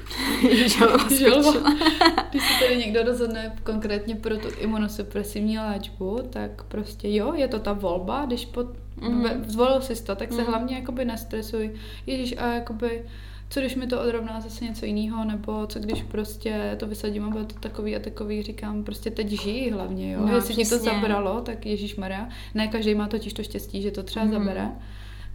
žalba, 0.66 1.04
když 2.30 2.42
se 2.42 2.64
tady 2.64 2.76
někdo 2.76 3.02
rozhodne 3.02 3.56
konkrétně 3.62 4.16
pro 4.16 4.36
tu 4.36 4.48
imunosupresivní 4.58 5.58
léčbu, 5.58 6.20
tak 6.30 6.62
prostě 6.62 7.08
jo, 7.14 7.32
je 7.34 7.48
to 7.48 7.58
ta 7.58 7.72
volba, 7.72 8.24
když 8.26 8.46
pod, 8.46 8.66
mm. 9.00 9.44
zvolil 9.46 9.80
si 9.80 10.04
to, 10.04 10.16
tak 10.16 10.32
se 10.32 10.40
mm. 10.40 10.46
hlavně 10.46 10.76
jakoby 10.76 11.04
nestresuj. 11.04 11.70
Ježíš, 12.06 12.34
a 12.38 12.46
jakoby 12.46 13.04
co 13.50 13.60
když 13.60 13.74
mi 13.74 13.86
to 13.86 14.00
odrovná 14.00 14.40
zase 14.40 14.64
něco 14.64 14.86
jiného, 14.86 15.24
nebo 15.24 15.66
co 15.66 15.78
když 15.78 16.02
prostě 16.02 16.76
to 16.78 16.86
vysadím 16.86 17.24
a 17.24 17.30
bude 17.30 17.44
to 17.44 17.60
takový 17.60 17.96
a 17.96 18.00
takový, 18.00 18.42
říkám, 18.42 18.84
prostě 18.84 19.10
teď 19.10 19.28
žij 19.28 19.70
hlavně, 19.70 20.12
jo. 20.12 20.20
No, 20.26 20.34
Jestli 20.34 20.54
ti 20.54 20.64
to 20.64 20.78
zabralo, 20.78 21.40
tak 21.40 21.66
Ježíš 21.66 21.96
Maria. 21.96 22.28
Ne 22.54 22.68
každý 22.68 22.94
má 22.94 23.08
totiž 23.08 23.32
to 23.32 23.42
štěstí, 23.42 23.82
že 23.82 23.90
to 23.90 24.02
třeba 24.02 24.24
mm. 24.24 24.32
zabere. 24.32 24.68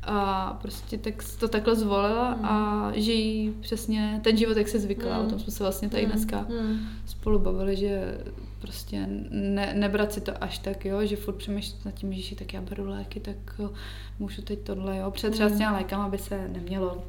A 0.03 0.57
prostě 0.61 0.97
tak 0.97 1.14
to 1.39 1.47
takhle 1.47 1.76
zvolila 1.76 2.36
mm. 2.36 2.45
a 2.45 2.91
žijí 2.95 3.53
přesně 3.59 4.20
ten 4.24 4.38
život, 4.38 4.57
jak 4.57 4.68
se 4.68 4.80
zvykla. 4.80 5.20
Mm. 5.20 5.26
O 5.26 5.30
tom 5.30 5.39
jsme 5.39 5.51
se 5.51 5.64
vlastně 5.64 5.89
tady 5.89 6.05
mm. 6.05 6.11
dneska 6.11 6.45
mm. 6.49 6.80
spolu 7.05 7.39
bavili, 7.39 7.76
že 7.76 8.18
prostě 8.61 9.07
ne, 9.30 9.74
nebrat 9.74 10.14
si 10.14 10.22
to 10.22 10.43
až 10.43 10.57
tak, 10.57 10.86
jo, 10.86 11.05
že 11.05 11.16
furt 11.16 11.36
přemýšlet 11.36 11.86
nad 11.86 11.91
tím, 11.91 12.14
že 12.14 12.36
tak 12.36 12.53
já 12.53 12.61
beru 12.61 12.86
léky, 12.86 13.20
tak 13.20 13.61
můžu 14.20 14.41
teď 14.41 14.59
tohle, 14.59 14.97
jo. 14.97 15.11
Před 15.11 15.32
třeba 15.32 15.49
mm. 15.49 15.55
s 15.55 15.57
těma 15.57 15.78
lékama 15.78 16.09
by 16.09 16.18
se 16.18 16.47
nemělo 16.47 17.03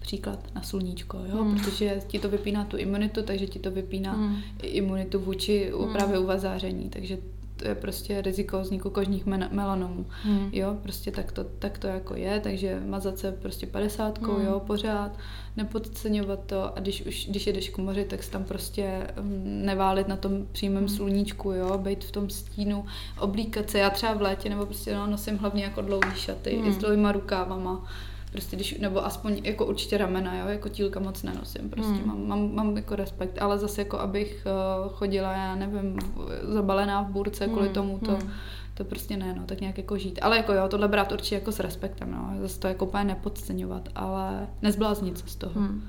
příklad 0.00 0.54
na 0.54 0.62
sluníčko, 0.62 1.18
jo? 1.32 1.44
Mm. 1.44 1.58
protože 1.58 2.00
ti 2.06 2.18
to 2.18 2.28
vypíná 2.28 2.64
tu 2.64 2.76
imunitu, 2.76 3.22
takže 3.22 3.46
ti 3.46 3.58
to 3.58 3.70
vypíná 3.70 4.16
mm. 4.16 4.36
imunitu 4.62 5.18
vůči 5.18 5.72
mm. 5.78 5.92
právě 5.92 6.18
uvazáření, 6.18 6.88
takže 6.88 7.18
to 7.60 7.68
je 7.68 7.74
prostě 7.74 8.22
riziko 8.22 8.60
vzniku 8.60 8.90
kožních 8.90 9.26
melanomů, 9.26 10.06
mm. 10.24 10.50
jo, 10.52 10.76
prostě 10.82 11.10
tak 11.10 11.32
to, 11.32 11.44
tak 11.44 11.78
to 11.78 11.86
jako 11.86 12.16
je, 12.16 12.40
takže 12.40 12.82
mazat 12.86 13.18
se 13.18 13.32
prostě 13.32 13.66
padesátkou, 13.66 14.38
mm. 14.38 14.44
jo, 14.46 14.60
pořád, 14.66 15.12
nepodceňovat 15.56 16.40
to 16.46 16.76
a 16.76 16.80
když 16.80 17.06
už, 17.06 17.26
když 17.30 17.46
jedeš 17.46 17.68
k 17.68 17.78
moři, 17.78 18.04
tak 18.04 18.22
se 18.22 18.30
tam 18.30 18.44
prostě 18.44 19.06
um, 19.20 19.42
neválit 19.44 20.08
na 20.08 20.16
tom 20.16 20.46
přímém 20.52 20.82
mm. 20.82 20.88
sluníčku, 20.88 21.52
jo, 21.52 21.78
být 21.78 22.04
v 22.04 22.10
tom 22.10 22.30
stínu, 22.30 22.84
oblíkat 23.18 23.70
se, 23.70 23.78
já 23.78 23.90
třeba 23.90 24.14
v 24.14 24.22
létě 24.22 24.48
nebo 24.48 24.66
prostě 24.66 24.94
no, 24.94 25.06
nosím 25.06 25.38
hlavně 25.38 25.64
jako 25.64 25.82
dlouhý 25.82 26.14
šaty, 26.14 26.56
mm. 26.56 26.68
i 26.68 26.72
s 26.72 26.76
dlouhýma 26.76 27.12
rukávama, 27.12 27.86
prostě 28.30 28.56
když, 28.56 28.78
nebo 28.78 29.06
aspoň 29.06 29.40
jako 29.44 29.66
určitě 29.66 29.98
ramena, 29.98 30.38
jo, 30.38 30.48
jako 30.48 30.68
tílka 30.68 31.00
moc 31.00 31.22
nenosím, 31.22 31.70
prostě 31.70 31.92
hmm. 31.92 32.06
mám, 32.06 32.28
mám, 32.28 32.54
mám 32.54 32.76
jako 32.76 32.96
respekt, 32.96 33.42
ale 33.42 33.58
zase 33.58 33.80
jako 33.80 33.98
abych 33.98 34.46
uh, 34.84 34.92
chodila, 34.92 35.32
já 35.32 35.54
nevím, 35.54 35.98
zabalená 36.42 37.02
v 37.02 37.10
burce 37.10 37.46
kvůli 37.46 37.64
hmm. 37.64 37.74
tomu, 37.74 37.98
to, 37.98 38.10
hmm. 38.10 38.30
to 38.74 38.84
prostě 38.84 39.16
ne, 39.16 39.34
no, 39.34 39.44
tak 39.46 39.60
nějak 39.60 39.78
jako 39.78 39.98
žít. 39.98 40.18
Ale 40.22 40.36
jako 40.36 40.52
jo, 40.52 40.68
tohle 40.68 40.88
brát 40.88 41.12
určitě 41.12 41.34
jako 41.34 41.52
s 41.52 41.60
respektem, 41.60 42.12
no, 42.12 42.34
zase 42.42 42.60
to 42.60 42.68
jako 42.68 42.84
úplně 42.84 43.04
nepodceňovat, 43.04 43.88
ale 43.94 44.48
nezbláznit 44.62 45.18
se 45.18 45.28
z 45.28 45.36
toho. 45.36 45.60
Hmm. 45.60 45.82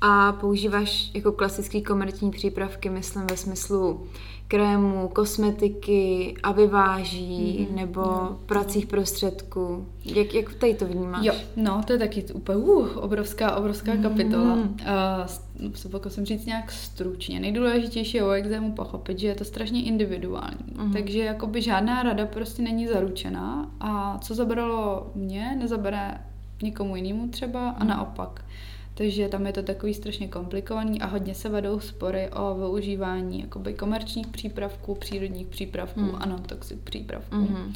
A 0.00 0.32
používáš 0.32 1.10
jako 1.14 1.32
klasický 1.32 1.82
komerční 1.82 2.30
přípravky, 2.30 2.90
myslím 2.90 3.26
ve 3.30 3.36
smyslu 3.36 4.06
krému, 4.50 5.08
kosmetiky 5.08 6.34
a 6.42 6.52
vyváží 6.52 7.68
mm-hmm. 7.70 7.76
nebo 7.76 8.00
no. 8.00 8.38
pracích 8.46 8.86
prostředků. 8.86 9.86
Jak, 10.04 10.34
jak 10.34 10.54
tady 10.54 10.74
to 10.74 10.86
vnímáš? 10.86 11.24
Jo, 11.24 11.34
no 11.56 11.82
to 11.86 11.92
je 11.92 11.98
taky 11.98 12.24
úplně 12.34 12.58
uh, 12.58 12.88
obrovská, 12.96 13.56
obrovská 13.56 13.92
mm-hmm. 13.92 14.02
kapitola. 14.02 14.54
Uh, 14.54 15.72
se 15.74 15.88
pokusím 15.88 16.24
říct 16.24 16.46
nějak 16.46 16.72
stručně. 16.72 17.40
Nejdůležitější 17.40 18.16
je 18.16 18.24
o 18.24 18.30
exému 18.30 18.72
pochopit, 18.72 19.18
že 19.18 19.26
je 19.26 19.34
to 19.34 19.44
strašně 19.44 19.82
individuální. 19.82 20.72
Mm-hmm. 20.72 20.92
Takže 20.92 21.18
jakoby 21.18 21.62
žádná 21.62 22.02
rada 22.02 22.26
prostě 22.26 22.62
není 22.62 22.86
zaručená 22.86 23.70
a 23.80 24.18
co 24.18 24.34
zabralo 24.34 25.10
mě, 25.14 25.56
nezabere 25.58 26.20
nikomu 26.62 26.96
jinému 26.96 27.28
třeba 27.28 27.70
a 27.70 27.84
mm-hmm. 27.84 27.86
naopak. 27.86 28.44
Takže 29.00 29.28
tam 29.28 29.46
je 29.46 29.52
to 29.52 29.62
takový 29.62 29.94
strašně 29.94 30.28
komplikovaný 30.28 31.00
a 31.00 31.06
hodně 31.06 31.34
se 31.34 31.48
vedou 31.48 31.80
spory 31.80 32.28
o 32.28 32.54
využívání 32.54 33.40
jakoby 33.40 33.74
komerčních 33.74 34.26
přípravků, 34.26 34.94
přírodních 34.94 35.46
přípravků 35.46 36.00
mm. 36.00 36.14
a 36.14 36.26
non-toxic 36.26 36.78
přípravků. 36.84 37.36
Mm-hmm. 37.36 37.72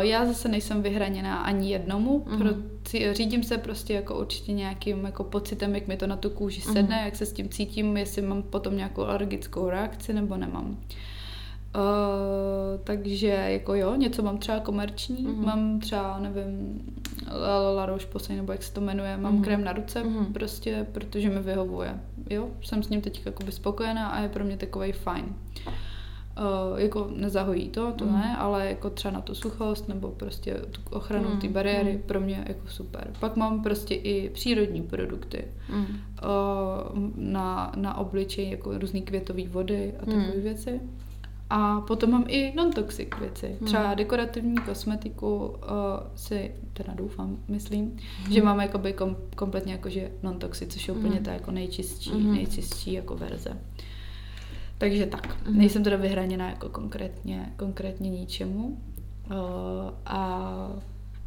Já 0.00 0.26
zase 0.26 0.48
nejsem 0.48 0.82
vyhraněná 0.82 1.36
ani 1.36 1.72
jednomu, 1.72 2.20
mm-hmm. 2.20 2.38
pro, 2.38 2.50
řídím 3.14 3.42
se 3.42 3.58
prostě 3.58 3.94
jako 3.94 4.18
určitě 4.18 4.52
nějakým 4.52 5.04
jako 5.04 5.24
pocitem, 5.24 5.74
jak 5.74 5.86
mi 5.86 5.96
to 5.96 6.06
na 6.06 6.16
tu 6.16 6.30
kůži 6.30 6.60
sedne, 6.60 6.96
mm-hmm. 6.96 7.04
jak 7.04 7.16
se 7.16 7.26
s 7.26 7.32
tím 7.32 7.48
cítím, 7.48 7.96
jestli 7.96 8.22
mám 8.22 8.42
potom 8.42 8.76
nějakou 8.76 9.02
alergickou 9.02 9.70
reakci 9.70 10.12
nebo 10.12 10.36
nemám. 10.36 10.78
Uh, 11.76 12.80
takže 12.84 13.26
jako 13.26 13.74
jo, 13.74 13.94
něco 13.94 14.22
mám 14.22 14.38
třeba 14.38 14.60
komerční, 14.60 15.26
mm-hmm. 15.26 15.44
mám 15.44 15.80
třeba, 15.80 16.18
nevím, 16.18 16.80
La, 17.40 17.70
La 17.70 17.86
Roche 17.86 18.06
Posay, 18.06 18.36
nebo 18.36 18.52
jak 18.52 18.62
se 18.62 18.72
to 18.72 18.80
jmenuje, 18.80 19.16
mám 19.16 19.38
mm-hmm. 19.38 19.44
krém 19.44 19.64
na 19.64 19.72
ruce, 19.72 20.04
mm-hmm. 20.04 20.32
prostě, 20.32 20.86
protože 20.92 21.30
mi 21.30 21.40
vyhovuje. 21.40 22.00
Jo, 22.30 22.48
jsem 22.62 22.82
s 22.82 22.88
ním 22.88 23.00
teď 23.00 23.26
jakoby 23.26 23.52
spokojená 23.52 24.08
a 24.08 24.20
je 24.20 24.28
pro 24.28 24.44
mě 24.44 24.56
takový 24.56 24.92
fajn. 24.92 25.24
Uh, 26.38 26.80
jako 26.80 27.10
nezahojí 27.16 27.68
to, 27.68 27.92
to 27.92 28.04
mm. 28.04 28.12
ne, 28.12 28.36
ale 28.36 28.66
jako 28.66 28.90
třeba 28.90 29.14
na 29.14 29.20
tu 29.20 29.34
suchost 29.34 29.88
nebo 29.88 30.08
prostě 30.08 30.54
tu 30.54 30.80
ochranu 30.90 31.28
mm. 31.28 31.38
ty 31.38 31.48
bariéry 31.48 31.92
mm. 31.92 32.02
pro 32.06 32.20
mě 32.20 32.44
jako 32.48 32.68
super. 32.68 33.10
Pak 33.20 33.36
mám 33.36 33.62
prostě 33.62 33.94
i 33.94 34.30
přírodní 34.30 34.82
produkty 34.82 35.44
mm. 35.68 35.80
uh, 35.80 35.88
na, 37.16 37.72
na 37.76 37.96
obličej, 37.96 38.50
jako 38.50 38.78
různé 38.78 39.00
květové 39.00 39.48
vody 39.48 39.94
a 39.96 40.04
takové 40.04 40.34
mm. 40.36 40.42
věci. 40.42 40.80
A 41.50 41.80
potom 41.80 42.10
mám 42.10 42.24
i 42.28 42.52
non-toxic 42.56 43.08
věci. 43.20 43.56
Třeba 43.64 43.86
hmm. 43.86 43.96
dekorativní 43.96 44.56
kosmetiku 44.56 45.46
uh, 45.46 45.54
si, 46.14 46.54
teda 46.72 46.94
doufám, 46.94 47.36
myslím, 47.48 47.84
hmm. 47.84 48.32
že 48.32 48.42
mám 48.42 48.60
jakoby 48.60 48.92
kom, 48.92 49.16
kompletně 49.36 49.72
jakože 49.72 50.10
non-toxic, 50.22 50.72
což 50.72 50.88
je 50.88 50.94
úplně 50.94 51.14
hmm. 51.14 51.24
ta 51.24 51.32
jako 51.32 51.50
nejčistší, 51.50 52.10
hmm. 52.10 52.34
nejčistší 52.34 52.92
jako 52.92 53.16
verze. 53.16 53.60
Takže 54.78 55.06
tak, 55.06 55.46
hmm. 55.46 55.58
nejsem 55.58 55.84
teda 55.84 55.96
vyhraněna 55.96 56.48
jako 56.48 56.68
konkrétně, 56.68 57.52
konkrétně 57.56 58.10
ničemu. 58.10 58.80
Uh, 59.30 59.36
a 60.06 60.70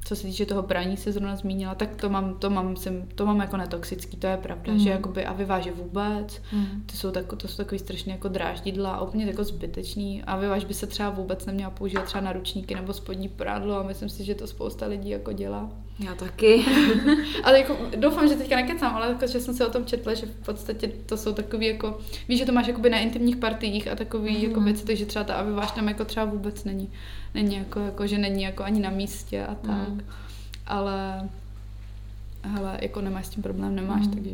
co 0.05 0.15
se 0.15 0.27
týče 0.27 0.45
toho 0.45 0.63
praní, 0.63 0.97
se 0.97 1.11
zrovna 1.11 1.35
zmínila, 1.35 1.75
tak 1.75 1.95
to 1.95 2.09
mám, 2.09 2.35
to 2.35 2.49
mám, 2.49 2.75
jsem, 2.75 3.07
to 3.15 3.25
mám 3.25 3.39
jako 3.39 3.57
netoxický, 3.57 4.17
to 4.17 4.27
je 4.27 4.37
pravda, 4.37 4.73
mm. 4.73 4.79
že 4.79 4.89
jakoby 4.89 5.25
a 5.25 5.33
vyváže 5.33 5.71
vůbec, 5.71 6.41
mm. 6.53 6.83
ty 6.85 6.97
jsou 6.97 7.11
tak, 7.11 7.25
to 7.37 7.47
jsou 7.47 7.57
takový 7.57 7.79
strašně 7.79 8.11
jako 8.11 8.27
dráždidla 8.27 9.01
úplně 9.01 9.25
jako 9.25 9.43
zbytečný 9.43 10.23
a 10.23 10.37
vyváž 10.37 10.65
by 10.65 10.73
se 10.73 10.87
třeba 10.87 11.09
vůbec 11.09 11.45
neměla 11.45 11.69
používat 11.69 12.05
třeba 12.05 12.21
na 12.21 12.33
ručníky 12.33 12.75
nebo 12.75 12.93
spodní 12.93 13.29
prádlo 13.29 13.79
a 13.79 13.83
myslím 13.83 14.09
si, 14.09 14.23
že 14.23 14.35
to 14.35 14.47
spousta 14.47 14.85
lidí 14.85 15.09
jako 15.09 15.33
dělá. 15.33 15.69
Já 15.99 16.15
taky. 16.15 16.65
ale 17.43 17.59
jako, 17.59 17.77
doufám, 17.95 18.27
že 18.27 18.35
teďka 18.35 18.55
nekecám, 18.55 18.95
ale 18.95 19.07
jako, 19.07 19.27
že 19.27 19.39
jsem 19.39 19.53
se 19.53 19.67
o 19.67 19.71
tom 19.71 19.85
četla, 19.85 20.13
že 20.13 20.25
v 20.25 20.45
podstatě 20.45 20.87
to 20.87 21.17
jsou 21.17 21.33
takový 21.33 21.65
jako, 21.67 21.99
víš, 22.27 22.39
že 22.39 22.45
to 22.45 22.51
máš 22.51 22.67
jakoby 22.67 22.89
na 22.89 22.97
intimních 22.97 23.37
partiích 23.37 23.87
a 23.87 23.95
takový 23.95 24.37
mm. 24.37 24.43
jako 24.43 24.61
věci, 24.61 24.85
takže 24.85 25.05
třeba 25.05 25.25
ta 25.25 25.33
aviváž 25.33 25.71
tam 25.71 25.87
jako 25.87 26.05
třeba 26.05 26.25
vůbec 26.25 26.63
není 26.63 26.89
není 27.33 27.55
jako, 27.55 27.79
jako, 27.79 28.07
že 28.07 28.17
není 28.17 28.43
jako 28.43 28.63
ani 28.63 28.79
na 28.79 28.89
místě 28.89 29.45
a 29.45 29.55
tak. 29.55 29.89
Mm. 29.89 30.01
Ale 30.67 31.29
hele, 32.43 32.77
jako 32.81 33.01
nemáš 33.01 33.25
s 33.25 33.29
tím 33.29 33.43
problém, 33.43 33.75
nemáš, 33.75 34.07
mm. 34.07 34.13
takže 34.13 34.29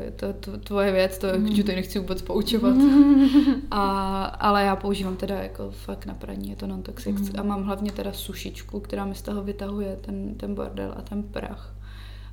je 0.00 0.10
to, 0.10 0.32
to 0.32 0.58
tvoje 0.58 0.92
věc, 0.92 1.18
to 1.18 1.26
mm. 1.38 1.62
to 1.62 1.72
nechci 1.72 1.98
vůbec 1.98 2.22
poučovat. 2.22 2.76
a, 3.70 4.24
ale 4.24 4.64
já 4.64 4.76
používám 4.76 5.16
teda 5.16 5.42
jako 5.42 5.70
fakt 5.70 6.06
na 6.06 6.14
praní, 6.14 6.50
je 6.50 6.56
to 6.56 6.66
non-toxic. 6.66 7.20
Mm. 7.20 7.40
A 7.40 7.42
mám 7.42 7.62
hlavně 7.62 7.92
teda 7.92 8.12
sušičku, 8.12 8.80
která 8.80 9.04
mi 9.04 9.14
z 9.14 9.22
toho 9.22 9.42
vytahuje 9.42 9.98
ten, 10.00 10.34
ten 10.34 10.54
bordel 10.54 10.94
a 10.96 11.02
ten 11.02 11.22
prach. 11.22 11.74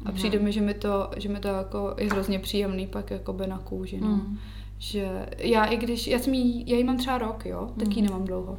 A 0.05 0.09
mm. 0.09 0.15
přijde 0.15 0.39
mi, 0.39 0.51
že 0.51 0.61
mi 0.61 0.73
to, 0.73 1.09
že 1.17 1.29
mi 1.29 1.39
to 1.39 1.47
jako 1.47 1.95
je 1.97 2.09
hrozně 2.09 2.39
příjemný 2.39 2.87
pak 2.87 3.11
jako 3.11 3.33
by 3.33 3.47
na 3.47 3.57
kůži. 3.57 4.01
No. 4.01 4.07
Mm. 4.07 4.37
Že 4.79 5.25
já 5.37 5.65
i 5.65 5.77
když, 5.77 6.07
já, 6.07 6.19
jsem 6.19 6.33
jí, 6.33 6.63
já 6.67 6.77
jí 6.77 6.83
mám 6.83 6.97
třeba 6.97 7.17
rok, 7.17 7.45
jo, 7.45 7.71
tak 7.79 7.95
ji 7.95 8.01
mm. 8.01 8.07
nemám 8.07 8.25
dlouho. 8.25 8.57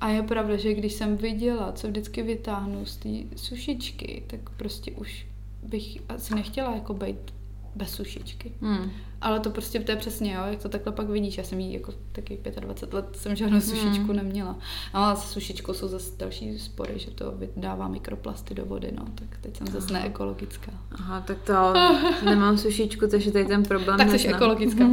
A 0.00 0.08
je 0.08 0.22
pravda, 0.22 0.56
že 0.56 0.74
když 0.74 0.92
jsem 0.92 1.16
viděla, 1.16 1.72
co 1.72 1.88
vždycky 1.88 2.22
vytáhnu 2.22 2.86
z 2.86 2.96
té 2.96 3.08
sušičky, 3.36 4.22
tak 4.26 4.50
prostě 4.50 4.92
už 4.92 5.26
bych 5.62 5.98
asi 6.08 6.34
nechtěla 6.34 6.74
jako 6.74 6.94
být 6.94 7.35
bez 7.76 7.90
sušičky. 7.90 8.52
Hmm. 8.60 8.90
Ale 9.20 9.40
to 9.40 9.50
prostě 9.50 9.80
to 9.80 9.90
je 9.90 9.96
přesně, 9.96 10.34
jo, 10.34 10.42
jak 10.50 10.62
to 10.62 10.68
takhle 10.68 10.92
pak 10.92 11.08
vidíš. 11.08 11.38
Já 11.38 11.44
jsem 11.44 11.60
jí 11.60 11.72
jako 11.72 11.92
taky 12.12 12.38
25 12.60 12.94
let 12.94 13.16
jsem 13.16 13.36
žádnou 13.36 13.60
sušičku 13.60 14.06
hmm. 14.06 14.16
neměla. 14.16 14.56
Ale 14.92 15.16
se 15.16 15.26
sušičkou 15.28 15.74
jsou 15.74 15.88
zase 15.88 16.12
další 16.18 16.58
spory, 16.58 16.98
že 16.98 17.10
to 17.10 17.32
vydává 17.32 17.88
mikroplasty 17.88 18.54
do 18.54 18.64
vody, 18.64 18.92
no, 18.98 19.04
tak 19.14 19.38
teď 19.40 19.56
jsem 19.56 19.66
zase 19.66 19.92
neekologická. 19.92 20.72
Aha, 20.92 21.20
tak 21.20 21.38
to 21.42 21.74
nemám 22.24 22.58
sušičku, 22.58 23.06
takže 23.06 23.32
tady 23.32 23.44
ten 23.44 23.62
problém 23.62 23.98
Tak 23.98 24.10
jsi 24.10 24.28
ekologická. 24.28 24.84
uh, 24.84 24.92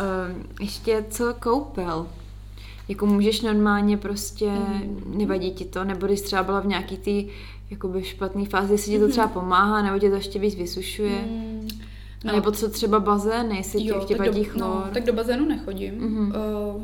ještě 0.60 1.04
co 1.10 1.34
koupel? 1.34 2.06
jako 2.88 3.06
můžeš 3.06 3.40
normálně 3.40 3.96
prostě, 3.96 4.50
mm. 4.50 5.14
nevadí 5.16 5.50
ti 5.50 5.64
to, 5.64 5.84
nebo 5.84 6.06
když 6.06 6.20
třeba 6.20 6.42
byla 6.42 6.60
v 6.60 6.66
nějaký 6.66 6.96
ty 6.96 7.28
jakoby 7.70 8.04
špatné 8.04 8.44
fázi, 8.44 8.74
jestli 8.74 8.92
ti 8.92 8.98
to 8.98 9.08
třeba 9.08 9.28
pomáhá, 9.28 9.82
nebo 9.82 9.98
tě 9.98 10.10
to 10.10 10.16
ještě 10.16 10.38
víc 10.38 10.54
vysušuje. 10.54 11.24
Mm. 11.30 11.68
No. 12.24 12.32
Nebo 12.32 12.50
co 12.50 12.70
třeba 12.70 13.00
bazén, 13.00 13.52
jestli 13.52 13.86
jo, 13.86 14.04
ti 14.04 14.14
vadí 14.14 14.44
chlor. 14.44 14.84
No, 14.86 14.90
tak 14.94 15.04
do 15.04 15.12
bazénu 15.12 15.48
nechodím. 15.48 15.94
Mm-hmm. 16.00 16.32
Uh, 16.76 16.82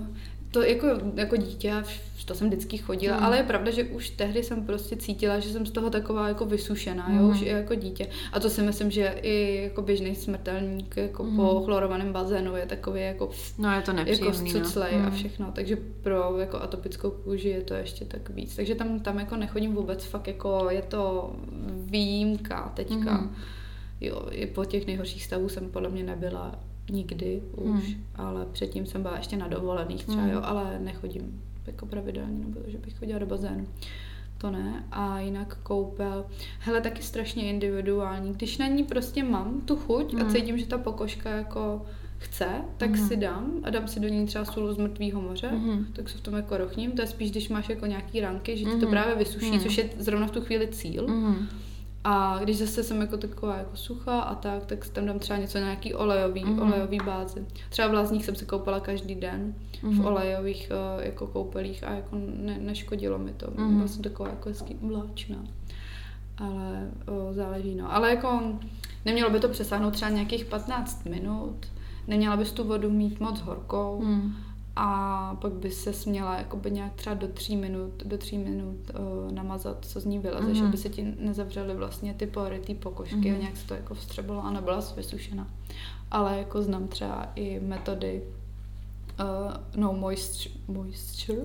to 0.53 0.62
jako, 0.62 0.86
jako 1.14 1.36
dítě, 1.36 1.74
to 2.24 2.34
jsem 2.34 2.48
vždycky 2.48 2.78
chodila, 2.78 3.16
mm. 3.18 3.24
ale 3.24 3.36
je 3.36 3.42
pravda, 3.42 3.70
že 3.70 3.84
už 3.84 4.11
tehdy 4.11 4.42
jsem 4.42 4.66
prostě 4.66 4.96
cítila, 4.96 5.38
že 5.38 5.48
jsem 5.48 5.66
z 5.66 5.70
toho 5.70 5.90
taková 5.90 6.28
jako 6.28 6.44
vysušená, 6.46 7.09
mm. 7.09 7.18
jo, 7.18 7.28
už 7.28 7.42
i 7.42 7.48
jako 7.48 7.74
dítě. 7.74 8.07
A 8.32 8.40
to 8.40 8.50
si 8.50 8.62
myslím, 8.62 8.90
že 8.90 9.14
i 9.22 9.62
jako 9.62 9.82
běžný 9.82 10.14
smrtelník 10.14 10.96
jako 10.96 11.24
mm. 11.24 11.36
po 11.36 11.62
chlorovaném 11.64 12.12
bazénu 12.12 12.57
je 12.57 12.66
takový 12.66 13.00
jako 13.00 13.30
no, 13.59 13.72
je 13.72 13.82
to 13.82 13.92
jako 13.92 14.32
cuclej 14.32 14.98
no. 14.98 15.07
a 15.07 15.09
mm. 15.09 15.16
všechno, 15.16 15.53
takže 15.53 15.76
pro 16.03 16.38
jako 16.38 16.62
atopickou 16.62 17.11
kůži 17.11 17.48
je 17.48 17.62
to 17.62 17.74
ještě 17.74 18.05
tak 18.05 18.30
víc. 18.30 18.57
Takže 18.57 18.74
tam, 18.74 19.00
tam 19.00 19.18
jako 19.18 19.36
nechodím 19.36 19.74
vůbec, 19.74 20.05
fakt 20.05 20.28
jako 20.28 20.66
je 20.70 20.82
to 20.82 21.32
výjimka 21.76 22.72
teďka. 22.76 23.20
Mm. 23.20 23.34
Jo, 24.00 24.26
i 24.30 24.46
po 24.46 24.64
těch 24.64 24.86
nejhorších 24.86 25.24
stavů 25.24 25.48
jsem 25.48 25.70
podle 25.70 25.88
mě 25.88 26.03
nebyla 26.03 26.59
nikdy 26.91 27.43
už, 27.57 27.85
hmm. 27.85 28.05
ale 28.14 28.47
předtím 28.53 28.87
jsem 28.87 29.03
byla 29.03 29.16
ještě 29.16 29.37
na 29.37 29.49
dovolených 29.49 30.05
třeba, 30.05 30.22
hmm. 30.22 30.33
jo, 30.33 30.41
ale 30.45 30.78
nechodím 30.78 31.43
jako 31.66 31.87
pravidelně, 31.87 32.39
nebo 32.39 32.61
že 32.66 32.78
bych 32.78 32.99
chodila 32.99 33.18
do 33.18 33.26
bazénu. 33.26 33.66
To 34.39 34.51
ne. 34.51 34.85
A 34.93 35.20
jinak 35.20 35.59
koupel. 35.62 36.24
Hele, 36.59 36.80
taky 36.80 37.03
strašně 37.03 37.43
individuální. 37.43 38.33
Když 38.33 38.59
na 38.59 38.66
ní 38.66 38.85
prostě 38.85 39.22
mám 39.22 39.61
tu 39.61 39.76
chuť 39.76 40.14
hmm. 40.14 40.22
a 40.22 40.33
cítím, 40.33 40.59
že 40.59 40.66
ta 40.66 40.78
pokožka 40.78 41.30
jako 41.30 41.83
chce, 42.22 42.49
tak 42.76 42.91
mm. 42.91 43.09
si 43.09 43.16
dám 43.16 43.53
a 43.62 43.70
dám 43.70 43.89
si 43.89 44.01
do 44.01 44.09
ní 44.09 44.26
třeba 44.26 44.45
sůl 44.45 44.72
z 44.72 44.76
mrtvého 44.76 45.20
moře, 45.20 45.51
mm. 45.53 45.87
tak 45.93 46.09
se 46.09 46.18
v 46.18 46.20
tom 46.20 46.35
jako 46.35 46.57
rochním. 46.57 46.93
To 46.93 47.03
je 47.03 47.07
spíš, 47.07 47.30
když 47.30 47.49
máš 47.49 47.68
jako 47.68 47.87
nějaký 47.87 48.20
ranky, 48.20 48.57
že 48.57 48.64
ti 48.64 48.80
to 48.80 48.87
právě 48.87 49.14
vysuší, 49.14 49.51
mm. 49.51 49.61
což 49.61 49.78
je 49.78 49.91
zrovna 49.99 50.26
v 50.26 50.30
tu 50.30 50.41
chvíli 50.41 50.68
cíl. 50.68 51.09
Mm. 51.09 51.49
A 52.05 52.38
když 52.42 52.59
zase 52.59 52.82
jsem 52.82 53.00
jako 53.00 53.16
taková 53.16 53.57
jako 53.57 53.76
suchá 53.76 54.20
a 54.20 54.34
tak, 54.34 54.66
tak 54.66 54.88
tam 54.88 55.07
dám 55.07 55.18
třeba 55.18 55.38
něco 55.38 55.59
na 55.59 55.64
nějaký 55.64 55.94
olejový, 55.94 56.44
mm-hmm. 56.44 56.62
olejový 56.62 56.98
bázi. 57.07 57.46
Třeba 57.68 57.88
v 57.88 57.94
Lázních 57.94 58.24
jsem 58.24 58.34
se 58.34 58.44
koupala 58.44 58.80
každý 58.80 59.14
den 59.14 59.55
mm-hmm. 59.72 59.90
v 59.90 59.94
mhm. 59.94 60.05
olejových 60.05 60.72
uh, 60.96 61.05
jako 61.05 61.26
koupelích 61.26 61.84
a 61.84 61.92
jako 61.94 62.16
ne, 62.36 62.59
neškodilo 62.61 63.18
mi 63.18 63.32
to. 63.32 63.46
Mm-hmm. 63.46 63.76
Byla 63.76 63.88
jsem 63.88 64.03
taková 64.03 64.28
jako 64.28 64.48
hezký 64.48 64.76
mláčná. 64.80 65.38
Ale 66.38 66.90
uh, 67.09 67.34
záleží, 67.34 67.74
no. 67.74 67.94
Ale 67.94 68.11
jako 68.11 68.42
nemělo 69.05 69.30
by 69.30 69.40
to 69.40 69.48
přesáhnout 69.48 69.94
třeba 69.94 70.11
nějakých 70.11 70.44
15 70.44 71.05
minut. 71.05 71.57
Neměla 72.07 72.36
bys 72.36 72.53
tu 72.53 72.64
vodu 72.64 72.90
mít 72.90 73.20
moc 73.20 73.40
horkou. 73.40 74.00
Mm 74.05 74.32
a 74.77 75.37
pak 75.41 75.53
by 75.53 75.70
se 75.70 75.93
směla 75.93 76.39
jakoby 76.39 76.70
nějak 76.70 76.95
třeba 76.95 77.14
do 77.14 77.29
tří 77.29 77.57
minut, 77.57 78.03
do 78.05 78.18
tří 78.18 78.39
minut 78.39 78.91
uh, 78.91 79.33
namazat, 79.33 79.85
co 79.85 80.01
z 80.01 80.05
ní 80.05 80.18
vylezeš, 80.18 80.59
mm-hmm. 80.59 80.68
aby 80.68 80.77
se 80.77 80.89
ti 80.89 81.14
nezavřely 81.18 81.75
vlastně 81.75 82.14
ty 82.14 82.27
pory, 82.27 82.59
ty 82.59 82.75
pokožky 82.75 83.16
mm-hmm. 83.16 83.35
a 83.35 83.39
nějak 83.39 83.57
se 83.57 83.66
to 83.66 83.75
jako 83.75 83.95
vstřebalo 83.95 84.45
a 84.45 84.51
nebyla 84.51 84.81
vysušena. 84.97 85.49
Ale 86.11 86.39
jako 86.39 86.62
znám 86.62 86.89
třeba 86.89 87.33
i 87.35 87.61
metody 87.61 88.23
uh, 89.20 89.53
no 89.77 89.93
moisture, 89.93 90.55
moisture 90.68 91.43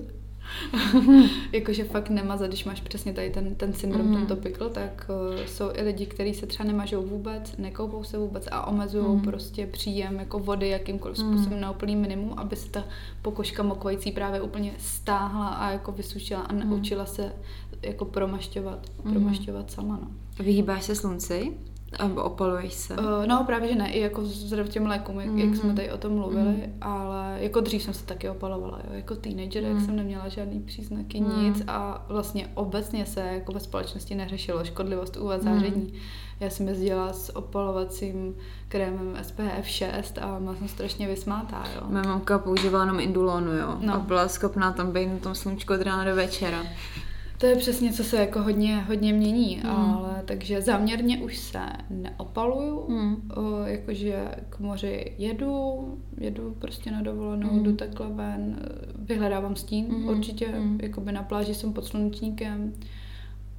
Jakože 1.52 1.84
fakt 1.84 2.10
nemazat, 2.10 2.48
když 2.48 2.64
máš 2.64 2.80
přesně 2.80 3.12
tady 3.12 3.30
ten, 3.30 3.54
ten 3.54 3.72
syndrom, 3.72 4.06
mm. 4.06 4.16
tento 4.16 4.36
pikl, 4.36 4.68
tak 4.68 5.10
uh, 5.30 5.44
jsou 5.46 5.70
i 5.74 5.82
lidi, 5.82 6.06
kteří 6.06 6.34
se 6.34 6.46
třeba 6.46 6.66
nemažou 6.66 7.02
vůbec, 7.02 7.56
nekoupou 7.56 8.04
se 8.04 8.18
vůbec 8.18 8.48
a 8.50 8.66
omezují 8.66 9.16
mm. 9.16 9.20
prostě 9.20 9.66
příjem 9.66 10.18
jako 10.18 10.38
vody 10.38 10.68
jakýmkoliv 10.68 11.18
mm. 11.18 11.32
způsobem 11.32 11.60
na 11.60 11.70
úplný 11.70 11.96
minimum, 11.96 12.34
aby 12.36 12.56
se 12.56 12.70
ta 12.70 12.84
pokožka 13.22 13.62
mokvající 13.62 14.12
právě 14.12 14.42
úplně 14.42 14.72
stáhla 14.78 15.48
a 15.48 15.70
jako 15.70 15.92
vysušila 15.92 16.40
a 16.40 16.52
naučila 16.52 17.06
se 17.06 17.32
jako 17.82 18.04
promašťovat, 18.04 18.86
mm. 19.04 19.12
promašťovat 19.12 19.70
sama. 19.70 19.98
No. 20.02 20.08
Vyhýbáš 20.44 20.84
se 20.84 20.94
slunci? 20.94 21.52
A 21.98 22.22
opaluješ 22.22 22.74
se? 22.74 22.94
Uh, 22.94 23.26
no 23.26 23.44
právě, 23.46 23.68
že 23.68 23.74
ne, 23.74 23.90
i 23.90 24.00
jako 24.00 24.20
vzhledem 24.20 24.68
těm 24.68 24.86
lékům, 24.86 25.20
jak, 25.20 25.30
mm-hmm. 25.30 25.46
jak 25.46 25.56
jsme 25.56 25.74
tady 25.74 25.92
o 25.92 25.98
tom 25.98 26.12
mluvili, 26.12 26.44
mm-hmm. 26.44 26.72
ale 26.80 27.36
jako 27.40 27.60
dřív 27.60 27.82
jsem 27.82 27.94
se 27.94 28.06
taky 28.06 28.28
opalovala, 28.28 28.80
jo. 28.84 28.94
jako 28.94 29.14
teenager, 29.14 29.62
mm-hmm. 29.62 29.74
jak 29.74 29.80
jsem 29.80 29.96
neměla 29.96 30.28
žádný 30.28 30.60
příznaky, 30.60 31.20
mm-hmm. 31.20 31.42
nic 31.42 31.62
a 31.66 32.04
vlastně 32.08 32.48
obecně 32.54 33.06
se 33.06 33.20
jako 33.20 33.52
ve 33.52 33.60
společnosti 33.60 34.14
neřešilo 34.14 34.64
škodlivost 34.64 35.16
UV 35.16 35.42
záření. 35.42 35.86
Mm-hmm. 35.86 35.98
Já 36.40 36.50
jsem 36.50 36.68
jezdila 36.68 37.12
s 37.12 37.36
opalovacím 37.36 38.34
krémem 38.68 39.16
SPF 39.22 39.66
6 39.66 40.18
a 40.18 40.36
byla 40.40 40.54
jsem 40.54 40.68
strašně 40.68 41.08
vysmátá, 41.08 41.64
jo. 41.74 41.82
Moje 41.88 42.04
mamka 42.04 42.38
používala 42.38 42.84
jenom 42.84 43.00
indulonu, 43.00 43.52
jo, 43.52 43.76
no. 43.80 43.94
a 43.94 43.98
byla 43.98 44.28
schopná 44.28 44.72
tam 44.72 44.92
být 44.92 45.06
na 45.06 45.18
tom 45.18 45.34
sluníčku 45.34 45.74
od 45.74 45.82
rána 45.82 46.04
do 46.04 46.14
večera. 46.14 46.62
To 47.38 47.46
je 47.46 47.56
přesně, 47.56 47.92
co 47.92 48.04
se 48.04 48.16
jako 48.16 48.42
hodně, 48.42 48.76
hodně 48.76 49.12
mění, 49.12 49.60
mm. 49.64 49.70
ale 49.70 50.22
takže 50.24 50.62
záměrně 50.62 51.18
už 51.18 51.38
se 51.38 51.60
neopaluju, 51.90 52.84
mm. 52.88 53.30
o, 53.36 53.66
jakože 53.66 54.28
k 54.48 54.58
moři 54.58 55.12
jedu, 55.18 55.98
jedu 56.20 56.56
prostě 56.58 56.90
na 56.90 57.02
dovolenou, 57.02 57.52
mm. 57.52 57.62
jdu 57.62 57.76
takhle 57.76 58.08
ven, 58.08 58.60
vyhledávám 58.94 59.56
stín 59.56 59.86
mm. 59.88 60.08
určitě, 60.08 60.48
mm. 60.48 60.78
jakoby 60.82 61.12
na 61.12 61.22
pláži 61.22 61.54
jsem 61.54 61.72
pod 61.72 61.84
slunečníkem, 61.84 62.72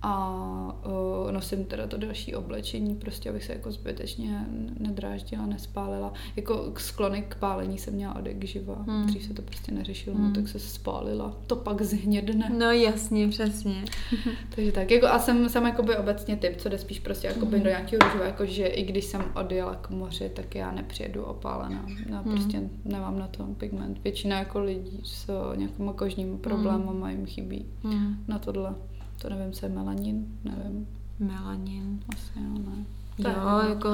a 0.01 0.81
uh, 0.85 1.31
nosím 1.31 1.65
teda 1.65 1.87
to 1.87 1.97
další 1.97 2.35
oblečení, 2.35 2.95
prostě 2.95 3.29
abych 3.29 3.43
se 3.43 3.53
jako 3.53 3.71
zbytečně 3.71 4.45
nedráždila, 4.79 5.45
nespálila. 5.45 6.13
Jako 6.35 6.73
sklony 6.77 7.25
k 7.27 7.35
pálení 7.35 7.77
jsem 7.77 7.93
měla 7.93 8.15
od 8.15 8.25
jak 8.25 8.43
živa. 8.43 8.83
Hmm. 8.87 9.05
Dřív 9.05 9.23
se 9.23 9.33
to 9.33 9.41
prostě 9.41 9.71
neřešilo, 9.71 10.17
no, 10.17 10.23
hmm. 10.23 10.33
no, 10.33 10.41
tak 10.41 10.47
se 10.47 10.59
spálila. 10.59 11.37
To 11.47 11.55
pak 11.55 11.81
zhnědne. 11.81 12.51
No 12.57 12.71
jasně, 12.71 13.27
přesně. 13.27 13.85
Takže 14.55 14.71
tak, 14.71 14.91
jako, 14.91 15.07
a 15.07 15.19
jsem, 15.19 15.49
jsem 15.49 15.65
jakoby 15.65 15.97
obecně 15.97 16.37
typ, 16.37 16.57
co 16.57 16.69
jde 16.69 16.77
spíš 16.77 16.99
prostě 16.99 17.27
jakoby 17.27 17.55
hmm. 17.55 17.63
do 17.63 17.69
nějakého 17.69 17.99
růžova, 18.03 18.25
jako 18.25 18.45
že 18.45 18.67
i 18.67 18.85
když 18.85 19.05
jsem 19.05 19.23
odjela 19.35 19.75
k 19.75 19.89
moři, 19.89 20.29
tak 20.29 20.55
já 20.55 20.71
nepřijedu 20.71 21.23
opálená. 21.23 21.85
Já 22.09 22.21
hmm. 22.21 22.31
prostě 22.31 22.69
nemám 22.85 23.19
na 23.19 23.27
to 23.27 23.43
pigment. 23.43 24.03
Většina 24.03 24.39
jako 24.39 24.59
lidí 24.59 25.01
s 25.03 25.31
nějakým 25.55 25.93
kožním 25.93 26.37
problémem 26.37 26.87
hmm. 26.87 27.09
jim 27.09 27.25
chybí 27.25 27.65
hmm. 27.83 28.15
na 28.27 28.39
tohle. 28.39 28.75
To 29.22 29.30
nevím, 29.30 29.51
co 29.53 29.65
je 29.65 29.72
melanin, 29.72 30.26
nevím. 30.43 30.88
Melanin. 31.20 31.99
Asi 32.15 32.39
jo, 32.39 32.59
ne. 32.70 32.86
To 33.24 33.30
jo, 33.30 33.70
jako 33.70 33.89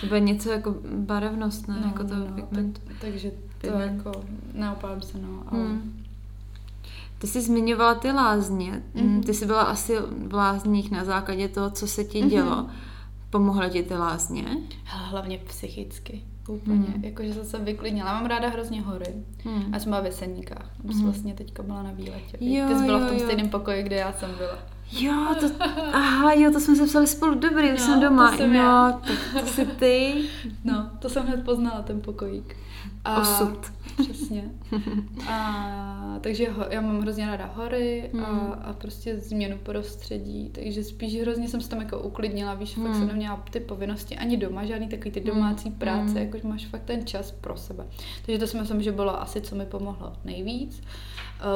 to 0.00 0.06
bude 0.06 0.20
něco 0.20 0.50
jako 0.50 0.74
barevnost, 0.94 1.68
ne? 1.68 1.78
No, 1.80 1.86
jako 1.86 2.04
to 2.04 2.16
no, 2.16 2.26
pigment. 2.26 2.80
Tak, 2.84 2.96
takže 3.00 3.30
to 3.30 3.36
pigment. 3.60 3.96
jako 3.96 4.24
neopálím 4.54 5.02
se, 5.02 5.18
no, 5.18 5.42
ale... 5.46 5.60
Hmm. 5.60 6.04
Ty 7.18 7.26
jsi 7.26 7.42
zmiňovala 7.42 7.94
ty 7.94 8.12
lázně. 8.12 8.82
Mm-hmm. 8.94 9.22
Ty 9.22 9.34
jsi 9.34 9.46
byla 9.46 9.62
asi 9.62 9.96
v 10.26 10.34
lázních 10.34 10.90
na 10.90 11.04
základě 11.04 11.48
toho, 11.48 11.70
co 11.70 11.86
se 11.86 12.04
ti 12.04 12.22
dělo. 12.22 12.56
Mm-hmm. 12.56 12.70
Pomohly 13.30 13.70
ti 13.70 13.82
ty 13.82 13.94
lázně? 13.94 14.44
Hlavně 14.84 15.38
psychicky. 15.38 16.24
Úplně. 16.48 16.76
Mm. 16.96 17.04
Jakože 17.04 17.34
jsem 17.34 17.44
se 17.44 17.58
vyklidnila. 17.58 18.12
Mám 18.12 18.26
ráda 18.26 18.48
hrozně 18.48 18.80
hory. 18.80 19.14
Mm. 19.44 19.74
A 19.74 19.78
jsem 19.78 19.90
byla 19.90 20.00
v 20.00 20.06
Jeseníkách. 20.06 20.70
Mm. 20.82 21.04
vlastně 21.04 21.34
teďka 21.34 21.62
byla 21.62 21.82
na 21.82 21.92
výletě. 21.92 22.36
Jo, 22.40 22.68
Ty 22.68 22.74
jsi 22.74 22.84
byla 22.84 22.98
jo, 22.98 23.04
v 23.04 23.08
tom 23.08 23.18
jo. 23.18 23.24
stejném 23.24 23.48
pokoji, 23.48 23.82
kde 23.82 23.96
já 23.96 24.12
jsem 24.12 24.30
byla. 24.38 24.58
Jo, 24.92 25.34
to, 25.40 25.46
aha, 25.92 26.32
jo, 26.32 26.52
to 26.52 26.60
jsme 26.60 26.76
se 26.76 26.86
psali 26.86 27.06
spolu, 27.06 27.34
dobrý, 27.34 27.72
už 27.72 27.80
no, 27.80 27.86
jsem 27.86 28.00
doma. 28.00 28.30
To 28.30 28.36
jsem 28.36 28.52
no, 28.52 28.58
já. 28.58 28.92
tak 28.92 29.44
to 29.44 29.46
jsi 29.46 29.66
ty. 29.66 30.14
No, 30.64 30.90
to 30.98 31.08
jsem 31.08 31.26
hned 31.26 31.44
poznala, 31.44 31.82
ten 31.82 32.00
pokojík. 32.00 32.56
A, 33.04 33.20
Osud. 33.20 33.72
Přesně. 34.02 34.50
A, 35.28 36.18
takže 36.20 36.50
ho, 36.50 36.64
já 36.70 36.80
mám 36.80 37.00
hrozně 37.00 37.26
ráda 37.26 37.50
hory 37.54 38.10
a, 38.24 38.30
hmm. 38.30 38.52
a 38.62 38.72
prostě 38.72 39.18
změnu 39.18 39.58
prostředí, 39.62 40.50
takže 40.52 40.84
spíš 40.84 41.20
hrozně 41.20 41.48
jsem 41.48 41.60
se 41.60 41.68
tam 41.68 41.80
jako 41.80 41.98
uklidnila, 41.98 42.54
víš, 42.54 42.76
hmm. 42.76 42.86
fakt 42.86 42.96
jsem 42.96 43.06
neměla 43.06 43.44
ty 43.50 43.60
povinnosti 43.60 44.16
ani 44.16 44.36
doma, 44.36 44.64
žádný 44.64 44.88
takový 44.88 45.10
ty 45.10 45.20
domácí 45.20 45.68
hmm. 45.68 45.78
práce, 45.78 46.12
hmm. 46.12 46.22
jakož 46.22 46.42
máš 46.42 46.66
fakt 46.66 46.84
ten 46.84 47.06
čas 47.06 47.30
pro 47.30 47.56
sebe. 47.56 47.86
Takže 48.26 48.38
to 48.38 48.46
si 48.46 48.58
myslím, 48.58 48.82
že 48.82 48.92
bylo 48.92 49.22
asi, 49.22 49.40
co 49.40 49.56
mi 49.56 49.66
pomohlo 49.66 50.12
nejvíc, 50.24 50.82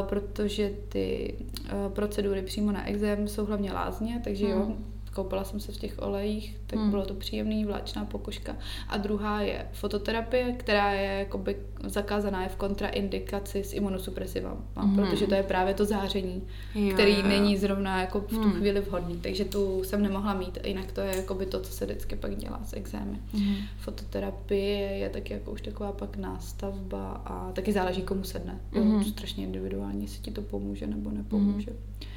protože 0.02 0.72
ty 0.88 1.34
uh, 1.72 1.92
procedury 1.92 2.42
přímo 2.42 2.72
na 2.72 2.88
exém 2.88 3.28
jsou 3.28 3.44
hlavně 3.44 3.72
lázně, 3.72 4.20
takže 4.24 4.48
jo, 4.48 4.76
koupala 5.14 5.44
jsem 5.44 5.60
se 5.60 5.72
v 5.72 5.76
těch 5.76 5.94
olejích, 6.02 6.56
tak 6.66 6.78
hmm. 6.78 6.90
bylo 6.90 7.06
to 7.06 7.14
příjemný, 7.14 7.64
vláčná 7.64 8.04
pokožka. 8.04 8.56
A 8.88 8.96
druhá 8.96 9.40
je 9.40 9.66
fototerapie, 9.72 10.52
která 10.52 10.92
je 10.92 11.18
jakoby 11.18 11.56
zakázaná 11.84 12.42
je 12.42 12.48
v 12.48 12.56
kontraindikaci 12.56 13.64
s 13.64 13.72
imunosupresivem, 13.72 14.56
hmm. 14.76 14.96
protože 14.96 15.26
to 15.26 15.34
je 15.34 15.42
právě 15.42 15.74
to 15.74 15.84
záření, 15.84 16.42
jo, 16.74 16.94
který 16.94 17.16
jo. 17.16 17.22
není 17.26 17.56
zrovna 17.56 18.00
jako 18.00 18.20
v 18.20 18.26
tu 18.26 18.42
hmm. 18.42 18.52
chvíli 18.52 18.80
vhodný. 18.80 19.16
Takže 19.20 19.44
tu 19.44 19.84
jsem 19.84 20.02
nemohla 20.02 20.34
mít, 20.34 20.58
jinak 20.64 20.92
to 20.92 21.00
je 21.00 21.16
jakoby 21.16 21.46
to, 21.46 21.60
co 21.60 21.72
se 21.72 21.84
vždycky 21.84 22.16
pak 22.16 22.36
dělá 22.36 22.60
s 22.64 22.72
exémy. 22.72 23.18
Hmm. 23.32 23.54
Fototerapie 23.78 24.96
je 24.96 25.08
taky 25.08 25.32
jako 25.32 25.50
už 25.50 25.60
taková 25.60 25.92
pak 25.92 26.16
nástavba 26.16 27.22
a 27.24 27.52
taky 27.52 27.72
záleží, 27.72 28.02
komu 28.02 28.24
sedne. 28.24 28.60
Hmm. 28.72 28.98
Je 28.98 29.04
to 29.04 29.10
strašně 29.10 29.44
individuální, 29.44 30.02
jestli 30.02 30.20
ti 30.20 30.30
to 30.30 30.42
pomůže 30.42 30.86
nebo 30.86 31.10
nepomůže. 31.10 31.70
Hmm. 31.70 32.08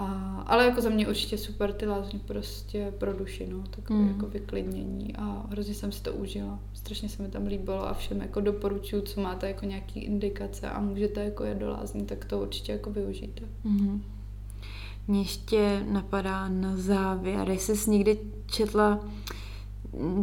A, 0.00 0.42
ale 0.46 0.64
jako 0.64 0.80
za 0.80 0.90
mě 0.90 1.08
určitě 1.08 1.38
super 1.38 1.72
ty 1.72 1.86
lázně 1.86 2.18
prostě 2.18 2.92
pro 2.98 3.12
duši, 3.12 3.46
no, 3.50 3.64
takové 3.70 3.98
mm. 3.98 4.08
jako 4.08 4.26
vyklidnění 4.26 5.16
a 5.16 5.46
hrozně 5.50 5.74
jsem 5.74 5.92
si 5.92 6.02
to 6.02 6.12
užila. 6.12 6.58
Strašně 6.72 7.08
se 7.08 7.22
mi 7.22 7.28
tam 7.28 7.46
líbilo 7.46 7.88
a 7.88 7.94
všem 7.94 8.20
jako 8.20 8.40
doporučuju, 8.40 9.02
co 9.02 9.20
máte 9.20 9.48
jako 9.48 9.66
nějaký 9.66 10.00
indikace 10.00 10.70
a 10.70 10.80
můžete 10.80 11.24
jako 11.24 11.44
jet 11.44 11.58
do 11.58 11.70
lázní, 11.70 12.06
tak 12.06 12.24
to 12.24 12.40
určitě 12.40 12.72
jako 12.72 12.90
využijte. 12.90 13.44
Mm. 13.64 14.02
Mě 15.08 15.20
ještě 15.20 15.84
napadá 15.88 16.48
na 16.48 16.76
závěr, 16.76 17.50
jestli 17.50 17.76
jsi 17.76 17.90
někdy 17.90 18.18
četla 18.46 19.00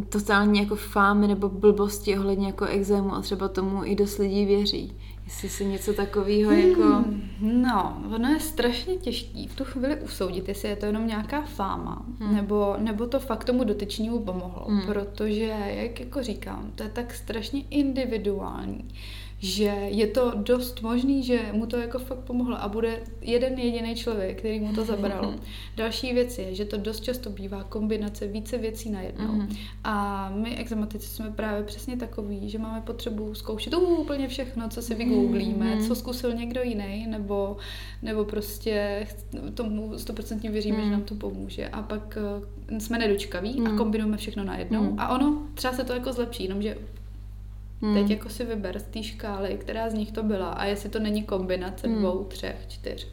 totálně 0.08 0.60
jako 0.60 0.76
fámy 0.76 1.28
nebo 1.28 1.48
blbosti 1.48 2.18
ohledně 2.18 2.46
jako 2.46 2.64
exému 2.64 3.14
a 3.14 3.20
třeba 3.20 3.48
tomu 3.48 3.84
i 3.84 3.94
dost 3.94 4.18
lidí 4.18 4.44
věří. 4.46 4.96
Jestli 5.28 5.48
si 5.48 5.64
něco 5.64 5.92
takového 5.92 6.50
hmm, 6.50 6.68
jako... 6.68 7.04
No, 7.40 8.02
ono 8.14 8.28
je 8.28 8.40
strašně 8.40 8.96
těžký 8.96 9.46
v 9.46 9.54
tu 9.54 9.64
chvíli 9.64 9.96
usoudit, 9.96 10.48
jestli 10.48 10.68
je 10.68 10.76
to 10.76 10.86
jenom 10.86 11.06
nějaká 11.06 11.42
fáma, 11.42 12.06
hmm. 12.20 12.36
nebo, 12.36 12.74
nebo 12.78 13.06
to 13.06 13.20
fakt 13.20 13.44
tomu 13.44 13.64
dotyčnímu 13.64 14.18
pomohlo, 14.18 14.66
hmm. 14.68 14.86
protože, 14.86 15.54
jak 15.68 16.00
jako 16.00 16.22
říkám, 16.22 16.72
to 16.74 16.82
je 16.82 16.88
tak 16.88 17.14
strašně 17.14 17.62
individuální 17.70 18.88
že 19.40 19.64
je 19.88 20.06
to 20.06 20.32
dost 20.36 20.82
možný, 20.82 21.22
že 21.22 21.38
mu 21.52 21.66
to 21.66 21.76
jako 21.76 21.98
fakt 21.98 22.18
pomohlo 22.18 22.62
a 22.62 22.68
bude 22.68 23.00
jeden 23.20 23.58
jediný 23.58 23.94
člověk, 23.94 24.38
který 24.38 24.60
mu 24.60 24.72
to 24.72 24.84
zabralo. 24.84 25.34
Další 25.76 26.14
věc 26.14 26.38
je, 26.38 26.54
že 26.54 26.64
to 26.64 26.76
dost 26.76 27.00
často 27.00 27.30
bývá 27.30 27.64
kombinace 27.64 28.26
více 28.26 28.58
věcí 28.58 28.90
najednou. 28.90 29.32
Mm. 29.32 29.48
A 29.84 30.28
my 30.34 30.56
exematici 30.56 31.08
jsme 31.08 31.30
právě 31.30 31.62
přesně 31.62 31.96
takový, 31.96 32.48
že 32.48 32.58
máme 32.58 32.80
potřebu 32.80 33.34
zkoušet 33.34 33.74
úplně 33.74 34.28
všechno, 34.28 34.68
co 34.68 34.82
si 34.82 34.94
vygooglíme, 34.94 35.74
mm. 35.74 35.86
co 35.86 35.94
zkusil 35.94 36.34
někdo 36.34 36.62
jiný, 36.62 37.06
nebo, 37.06 37.56
nebo 38.02 38.24
prostě 38.24 39.06
tomu 39.54 39.98
stoprocentně 39.98 40.50
věříme, 40.50 40.78
mm. 40.78 40.84
že 40.84 40.90
nám 40.90 41.02
to 41.02 41.14
pomůže. 41.14 41.68
A 41.68 41.82
pak 41.82 42.18
uh, 42.70 42.78
jsme 42.78 42.98
nedočkaví 42.98 43.60
mm. 43.60 43.66
a 43.66 43.76
kombinujeme 43.76 44.16
všechno 44.16 44.44
najednou. 44.44 44.82
Mm. 44.82 45.00
A 45.00 45.08
ono 45.08 45.42
třeba 45.54 45.74
se 45.74 45.84
to 45.84 45.92
jako 45.92 46.12
zlepší, 46.12 46.44
jenomže 46.44 46.76
Hmm. 47.82 47.94
Teď 47.94 48.10
jako 48.10 48.28
si 48.28 48.44
vyber 48.44 48.78
z 48.78 48.82
té 48.82 49.02
škály, 49.02 49.58
která 49.60 49.90
z 49.90 49.94
nich 49.94 50.12
to 50.12 50.22
byla 50.22 50.48
a 50.48 50.64
jestli 50.64 50.88
to 50.88 50.98
není 50.98 51.22
kombinace 51.22 51.88
hmm. 51.88 51.98
dvou, 51.98 52.24
třech, 52.24 52.56
čtyř. 52.68 53.08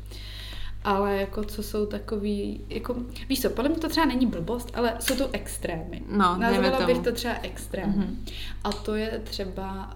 Ale 0.84 1.18
jako 1.18 1.43
co 1.43 1.63
jsou 1.63 1.86
takový, 1.86 2.61
jako, 2.70 2.95
víš 3.30 3.41
co, 3.41 3.49
podle 3.49 3.70
mě 3.70 3.80
to 3.80 3.89
třeba 3.89 4.05
není 4.05 4.26
blbost, 4.26 4.72
ale 4.74 4.97
jsou 4.99 5.16
to 5.16 5.30
extrémy. 5.32 6.01
No, 6.11 6.38
Nazvala 6.38 6.86
bych 6.86 6.99
to 6.99 7.11
třeba 7.11 7.34
extrém. 7.41 7.93
Mm-hmm. 7.93 8.34
A 8.63 8.72
to 8.72 8.95
je 8.95 9.22
třeba 9.24 9.93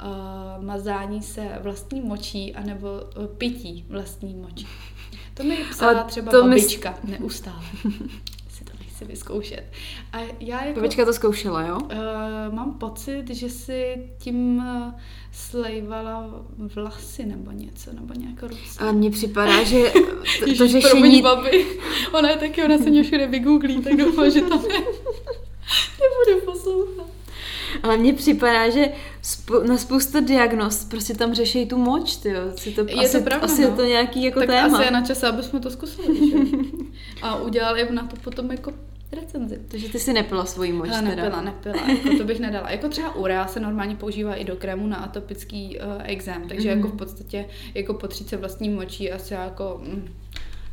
uh, 0.57 0.65
mazání 0.65 1.21
se 1.21 1.47
vlastní 1.61 2.01
močí 2.01 2.55
anebo 2.55 2.87
uh, 3.17 3.25
pití 3.25 3.85
vlastní 3.89 4.35
močí. 4.35 4.67
To 5.33 5.43
mi 5.43 5.57
psala 5.71 6.03
třeba 6.03 6.31
to 6.31 6.43
babička 6.43 6.97
my... 7.03 7.11
neustále. 7.11 7.63
si 8.99 9.05
vyzkoušet. 9.05 9.63
A 10.13 10.17
já 10.39 10.65
jako... 10.65 10.79
Babička 10.79 11.05
to 11.05 11.13
zkoušela, 11.13 11.61
jo? 11.61 11.77
Uh, 11.77 12.55
mám 12.55 12.73
pocit, 12.73 13.23
že 13.29 13.49
si 13.49 14.09
tím 14.17 14.57
uh, 14.57 14.93
slejvala 15.31 16.45
vlasy 16.75 17.25
nebo 17.25 17.51
něco, 17.51 17.93
nebo 17.93 18.13
nějakou 18.13 18.47
ruce. 18.47 18.79
A 18.79 18.91
mně 18.91 19.11
připadá, 19.11 19.63
že 19.63 19.83
to, 20.39 20.55
to 20.57 20.67
řešení... 20.67 21.21
babi. 21.21 21.65
Ona 22.13 22.29
je 22.29 22.37
taky, 22.37 22.63
ona 22.63 22.77
se 22.77 22.89
mě 22.89 23.03
všude 23.03 23.27
vygooglí, 23.27 23.81
tak 23.81 23.95
doufám, 23.95 24.31
že 24.31 24.41
tam 24.41 24.61
ne... 24.61 24.75
nebude 26.01 26.45
poslouchat. 26.45 27.05
Ale 27.83 27.97
mně 27.97 28.13
připadá, 28.13 28.69
že 28.69 28.89
na 29.67 29.77
spoustu 29.77 30.25
diagnóz 30.25 30.85
prostě 30.85 31.13
tam 31.13 31.33
řeší 31.33 31.65
tu 31.65 31.77
moč, 31.77 32.15
ty 32.15 32.29
jo. 32.29 32.41
To, 32.75 32.81
je 32.81 33.05
asi, 33.05 33.17
to 33.17 33.23
pravda, 33.23 33.45
asi 33.45 33.61
no. 33.61 33.67
je 33.67 33.73
to 33.73 33.83
nějaký 33.83 34.23
jako 34.23 34.39
tak 34.39 34.49
téma. 34.49 34.77
asi 34.77 34.85
je 34.85 34.91
na 34.91 35.05
čase, 35.05 35.27
aby 35.27 35.43
jsme 35.43 35.59
to 35.59 35.71
zkusili. 35.71 36.29
Že? 36.29 36.37
A 37.21 37.35
udělali 37.35 37.87
na 37.91 38.03
to 38.03 38.15
potom 38.15 38.51
jako 38.51 38.73
recenzi. 39.11 39.59
Takže 39.67 39.89
ty 39.89 39.99
si 39.99 40.13
nepila 40.13 40.45
svoji 40.45 40.71
moč 40.71 40.89
teda? 40.89 41.01
Nepila, 41.01 41.41
nepila, 41.41 41.89
jako 41.89 42.17
to 42.17 42.23
bych 42.23 42.39
nedala. 42.39 42.71
Jako 42.71 42.89
třeba 42.89 43.15
urea 43.15 43.47
se 43.47 43.59
normálně 43.59 43.95
používá 43.95 44.35
i 44.35 44.43
do 44.43 44.55
krému 44.55 44.87
na 44.87 44.97
atopický 44.97 45.79
uh, 45.79 46.01
exém, 46.03 46.47
takže 46.47 46.69
mm-hmm. 46.69 46.77
jako 46.77 46.87
v 46.87 46.97
podstatě 46.97 47.45
jako 47.73 47.93
potřít 47.93 48.29
se 48.29 48.37
vlastní 48.37 48.69
močí 48.69 49.11
asi 49.11 49.33
jako... 49.33 49.81
Mm, 49.83 50.13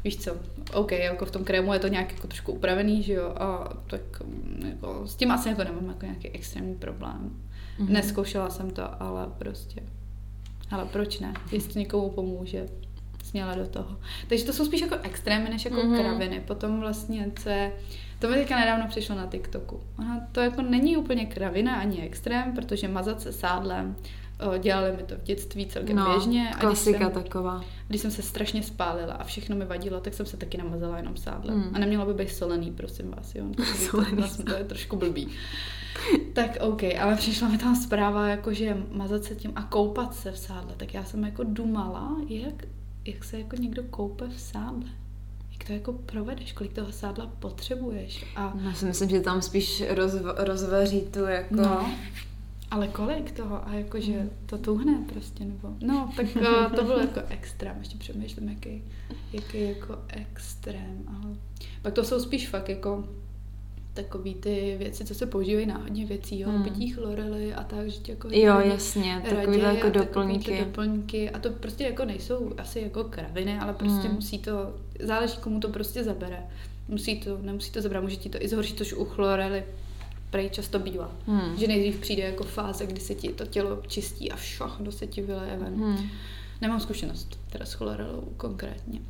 víš 0.05 0.17
co, 0.17 0.37
OK, 0.73 0.93
jako 0.93 1.27
v 1.27 1.31
tom 1.31 1.45
krému 1.45 1.73
je 1.73 1.79
to 1.79 1.89
nějak 1.89 2.13
jako 2.13 2.27
trošku 2.27 2.53
upravený, 2.53 3.03
že 3.03 3.13
jo, 3.13 3.33
a 3.37 3.77
tak 3.87 4.21
mm, 4.25 4.67
jako, 4.69 5.07
s 5.07 5.15
tím 5.15 5.31
asi 5.31 5.49
jako 5.49 5.65
nemám 5.65 5.87
jako 5.89 6.07
nějaký 6.07 6.29
extrémní 6.29 6.75
problém. 6.75 7.31
Mm-hmm. 7.79 7.89
Neskoušela 7.89 8.51
jsem 8.51 8.71
to, 8.71 9.03
ale 9.03 9.27
prostě, 9.39 9.83
ale 10.71 10.85
proč 10.85 11.19
ne, 11.19 11.35
jestli 11.53 11.81
někomu 11.81 12.11
pomůže, 12.11 12.67
směla 13.25 13.55
do 13.55 13.67
toho. 13.67 13.97
Takže 14.29 14.45
to 14.45 14.53
jsou 14.53 14.65
spíš 14.65 14.81
jako 14.81 14.97
extrémy, 15.03 15.51
než 15.51 15.65
jako 15.65 15.77
mm-hmm. 15.77 16.01
kraviny. 16.01 16.43
Potom 16.47 16.81
vlastně, 16.81 17.31
co 17.43 17.49
je, 17.49 17.73
to 18.19 18.29
mi 18.29 18.35
teďka 18.35 18.61
nedávno 18.61 18.87
přišlo 18.89 19.17
na 19.17 19.27
TikToku. 19.27 19.81
Ona 19.99 20.21
to 20.33 20.41
jako 20.41 20.63
není 20.63 20.97
úplně 20.97 21.27
kravina 21.27 21.75
ani 21.75 22.03
extrém, 22.03 22.53
protože 22.55 22.89
mazat 22.89 23.21
se 23.21 23.33
sádlem, 23.33 23.97
dělali 24.59 24.97
mi 24.97 25.03
to 25.03 25.15
v 25.17 25.23
dětství 25.23 25.67
celkem 25.67 25.97
no, 25.97 26.11
běžně. 26.11 26.51
A 26.51 26.59
klasika 26.59 26.99
když 26.99 27.15
jsem, 27.15 27.23
taková. 27.23 27.65
Když 27.89 28.01
jsem 28.01 28.11
se 28.11 28.23
strašně 28.23 28.63
spálila 28.63 29.15
a 29.15 29.25
všechno 29.25 29.57
mi 29.57 29.65
vadilo, 29.65 30.01
tak 30.01 30.15
jsem 30.15 30.27
se 30.27 30.37
taky 30.37 30.59
namazala 30.59 30.97
jenom 30.97 31.17
sádlem. 31.17 31.57
Mm. 31.57 31.71
A 31.75 31.79
nemělo 31.79 32.07
by 32.07 32.15
být 32.15 32.31
solený, 32.31 32.73
prosím 32.73 33.11
vás, 33.11 33.35
jo. 33.35 33.45
solený. 33.91 34.11
To, 34.11 34.17
vlastně 34.17 34.45
to 34.45 34.55
je 34.55 34.65
trošku 34.65 34.97
blbý. 34.97 35.29
tak 36.33 36.57
OK, 36.61 36.83
ale 37.01 37.17
přišla 37.17 37.49
mi 37.49 37.59
tam 37.59 37.77
zpráva, 37.77 38.29
jako 38.29 38.53
že 38.53 38.77
mazat 38.91 39.25
se 39.25 39.35
tím 39.35 39.53
a 39.55 39.63
koupat 39.63 40.15
se 40.15 40.33
v 40.33 40.39
sádle. 40.39 40.75
Tak 40.77 40.95
já 40.95 41.05
jsem 41.05 41.25
jako 41.25 41.45
dumala, 41.45 42.17
jak, 42.29 42.65
jak 43.05 43.25
se 43.25 43.39
jako 43.39 43.57
někdo 43.57 43.83
koupe 43.83 44.29
v 44.29 44.41
sádle 44.41 44.91
jak 45.59 45.67
to 45.67 45.73
jako 45.73 45.93
provedeš, 45.93 46.53
kolik 46.53 46.73
toho 46.73 46.93
sádla 46.93 47.27
potřebuješ. 47.39 48.25
A... 48.37 48.53
No, 48.63 48.69
já 48.69 48.75
si 48.75 48.85
myslím, 48.85 49.09
že 49.11 49.21
tam 49.21 49.43
spíš 49.43 49.83
rozv- 49.83 50.35
rozvaří 50.37 51.01
tu 51.01 51.19
jako... 51.19 51.55
No, 51.55 51.91
ale 52.71 52.89
kolik 52.89 53.33
toho? 53.33 53.69
A 53.69 53.75
jakože 53.75 54.13
hmm. 54.13 54.31
to 54.47 54.59
tuhne 54.59 55.05
prostě, 55.13 55.45
nebo... 55.45 55.75
No, 55.81 56.13
tak 56.17 56.27
uh, 56.37 56.77
to 56.77 56.85
bylo 56.85 56.99
jako 56.99 57.21
extrém. 57.29 57.77
Ještě 57.79 57.99
přemýšlím, 57.99 58.49
jaký, 58.49 58.83
jaký 59.33 59.63
jako 59.69 59.99
extrém. 60.09 61.05
Ale 61.09 61.35
pak 61.83 61.95
to 61.95 62.05
jsou 62.05 62.21
spíš 62.21 62.49
fakt 62.49 62.69
jako 62.69 63.05
takový 63.95 64.35
ty 64.35 64.77
věci, 64.79 65.05
co 65.05 65.15
se 65.15 65.27
používají 65.27 65.67
na 65.67 65.79
hodně 65.79 66.07
věcí, 66.07 66.41
jo, 66.41 66.49
hmm. 66.49 66.65
pití 66.65 66.89
chlorely 66.89 67.55
a 67.55 67.65
tak, 67.65 67.89
že 67.89 68.01
jako 68.09 68.29
jo, 68.33 68.61
jasně, 68.61 69.23
takový 69.31 69.59
jako 69.59 69.91
doplňky. 69.91 70.59
doplňky 70.65 71.31
a 71.31 71.39
to 71.39 71.51
prostě 71.51 71.85
jako 71.85 72.05
nejsou 72.05 72.55
asi 72.59 72.81
jako 72.81 73.05
kraviny, 73.05 73.59
ale 73.59 73.73
prostě 73.73 74.09
hmm. 74.09 74.15
musí 74.15 74.39
to, 74.39 74.75
záleží 75.03 75.37
komu 75.37 75.61
to 75.61 75.69
prostě 75.69 76.05
zabere. 76.05 76.43
Musí 76.89 77.21
to, 77.21 77.39
nemusí 77.43 77.73
to 77.73 77.83
zabrat, 77.83 78.03
může 78.03 78.17
ti 78.17 78.29
to 78.29 78.43
i 78.43 78.49
zhoršit, 78.49 78.79
což 78.79 78.93
u 78.93 79.05
chlorely 79.05 79.65
prej 80.31 80.51
často 80.51 80.79
bývá. 80.79 81.11
Hmm. 81.27 81.57
Že 81.57 81.69
nejdřív 81.69 82.01
přijde 82.01 82.23
jako 82.23 82.45
fáze, 82.45 82.87
kdy 82.87 83.01
se 83.01 83.15
ti 83.15 83.29
to 83.29 83.47
tělo 83.47 83.83
čistí 83.87 84.33
a 84.33 84.37
všechno 84.37 84.93
se 84.93 85.07
ti 85.07 85.23
vyleje 85.23 85.57
ven. 85.57 85.75
Hmm. 85.75 86.09
Nemám 86.61 86.81
zkušenost 86.81 87.41
teda 87.51 87.67
s 87.67 87.73
chlorelou 87.73 88.29
konkrétně. 88.37 89.01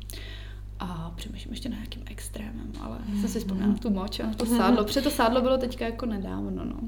A 0.79 1.13
přemýšlím 1.15 1.53
ještě 1.53 1.69
na 1.69 1.75
nějakým 1.75 2.03
extrémem, 2.05 2.71
ale 2.81 2.97
hmm. 3.07 3.21
jsem 3.21 3.29
si 3.29 3.39
vzpomněla 3.39 3.73
tu 3.73 3.89
moč 3.89 4.19
a 4.19 4.33
to 4.37 4.45
sádlo. 4.45 4.83
Protože 4.83 5.01
to 5.01 5.11
sádlo 5.11 5.41
bylo 5.41 5.57
teďka 5.57 5.85
jako 5.85 6.05
nedávno, 6.05 6.65
no. 6.65 6.79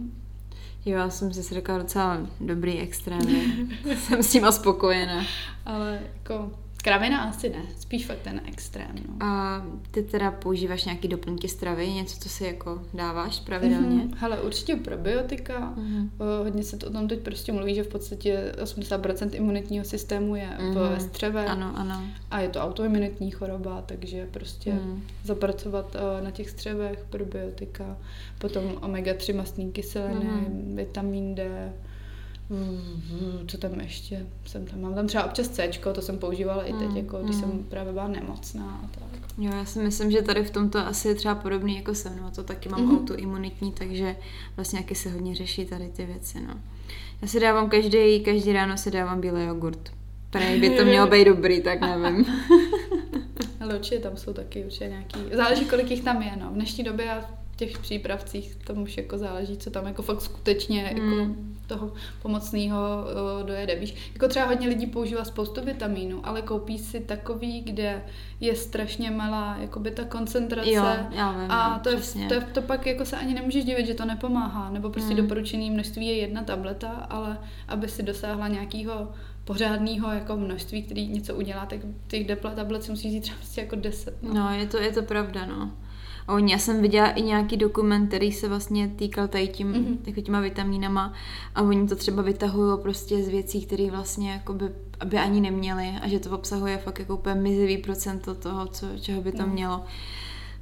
Jo, 0.86 0.98
já 0.98 1.10
jsem 1.10 1.34
si 1.34 1.54
řekla 1.54 1.78
docela 1.78 2.28
dobrý 2.42 2.80
extrém. 2.80 3.22
jsem 3.98 4.24
s 4.24 4.32
tím 4.32 4.52
spokojená. 4.52 5.26
Ale 5.66 6.00
jako 6.14 6.52
Kravina 6.84 7.24
asi 7.24 7.50
ne, 7.50 7.62
spíš 7.80 8.06
fakt 8.06 8.20
ten 8.20 8.42
extrém. 8.46 8.92
No. 9.08 9.26
A 9.28 9.62
ty 9.92 10.04
teda 10.04 10.32
používáš 10.32 10.86
nějaký 10.86 11.08
doplňky 11.08 11.48
stravy, 11.48 11.90
něco, 11.90 12.20
co 12.20 12.30
si 12.30 12.44
jako 12.44 12.82
dáváš 12.94 13.40
pravidelně? 13.40 14.04
Mm-hmm. 14.04 14.16
Hele, 14.18 14.42
určitě 14.42 14.76
probiotika. 14.76 15.74
Mm-hmm. 15.78 16.10
hodně 16.44 16.64
se 16.64 16.78
to 16.78 16.88
o 16.88 16.90
tom 16.90 17.08
teď 17.08 17.20
prostě 17.20 17.52
mluví, 17.52 17.76
že 17.76 17.84
v 17.84 17.88
podstatě 17.88 18.54
80% 18.64 19.30
imunitního 19.34 19.86
systému 19.86 20.36
je 20.36 20.50
mm-hmm. 20.60 20.90
ve 20.90 21.00
střeve. 21.00 21.46
Ano, 21.46 21.74
ano. 21.76 22.04
A 22.32 22.40
je 22.40 22.50
to 22.50 22.60
autoimunitní 22.60 23.32
choroba, 23.32 23.84
takže 23.86 24.28
prostě 24.32 24.74
mm. 24.74 25.04
zapracovat 25.24 25.96
na 26.24 26.32
těch 26.32 26.50
střevech 26.50 27.06
probiotika, 27.10 27.98
potom 28.40 28.64
omega-3 28.64 29.36
mastní 29.36 29.72
kyseliny, 29.72 30.26
mm-hmm. 30.26 30.76
vitamin 30.76 31.36
D, 31.36 31.74
co 33.48 33.58
tam 33.58 33.80
ještě 33.80 34.26
jsem 34.46 34.66
tam, 34.66 34.82
mám 34.82 34.96
tam 34.96 35.08
třeba 35.08 35.26
občas 35.26 35.48
C, 35.48 35.70
to 35.94 36.02
jsem 36.02 36.18
používala 36.18 36.64
i 36.64 36.74
teď, 36.74 36.90
mm, 36.90 36.98
jako 36.98 37.18
když 37.18 37.36
jsem 37.36 37.66
právě 37.70 37.94
byla 37.94 38.08
nemocná 38.08 38.82
a 38.84 38.88
tak. 39.00 39.32
Jo, 39.38 39.52
já 39.56 39.66
si 39.66 39.80
myslím, 39.80 40.12
že 40.12 40.22
tady 40.22 40.44
v 40.44 40.52
tomto 40.52 40.80
asi 40.80 41.08
je 41.08 41.16
třeba 41.16 41.36
podobný 41.36 41.76
jako 41.76 41.96
se 41.96 42.10
mnou, 42.10 42.30
to 42.36 42.44
taky 42.44 42.70
mám 42.70 42.86
mm. 42.86 42.98
autoimunitní, 42.98 43.72
takže 43.72 44.16
vlastně 44.56 44.80
jaký 44.80 44.96
se 44.96 45.10
hodně 45.10 45.36
řeší 45.36 45.66
tady 45.66 45.90
ty 45.90 46.06
věci, 46.06 46.40
no. 46.48 46.54
Já 47.22 47.28
si 47.28 47.40
dávám 47.40 47.70
každý, 47.70 48.20
každý 48.20 48.54
ráno 48.54 48.78
si 48.78 48.92
dávám 48.92 49.22
bílý 49.22 49.44
jogurt. 49.44 49.92
Prej 50.30 50.60
by 50.60 50.70
to 50.70 50.86
mělo 50.86 51.08
být 51.08 51.26
dobrý, 51.26 51.62
tak 51.62 51.82
nevím. 51.82 52.26
Ale 53.60 53.76
určitě 53.76 54.00
tam 54.00 54.18
jsou 54.18 54.34
taky 54.34 54.66
určitě 54.66 54.88
nějaký, 54.88 55.20
záleží 55.34 55.66
kolik 55.66 55.92
jich 55.92 56.04
tam 56.04 56.22
je, 56.22 56.32
no. 56.40 56.50
V 56.50 56.54
dnešní 56.54 56.84
době 56.84 57.06
já 57.06 57.30
těch 57.56 57.80
přípravcích 57.80 58.56
tam 58.56 58.82
už 58.82 58.98
jako 58.98 59.18
záleží, 59.18 59.58
co 59.58 59.70
tam 59.70 59.88
jako 59.88 60.02
fakt 60.02 60.22
skutečně 60.22 60.96
mm. 61.02 61.58
Toho 61.70 61.92
pomocného 62.22 62.78
uh, 62.78 63.48
dojede. 63.48 63.76
Víš, 63.76 63.96
jako 64.14 64.28
třeba 64.28 64.46
hodně 64.46 64.68
lidí 64.68 64.88
používá 64.88 65.24
spoustu 65.24 65.62
vitamínů, 65.62 66.22
ale 66.24 66.42
koupí 66.42 66.78
si 66.78 67.00
takový, 67.00 67.62
kde 67.62 68.04
je 68.40 68.56
strašně 68.56 69.12
malá 69.12 69.58
jakoby 69.62 69.92
ta 69.92 70.04
koncentrace 70.04 70.72
jo, 70.72 70.84
já 71.12 71.32
vím, 71.32 71.52
a 71.52 71.70
no, 71.70 71.80
to, 71.80 71.90
je, 71.90 72.28
to, 72.28 72.34
je, 72.34 72.42
to 72.42 72.62
pak 72.62 72.86
jako 72.86 73.06
se 73.06 73.18
ani 73.18 73.34
nemůžeš 73.34 73.66
divit, 73.66 73.86
že 73.86 73.94
to 73.94 74.06
nepomáhá, 74.06 74.70
nebo 74.70 74.90
prostě 74.90 75.14
mm. 75.14 75.18
doporučený 75.18 75.72
množství 75.72 76.08
je 76.08 76.18
jedna 76.18 76.44
tableta, 76.44 76.90
ale 76.90 77.38
aby 77.68 77.88
si 77.88 78.04
dosáhla 78.04 78.48
nějakého 78.48 79.12
pořádného 79.46 80.12
jako 80.12 80.38
množství, 80.38 80.84
který 80.84 81.08
něco 81.08 81.36
udělá, 81.36 81.66
tak 81.66 81.80
těch 82.08 82.28
tablet 82.56 82.84
si 82.84 82.92
musí 82.92 83.08
vzít 83.08 83.22
třeba 83.22 83.38
prostě 83.38 83.62
jako 83.62 83.76
deset. 83.76 84.24
No. 84.24 84.34
no, 84.34 84.52
je 84.52 84.68
to, 84.68 84.78
je 84.78 84.92
to 84.92 85.04
pravda, 85.04 85.46
no. 85.46 85.72
Oni, 86.30 86.52
já 86.52 86.58
jsem 86.58 86.82
viděla 86.82 87.10
i 87.10 87.22
nějaký 87.22 87.58
dokument, 87.58 88.08
který 88.08 88.32
se 88.32 88.48
vlastně 88.48 88.88
týkal 88.88 89.28
tady 89.28 89.48
tím, 89.48 89.74
mm-hmm. 89.74 89.98
jako 90.08 90.22
těma 90.22 90.40
vitamínama 90.40 91.14
a 91.56 91.62
oni 91.62 91.88
to 91.88 91.96
třeba 91.96 92.22
vytahují 92.22 92.80
prostě 92.82 93.24
z 93.24 93.28
věcí, 93.28 93.66
které 93.66 93.92
vlastně 93.92 94.32
jakoby, 94.32 94.66
aby 95.00 95.18
ani 95.18 95.42
neměli 95.42 95.94
a 96.02 96.08
že 96.08 96.20
to 96.20 96.32
obsahuje 96.32 96.78
fakt 96.78 97.00
jako 97.00 97.16
úplně 97.16 97.36
mizivý 97.36 97.78
procento 97.78 98.36
toho, 98.36 98.68
co, 98.68 98.88
čeho 99.02 99.22
by 99.22 99.32
to 99.32 99.44
mm. 99.44 99.52
mělo. 99.52 99.84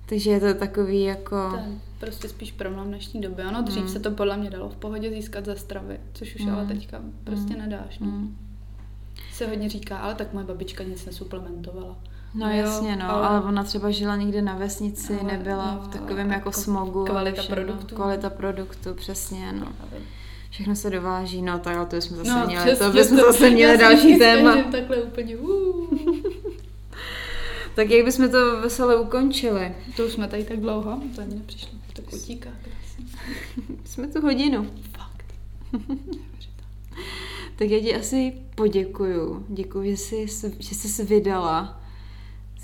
Takže 0.06 0.32
je 0.32 0.40
to 0.40 0.54
takový 0.54 1.04
jako... 1.04 1.50
To 1.50 1.56
je 1.56 1.80
prostě 2.00 2.30
spíš 2.30 2.52
problém 2.52 2.88
dnešní 2.88 3.22
doby. 3.22 3.42
Ano, 3.42 3.62
dřív 3.62 3.82
mm. 3.82 3.90
se 3.90 4.00
to 4.00 4.12
podle 4.12 4.38
mě 4.38 4.50
dalo 4.50 4.70
v 4.70 4.76
pohodě 4.76 5.10
získat 5.10 5.46
ze 5.46 5.56
stravy, 5.56 6.00
což 6.14 6.36
už 6.36 6.42
mm. 6.42 6.54
ale 6.54 6.66
teďka 6.66 7.02
prostě 7.24 7.54
mm. 7.54 7.60
nedáš. 7.60 8.00
No. 8.00 8.08
Mm. 8.08 8.38
Se 9.34 9.48
hodně 9.48 9.70
říká, 9.70 9.98
ale 9.98 10.16
tak 10.16 10.34
moje 10.34 10.46
babička 10.46 10.84
nic 10.84 11.06
nesuplementovala. 11.06 11.98
No 12.38 12.50
jasně, 12.50 12.96
no, 12.96 13.12
ale... 13.12 13.28
ale 13.28 13.42
ona 13.42 13.64
třeba 13.64 13.92
žila 13.92 14.16
někde 14.16 14.42
na 14.42 14.56
vesnici, 14.56 15.20
ale, 15.22 15.32
nebyla 15.32 15.74
no, 15.74 15.82
v 15.82 15.88
takovém 15.88 16.28
jako, 16.32 16.50
jako 16.50 16.52
smogu. 16.52 17.06
Kvalita 17.06 17.44
produktu. 17.44 17.96
Kvalita 17.96 18.30
produktu, 18.30 18.94
přesně, 18.94 19.52
no. 19.52 19.68
Všechno 20.50 20.76
se 20.76 20.90
dováží, 20.90 21.42
no 21.42 21.60
tak 21.60 21.78
ale 21.78 21.86
to 21.86 21.96
jsme 21.96 22.18
zase 22.18 22.30
no, 22.30 22.46
měli, 22.46 22.66
přesně, 22.66 22.86
to 22.86 22.92
bychom 22.92 23.18
to, 23.18 23.24
zase 23.24 23.50
měli 23.50 23.78
další 23.78 24.20
téma. 24.20 24.64
takhle 24.72 24.98
úplně, 24.98 25.38
Tak 27.76 27.90
jak 27.90 28.06
bychom 28.06 28.30
to 28.30 28.62
veselé 28.62 29.00
ukončili? 29.00 29.76
To 29.96 30.06
už 30.06 30.12
jsme 30.12 30.28
tady 30.28 30.44
tak 30.44 30.60
dlouho, 30.60 31.02
to 31.16 31.22
ani 31.22 31.36
nepřišlo, 31.36 31.70
tak 31.94 32.14
utíká 32.14 32.50
jsme 33.86 34.08
tu 34.08 34.22
hodinu. 34.22 34.68
Fakt. 34.92 35.26
tak 37.56 37.70
já 37.70 37.80
ti 37.80 37.96
asi 37.96 38.34
poděkuju. 38.56 39.46
Děkuji, 39.50 39.92
že 39.92 39.98
jsi, 39.98 40.26
že 40.60 40.76
jsi 40.76 40.88
se 40.88 41.06
vydala 41.06 41.82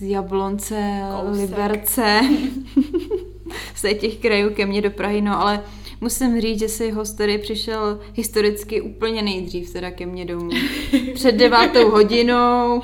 z 0.03 0.09
Jablonce, 0.09 1.01
Kousek. 1.21 1.41
Liberce, 1.41 2.19
z 3.75 3.93
těch 3.93 4.17
krajů 4.17 4.49
ke 4.49 4.65
mně 4.65 4.81
do 4.81 4.91
Prahy, 4.91 5.21
no 5.21 5.41
ale 5.41 5.63
musím 6.01 6.41
říct, 6.41 6.59
že 6.59 6.69
si 6.69 6.91
host 6.91 7.17
tady 7.17 7.37
přišel 7.37 7.99
historicky 8.13 8.81
úplně 8.81 9.21
nejdřív 9.21 9.73
teda 9.73 9.91
ke 9.91 10.05
mně 10.05 10.25
domů. 10.25 10.49
Před 11.13 11.35
devátou 11.35 11.89
hodinou, 11.89 12.81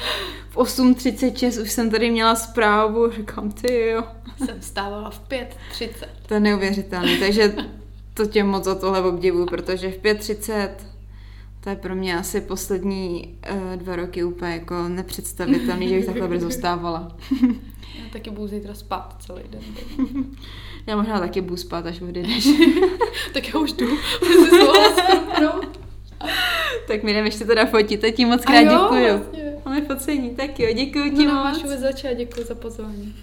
v 0.49 0.57
8.36 0.57 1.61
už 1.61 1.72
jsem 1.72 1.89
tady 1.89 2.11
měla 2.11 2.36
zprávu, 2.36 3.11
říkám, 3.11 3.51
ty 3.51 3.88
jo. 3.88 4.03
Jsem 4.45 4.59
vstávala 4.59 5.09
v 5.09 5.30
5.30. 5.30 5.89
To 6.28 6.34
je 6.34 6.39
neuvěřitelné, 6.39 7.17
takže 7.20 7.55
to 8.13 8.26
tě 8.26 8.43
moc 8.43 8.63
za 8.63 8.76
tohle 8.76 9.01
obdivu, 9.01 9.45
protože 9.45 9.91
v 9.91 10.01
5.30 10.01 10.70
to 11.64 11.70
je 11.70 11.76
pro 11.76 11.95
mě 11.95 12.18
asi 12.18 12.41
poslední 12.41 13.38
uh, 13.51 13.76
dva 13.76 13.95
roky 13.95 14.24
úplně 14.24 14.51
jako 14.51 14.88
nepředstavitelný, 14.88 15.89
že 15.89 15.95
bych 15.95 16.05
takhle 16.05 16.28
brzo 16.28 16.45
zůstávala. 16.49 17.18
Já 17.99 18.10
taky 18.14 18.30
budu 18.30 18.47
zítra 18.47 18.74
spát 18.74 19.16
celý 19.20 19.43
den. 19.49 19.62
Já 20.88 20.95
možná 20.95 21.20
taky 21.20 21.41
budu 21.41 21.57
spát, 21.57 21.86
až 21.86 22.01
odejdeš. 22.01 22.47
tak 23.34 23.53
já 23.53 23.60
už 23.60 23.74
jdu. 23.74 23.97
tak 26.88 27.03
mi 27.03 27.14
jdeme 27.14 27.28
ještě 27.28 27.45
teda 27.45 27.66
fotit, 27.66 28.03
a 28.03 28.12
ti 28.12 28.26
moc 28.26 28.45
krát 28.45 28.64
děkuju. 28.64 29.18
Vlastně. 29.18 29.53
Máme 29.66 29.82
focení, 29.82 30.30
tak 30.30 30.60
jo, 30.60 30.74
děkuju 30.74 31.18
ti 31.18 31.26
no, 31.26 31.34
moc. 31.34 31.43
Máš 31.43 31.64
vůbec 31.64 31.80
začát, 31.80 32.14
děkuji 32.14 32.45
za 32.45 32.55
pozvání. 32.55 33.16